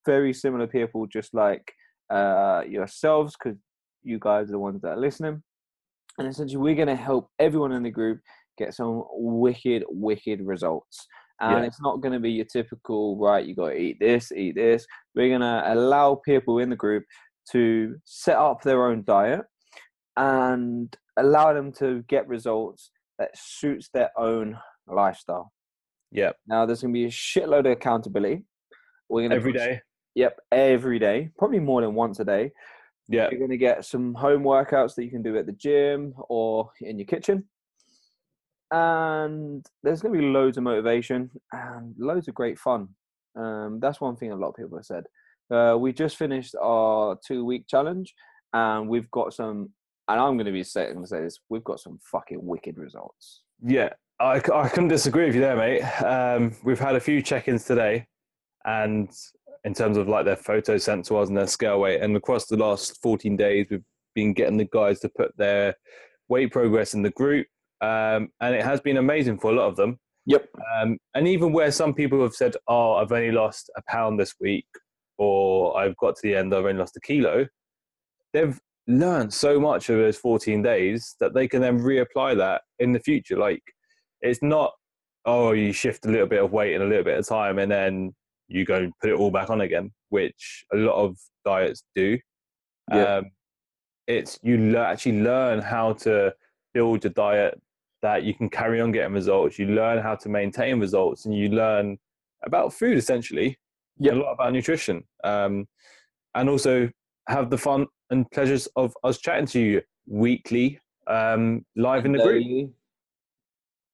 very 0.05 0.33
similar 0.33 0.67
people, 0.67 1.05
just 1.07 1.33
like 1.33 1.73
uh, 2.09 2.63
yourselves, 2.67 3.35
because 3.37 3.57
you 4.03 4.17
guys 4.19 4.49
are 4.49 4.53
the 4.53 4.59
ones 4.59 4.81
that 4.81 4.89
are 4.89 4.99
listening. 4.99 5.43
And 6.17 6.27
essentially, 6.27 6.61
we're 6.61 6.75
going 6.75 6.87
to 6.87 6.95
help 6.95 7.29
everyone 7.39 7.71
in 7.71 7.83
the 7.83 7.89
group 7.91 8.19
get 8.57 8.73
some 8.75 9.03
wicked, 9.13 9.83
wicked 9.89 10.41
results. 10.41 11.07
And 11.43 11.59
Yeah. 11.59 11.67
it's 11.67 11.81
not 11.81 11.99
going 11.99 12.13
to 12.13 12.19
be 12.19 12.31
your 12.31 12.45
typical, 12.45 13.17
right, 13.17 13.45
you 13.45 13.53
got 13.53 13.69
to 13.69 13.77
eat 13.77 13.97
this, 13.99 14.31
eat 14.31 14.55
this. 14.55 14.85
We're 15.13 15.27
going 15.27 15.41
to 15.41 15.73
allow 15.73 16.15
people 16.15 16.59
in 16.59 16.69
the 16.69 16.75
group 16.75 17.03
to 17.51 17.95
set 18.05 18.37
up 18.37 18.61
their 18.61 18.87
own 18.87 19.03
diet 19.03 19.41
and 20.15 20.95
allow 21.17 21.53
them 21.53 21.73
to 21.73 22.03
get 22.07 22.27
results 22.29 22.91
that 23.19 23.37
suits 23.37 23.89
their 23.93 24.09
own 24.17 24.57
lifestyle. 24.87 25.51
Yep. 26.11 26.37
Now, 26.47 26.65
there's 26.65 26.81
going 26.81 26.93
to 26.93 26.97
be 26.97 27.05
a 27.05 27.09
shitload 27.09 27.65
of 27.65 27.73
accountability. 27.73 28.45
We're 29.09 29.21
going 29.21 29.31
to 29.31 29.35
Every 29.35 29.51
day. 29.53 29.81
Yep, 30.15 30.39
every 30.51 30.99
day, 30.99 31.31
probably 31.37 31.59
more 31.59 31.81
than 31.81 31.93
once 31.95 32.19
a 32.19 32.25
day. 32.25 32.51
Yeah. 33.09 33.27
You're 33.31 33.39
going 33.39 33.51
to 33.51 33.57
get 33.57 33.83
some 33.83 34.13
home 34.13 34.43
workouts 34.43 34.95
that 34.95 35.03
you 35.03 35.09
can 35.09 35.23
do 35.23 35.37
at 35.37 35.45
the 35.45 35.51
gym 35.51 36.13
or 36.29 36.69
in 36.79 36.97
your 36.99 37.07
kitchen. 37.07 37.43
And 38.73 39.63
there's 39.83 40.01
going 40.01 40.15
to 40.15 40.19
be 40.19 40.25
loads 40.25 40.57
of 40.57 40.63
motivation 40.63 41.29
and 41.51 41.93
loads 41.99 42.27
of 42.27 42.33
great 42.33 42.57
fun. 42.57 42.87
Um, 43.35 43.79
that's 43.79 44.01
one 44.01 44.15
thing 44.15 44.31
a 44.31 44.35
lot 44.35 44.49
of 44.49 44.55
people 44.55 44.77
have 44.77 44.85
said. 44.85 45.03
Uh, 45.51 45.77
we 45.77 45.93
just 45.93 46.17
finished 46.17 46.55
our 46.59 47.17
two 47.25 47.45
week 47.45 47.67
challenge 47.67 48.15
and 48.53 48.89
we've 48.89 49.09
got 49.11 49.33
some, 49.33 49.69
and 50.07 50.19
I'm 50.19 50.37
going 50.37 50.47
to 50.47 50.51
be 50.51 50.63
saying 50.63 50.99
to 50.99 51.07
say 51.07 51.21
this, 51.21 51.39
we've 51.49 51.63
got 51.63 51.79
some 51.79 51.99
fucking 52.11 52.43
wicked 52.43 52.77
results. 52.77 53.43
Yeah, 53.63 53.89
I 54.19 54.39
couldn't 54.39 54.87
disagree 54.87 55.25
with 55.25 55.35
you 55.35 55.41
there, 55.41 55.55
mate. 55.55 55.81
Um, 56.03 56.55
we've 56.63 56.79
had 56.79 56.95
a 56.95 56.99
few 56.99 57.21
check-ins 57.21 57.65
today, 57.65 58.07
and 58.65 59.09
in 59.63 59.73
terms 59.73 59.97
of 59.97 60.07
like 60.07 60.25
their 60.25 60.35
photos 60.35 60.83
sent 60.83 61.05
to 61.05 61.17
us 61.17 61.29
and 61.29 61.37
their 61.37 61.47
scale 61.47 61.79
weight, 61.79 62.01
and 62.01 62.15
across 62.15 62.45
the 62.45 62.57
last 62.57 63.01
14 63.01 63.35
days, 63.37 63.67
we've 63.69 63.83
been 64.15 64.33
getting 64.33 64.57
the 64.57 64.69
guys 64.71 64.99
to 65.01 65.09
put 65.09 65.35
their 65.37 65.75
weight 66.29 66.51
progress 66.51 66.93
in 66.93 67.01
the 67.01 67.11
group, 67.11 67.47
um, 67.83 68.29
and 68.39 68.55
it 68.55 68.63
has 68.63 68.79
been 68.79 68.97
amazing 68.97 69.37
for 69.39 69.51
a 69.51 69.55
lot 69.55 69.67
of 69.67 69.75
them. 69.75 69.99
Yep. 70.25 70.47
Um, 70.77 70.97
and 71.15 71.27
even 71.27 71.51
where 71.51 71.71
some 71.71 71.93
people 71.93 72.21
have 72.21 72.33
said, 72.33 72.55
"Oh, 72.67 72.93
I've 72.93 73.11
only 73.11 73.31
lost 73.31 73.69
a 73.75 73.81
pound 73.87 74.19
this 74.19 74.35
week," 74.39 74.67
or 75.17 75.77
"I've 75.77 75.97
got 75.97 76.15
to 76.15 76.21
the 76.23 76.35
end, 76.35 76.53
I've 76.53 76.65
only 76.65 76.79
lost 76.79 76.95
a 76.95 77.01
kilo," 77.01 77.47
they've 78.31 78.57
learned 78.87 79.33
so 79.33 79.59
much 79.59 79.89
over 79.89 80.01
those 80.01 80.17
14 80.17 80.61
days 80.61 81.15
that 81.19 81.33
they 81.33 81.47
can 81.47 81.61
then 81.61 81.79
reapply 81.79 82.37
that 82.37 82.61
in 82.79 82.91
the 82.91 82.99
future. 82.99 83.37
Like, 83.37 83.63
it's 84.21 84.41
not, 84.41 84.73
oh, 85.25 85.51
you 85.51 85.71
shift 85.71 86.05
a 86.05 86.09
little 86.09 86.27
bit 86.27 86.43
of 86.43 86.51
weight 86.51 86.73
in 86.73 86.81
a 86.81 86.85
little 86.85 87.03
bit 87.03 87.17
of 87.17 87.27
time 87.27 87.59
and 87.59 87.71
then 87.71 88.13
you 88.47 88.65
go 88.65 88.75
and 88.75 88.93
put 88.99 89.09
it 89.09 89.17
all 89.17 89.31
back 89.31 89.49
on 89.49 89.61
again, 89.61 89.91
which 90.09 90.65
a 90.73 90.77
lot 90.77 90.95
of 90.95 91.17
diets 91.45 91.83
do. 91.95 92.17
Yeah. 92.91 93.17
Um, 93.17 93.25
it's 94.07 94.37
you 94.43 94.71
le- 94.71 94.85
actually 94.85 95.21
learn 95.21 95.59
how 95.59 95.93
to 95.93 96.33
build 96.73 97.05
your 97.05 97.13
diet 97.13 97.61
that 98.03 98.23
you 98.23 98.33
can 98.35 98.49
carry 98.49 98.79
on 98.81 98.91
getting 98.91 99.13
results. 99.13 99.57
You 99.57 99.67
learn 99.67 100.03
how 100.03 100.13
to 100.15 100.29
maintain 100.29 100.79
results, 100.79 101.25
and 101.25 101.33
you 101.33 101.49
learn 101.49 101.97
about 102.43 102.73
food 102.73 102.97
essentially, 102.97 103.57
Yep. 103.97 104.13
a 104.13 104.15
lot 104.17 104.31
about 104.33 104.53
nutrition, 104.53 105.05
um, 105.23 105.67
and 106.35 106.49
also 106.49 106.89
have 107.27 107.49
the 107.49 107.57
fun 107.57 107.87
and 108.09 108.29
pleasures 108.31 108.67
of 108.75 108.95
us 109.03 109.17
chatting 109.17 109.45
to 109.47 109.59
you 109.59 109.81
weekly, 110.05 110.79
um, 111.07 111.65
live 111.75 112.05
in 112.05 112.11
the 112.11 112.19
group. 112.19 112.73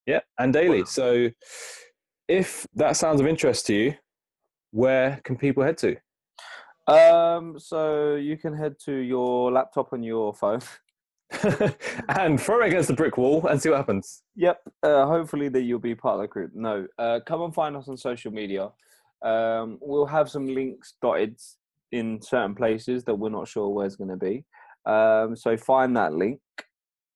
Yeah, 0.07 0.21
and 0.39 0.51
daily. 0.51 0.85
So, 0.85 1.29
if 2.27 2.65
that 2.73 2.97
sounds 2.97 3.21
of 3.21 3.27
interest 3.27 3.67
to 3.67 3.75
you, 3.75 3.93
where 4.71 5.21
can 5.23 5.37
people 5.37 5.63
head 5.63 5.77
to? 5.79 5.97
Um, 6.87 7.59
so 7.59 8.15
you 8.15 8.37
can 8.37 8.55
head 8.55 8.79
to 8.85 8.91
your 8.91 9.51
laptop 9.51 9.93
and 9.93 10.03
your 10.03 10.33
phone. 10.33 10.61
and 12.09 12.41
throw 12.41 12.61
it 12.61 12.67
against 12.67 12.87
the 12.87 12.93
brick 12.93 13.17
wall 13.17 13.45
and 13.47 13.61
see 13.61 13.69
what 13.69 13.77
happens. 13.77 14.23
Yep. 14.35 14.61
Uh, 14.83 15.05
hopefully 15.05 15.49
that 15.49 15.61
you'll 15.61 15.79
be 15.79 15.95
part 15.95 16.15
of 16.15 16.21
the 16.21 16.27
group. 16.27 16.51
No, 16.53 16.87
uh, 16.97 17.19
come 17.25 17.41
and 17.41 17.53
find 17.53 17.75
us 17.75 17.87
on 17.87 17.97
social 17.97 18.31
media. 18.31 18.69
Um, 19.21 19.77
we'll 19.81 20.05
have 20.05 20.29
some 20.29 20.47
links 20.47 20.95
dotted 21.01 21.37
in 21.91 22.21
certain 22.21 22.55
places 22.55 23.03
that 23.05 23.15
we're 23.15 23.29
not 23.29 23.47
sure 23.47 23.69
where 23.69 23.85
it's 23.85 23.95
going 23.95 24.09
to 24.09 24.17
be. 24.17 24.45
Um, 24.85 25.35
so 25.35 25.57
find 25.57 25.95
that 25.97 26.13
link, 26.13 26.39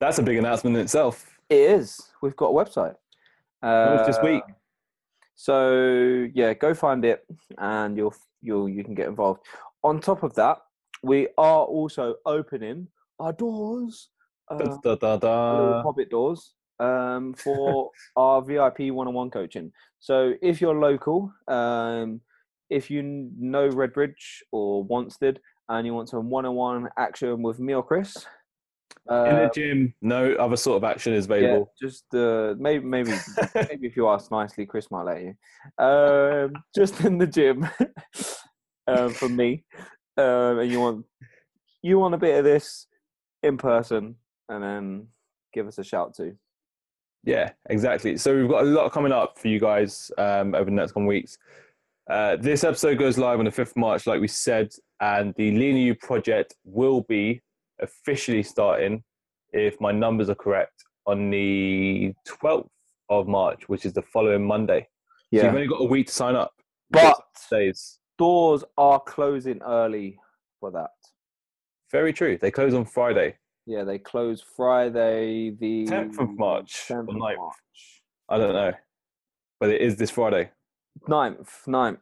That's 0.00 0.18
a 0.18 0.22
big 0.22 0.36
announcement 0.36 0.76
in 0.76 0.82
itself. 0.82 1.38
It 1.48 1.70
is. 1.70 2.12
We've 2.20 2.36
got 2.36 2.50
a 2.50 2.52
website. 2.52 2.94
Launched 3.62 4.06
this 4.06 4.18
week. 4.22 4.42
Uh, 4.48 4.52
So 5.36 6.28
yeah, 6.34 6.52
go 6.54 6.74
find 6.74 7.04
it, 7.04 7.24
and 7.58 7.96
you'll 7.96 8.14
you'll 8.40 8.68
you 8.68 8.84
can 8.84 8.94
get 8.94 9.08
involved. 9.08 9.40
On 9.82 9.98
top 10.00 10.22
of 10.22 10.32
that, 10.34 10.58
we 11.02 11.26
are 11.36 11.64
also 11.64 12.14
opening 12.24 12.86
our 13.18 13.32
doors, 13.32 14.10
uh, 14.50 14.58
Da, 14.58 14.94
da, 14.94 15.16
da, 15.16 15.28
our 15.28 15.56
little 15.58 15.72
da. 15.72 15.82
Hobbit 15.82 16.08
doors, 16.10 16.54
um, 16.78 17.34
for 17.34 17.90
our 18.16 18.42
VIP 18.42 18.92
one-on-one 18.92 19.30
coaching. 19.30 19.72
So 19.98 20.34
if 20.40 20.60
you're 20.60 20.78
local, 20.78 21.32
um, 21.48 22.20
if 22.70 22.90
you 22.90 23.02
know 23.02 23.68
Redbridge 23.68 24.42
or 24.52 24.86
Wanstead, 24.86 25.38
and 25.68 25.86
you 25.86 25.94
want 25.94 26.08
some 26.08 26.30
one-on-one 26.30 26.88
action 26.98 27.42
with 27.42 27.58
me 27.58 27.74
or 27.74 27.82
Chris, 27.82 28.26
In 29.06 29.14
uh, 29.14 29.24
the 29.44 29.50
gym, 29.54 29.94
no 30.02 30.34
other 30.34 30.56
sort 30.56 30.76
of 30.76 30.84
action 30.84 31.12
is 31.12 31.26
yeah, 31.26 31.34
available. 31.36 31.72
just 31.80 32.04
uh, 32.14 32.54
maybe 32.58 32.84
maybe 32.84 33.12
maybe 33.54 33.86
if 33.86 33.96
you 33.96 34.08
ask 34.08 34.30
nicely, 34.30 34.66
Chris 34.66 34.90
might 34.90 35.02
let 35.02 35.22
you. 35.22 35.34
Um, 35.84 36.52
just 36.74 37.00
in 37.02 37.18
the 37.18 37.26
gym 37.26 37.68
um, 38.86 39.10
from 39.10 39.36
me, 39.36 39.64
um, 40.16 40.58
and 40.58 40.70
you 40.70 40.80
want 40.80 41.04
you 41.82 41.98
want 41.98 42.14
a 42.14 42.18
bit 42.18 42.38
of 42.38 42.44
this 42.44 42.86
in 43.42 43.56
person, 43.58 44.16
and 44.48 44.62
then 44.62 45.08
give 45.52 45.66
us 45.66 45.78
a 45.78 45.84
shout 45.84 46.14
too. 46.14 46.36
Yeah, 47.24 47.52
exactly. 47.70 48.18
So 48.18 48.36
we've 48.36 48.48
got 48.48 48.62
a 48.62 48.66
lot 48.66 48.92
coming 48.92 49.12
up 49.12 49.38
for 49.38 49.48
you 49.48 49.58
guys 49.58 50.10
um, 50.18 50.54
over 50.54 50.66
the 50.66 50.70
next 50.72 50.92
coming 50.92 51.06
weeks. 51.06 51.38
Uh, 52.08 52.36
this 52.36 52.64
episode 52.64 52.98
goes 52.98 53.16
live 53.16 53.38
on 53.38 53.46
the 53.46 53.50
5th 53.50 53.70
of 53.70 53.76
March, 53.76 54.06
like 54.06 54.20
we 54.20 54.28
said, 54.28 54.68
and 55.00 55.32
the 55.36 55.50
Lean 55.52 55.76
You 55.76 55.94
project 55.94 56.54
will 56.64 57.00
be 57.02 57.40
officially 57.80 58.42
starting, 58.42 59.02
if 59.52 59.80
my 59.80 59.90
numbers 59.90 60.28
are 60.28 60.34
correct, 60.34 60.84
on 61.06 61.30
the 61.30 62.12
12th 62.28 62.68
of 63.08 63.26
March, 63.26 63.68
which 63.68 63.86
is 63.86 63.94
the 63.94 64.02
following 64.02 64.46
Monday. 64.46 64.86
So 65.32 65.46
you've 65.46 65.54
only 65.54 65.66
got 65.66 65.80
a 65.80 65.86
week 65.86 66.08
to 66.08 66.12
sign 66.12 66.36
up. 66.36 66.52
but 66.90 67.20
Days. 67.50 67.98
doors 68.18 68.64
are 68.76 69.00
closing 69.00 69.60
early 69.62 70.18
for 70.60 70.70
that. 70.72 70.90
Very 71.90 72.12
true. 72.12 72.38
They 72.40 72.50
close 72.50 72.74
on 72.74 72.84
Friday. 72.84 73.36
Yeah, 73.66 73.84
they 73.84 73.98
close 73.98 74.44
Friday 74.56 75.50
the 75.58 75.86
10th 75.86 76.18
of 76.18 76.38
March 76.38 76.84
or 76.90 77.02
10th 77.02 77.08
of 77.08 77.14
March. 77.16 77.54
I 78.28 78.36
don't 78.36 78.52
know, 78.52 78.72
but 79.58 79.70
it 79.70 79.80
is 79.80 79.96
this 79.96 80.10
Friday. 80.10 80.50
9th, 81.08 81.48
9th. 81.66 81.98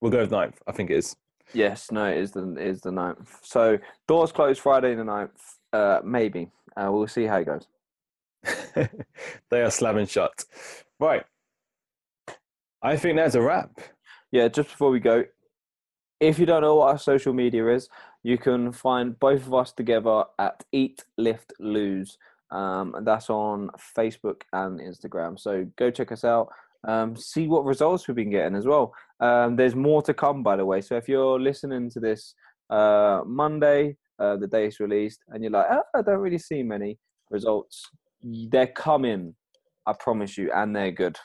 We'll 0.00 0.12
go 0.12 0.20
with 0.20 0.30
9th. 0.30 0.56
I 0.66 0.72
think 0.72 0.90
it 0.90 0.98
is. 0.98 1.16
Yes, 1.52 1.90
no, 1.90 2.06
it 2.06 2.18
is 2.18 2.32
the 2.32 2.52
it 2.52 2.66
is 2.66 2.80
the 2.80 2.90
9th. 2.90 3.28
So 3.42 3.78
doors 4.08 4.32
close 4.32 4.58
Friday 4.58 4.94
the 4.94 5.02
9th. 5.02 5.30
Uh, 5.72 6.00
maybe. 6.04 6.50
Uh, 6.76 6.90
we'll 6.90 7.06
see 7.06 7.24
how 7.24 7.36
it 7.36 7.46
goes. 7.46 7.66
they 9.50 9.62
are 9.62 9.70
slamming 9.70 10.06
shut. 10.06 10.44
Right. 10.98 11.24
I 12.82 12.96
think 12.96 13.16
that's 13.16 13.34
a 13.34 13.42
wrap. 13.42 13.80
Yeah, 14.30 14.48
just 14.48 14.68
before 14.68 14.90
we 14.90 15.00
go, 15.00 15.24
if 16.20 16.38
you 16.38 16.46
don't 16.46 16.62
know 16.62 16.76
what 16.76 16.90
our 16.90 16.98
social 16.98 17.32
media 17.32 17.68
is, 17.68 17.88
you 18.22 18.38
can 18.38 18.72
find 18.72 19.18
both 19.18 19.46
of 19.46 19.54
us 19.54 19.72
together 19.72 20.24
at 20.38 20.64
Eat, 20.72 21.04
Lift, 21.18 21.52
Lose. 21.60 22.18
Um, 22.50 22.94
and 22.94 23.06
that's 23.06 23.30
on 23.30 23.70
Facebook 23.96 24.42
and 24.52 24.80
Instagram. 24.80 25.38
So 25.38 25.66
go 25.76 25.90
check 25.90 26.12
us 26.12 26.24
out. 26.24 26.48
Um, 26.86 27.16
see 27.16 27.46
what 27.46 27.64
results 27.64 28.06
we've 28.06 28.14
been 28.14 28.30
getting 28.30 28.56
as 28.56 28.66
well. 28.66 28.94
Um, 29.20 29.56
there's 29.56 29.74
more 29.74 30.02
to 30.02 30.14
come, 30.14 30.42
by 30.42 30.56
the 30.56 30.66
way. 30.66 30.80
So 30.80 30.96
if 30.96 31.08
you're 31.08 31.40
listening 31.40 31.90
to 31.90 32.00
this 32.00 32.34
uh, 32.70 33.22
Monday, 33.26 33.96
uh, 34.18 34.36
the 34.36 34.46
day 34.46 34.66
it's 34.66 34.80
released, 34.80 35.20
and 35.28 35.42
you're 35.42 35.52
like, 35.52 35.66
oh, 35.70 35.82
I 35.94 36.02
don't 36.02 36.18
really 36.18 36.38
see 36.38 36.62
many 36.62 36.98
results, 37.30 37.88
they're 38.22 38.66
coming. 38.66 39.34
I 39.86 39.92
promise 39.92 40.38
you, 40.38 40.50
and 40.52 40.74
they're 40.74 40.92
good. 40.92 41.18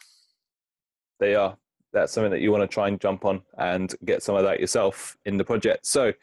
They 1.20 1.36
are. 1.36 1.58
That's 1.94 2.12
something 2.14 2.32
that 2.32 2.42
you 2.42 2.52
want 2.52 2.62
to 2.64 2.74
try 2.74 2.88
and 2.88 3.00
jump 3.00 3.26
on 3.26 3.42
and 3.58 3.94
get 4.06 4.22
some 4.22 4.36
of 4.36 4.44
that 4.44 4.60
yourself 4.60 5.18
in 5.26 5.38
the 5.38 5.46
project. 5.46 5.86
So, 5.86 6.14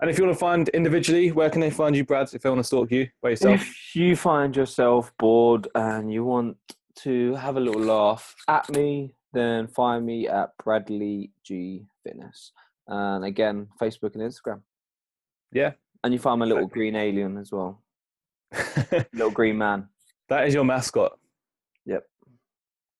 and 0.00 0.10
if 0.10 0.18
you 0.18 0.24
want 0.24 0.36
to 0.36 0.40
find 0.40 0.68
individually, 0.70 1.32
where 1.32 1.50
can 1.50 1.60
they 1.60 1.70
find 1.70 1.96
you, 1.96 2.04
Brad? 2.04 2.32
If 2.32 2.42
they 2.42 2.48
want 2.48 2.60
to 2.60 2.64
stalk 2.64 2.90
you 2.90 3.08
by 3.22 3.30
yourself, 3.30 3.60
If 3.60 3.96
you 3.96 4.14
find 4.14 4.54
yourself 4.54 5.12
bored 5.18 5.68
and 5.74 6.12
you 6.12 6.24
want 6.24 6.56
to 7.02 7.34
have 7.34 7.56
a 7.56 7.60
little 7.60 7.80
laugh 7.80 8.34
at 8.48 8.68
me, 8.70 9.14
then 9.32 9.66
find 9.68 10.04
me 10.04 10.28
at 10.28 10.50
Bradley 10.62 11.30
G 11.44 11.86
Fitness. 12.04 12.52
And 12.86 13.24
again, 13.24 13.68
Facebook 13.80 14.14
and 14.14 14.22
Instagram. 14.22 14.62
Yeah. 15.52 15.72
And 16.02 16.12
you 16.12 16.18
find 16.18 16.40
my 16.40 16.46
little 16.46 16.66
green 16.66 16.96
alien 16.96 17.36
as 17.36 17.52
well. 17.52 17.82
Little 19.12 19.30
green 19.30 19.58
man. 19.58 19.88
that 20.28 20.46
is 20.46 20.54
your 20.54 20.64
mascot. 20.64 21.12
Yep. 21.86 22.04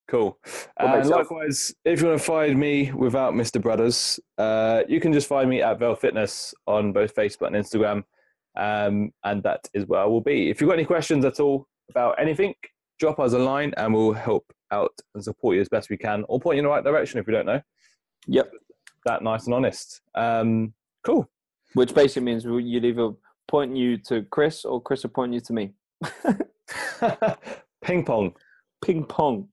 Cool. 0.09 0.39
And 0.79 1.09
likewise, 1.09 1.75
if 1.85 2.01
you 2.01 2.09
want 2.09 2.19
to 2.19 2.25
find 2.25 2.59
me 2.59 2.93
without 2.93 3.35
Mr. 3.35 3.61
Brothers, 3.61 4.21
uh, 4.39 4.83
you 4.89 5.01
can 5.01 5.13
just 5.13 5.29
find 5.29 5.49
me 5.49 5.63
at 5.63 5.79
Vel 5.79 5.95
Fitness 5.95 6.55
on 6.67 6.93
both 6.93 7.15
Facebook 7.15 7.47
and 7.47 7.57
Instagram. 7.57 8.05
Um, 8.57 9.13
and 9.25 9.43
that 9.45 9.69
is 9.73 9.87
where 9.87 10.01
I 10.01 10.07
will 10.07 10.21
be. 10.21 10.51
If 10.51 10.61
you've 10.61 10.69
got 10.69 10.75
any 10.75 10.85
questions 10.85 11.25
at 11.25 11.41
all 11.41 11.67
about 11.89 12.21
anything, 12.21 12.55
drop 13.01 13.19
us 13.19 13.33
a 13.33 13.39
line 13.39 13.75
and 13.77 13.93
we'll 13.93 14.13
help 14.13 14.53
out 14.71 14.93
and 15.15 15.25
support 15.25 15.57
you 15.57 15.61
as 15.61 15.69
best 15.69 15.91
we 15.91 15.97
can 15.97 16.25
or 16.29 16.39
point 16.39 16.57
you 16.57 16.61
in 16.61 16.65
the 16.65 16.71
right 16.71 16.85
direction 16.85 17.19
if 17.19 17.27
we 17.27 17.33
don't 17.33 17.47
know. 17.47 17.61
Yep. 18.29 18.53
That 19.07 19.23
nice 19.23 19.47
and 19.47 19.55
honest. 19.55 20.03
Um, 20.15 20.75
cool. 21.05 21.29
Which 21.75 21.95
basically 21.95 22.27
means 22.27 22.45
you'd 22.45 22.85
either 22.85 23.13
point 23.49 23.75
you 23.77 23.97
to 23.97 24.23
Chris 24.31 24.65
or 24.65 24.81
Chris 24.81 25.03
will 25.03 25.11
point 25.11 25.33
you 25.33 25.41
to 25.41 25.53
me. 25.53 25.73
Ping 27.83 28.05
pong, 28.05 28.35
Ping 28.85 29.05
pong. 29.05 29.49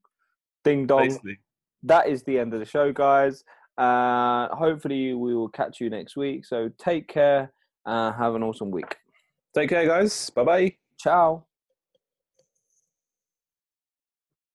Ding 0.63 0.85
dong. 0.85 1.07
basically. 1.07 1.37
that 1.83 2.09
is 2.09 2.23
the 2.23 2.37
end 2.37 2.53
of 2.53 2.59
the 2.59 2.65
show, 2.65 2.91
guys. 2.91 3.43
Uh, 3.77 4.53
hopefully, 4.53 5.13
we 5.13 5.33
will 5.33 5.47
catch 5.47 5.79
you 5.79 5.89
next 5.89 6.17
week. 6.17 6.45
So 6.45 6.69
take 6.77 7.07
care. 7.07 7.53
Uh, 7.85 8.11
have 8.11 8.35
an 8.35 8.43
awesome 8.43 8.71
week. 8.71 8.97
Take 9.55 9.69
care, 9.69 9.87
guys. 9.87 10.29
Bye 10.31 10.43
bye. 10.43 10.75
Ciao. 10.99 11.46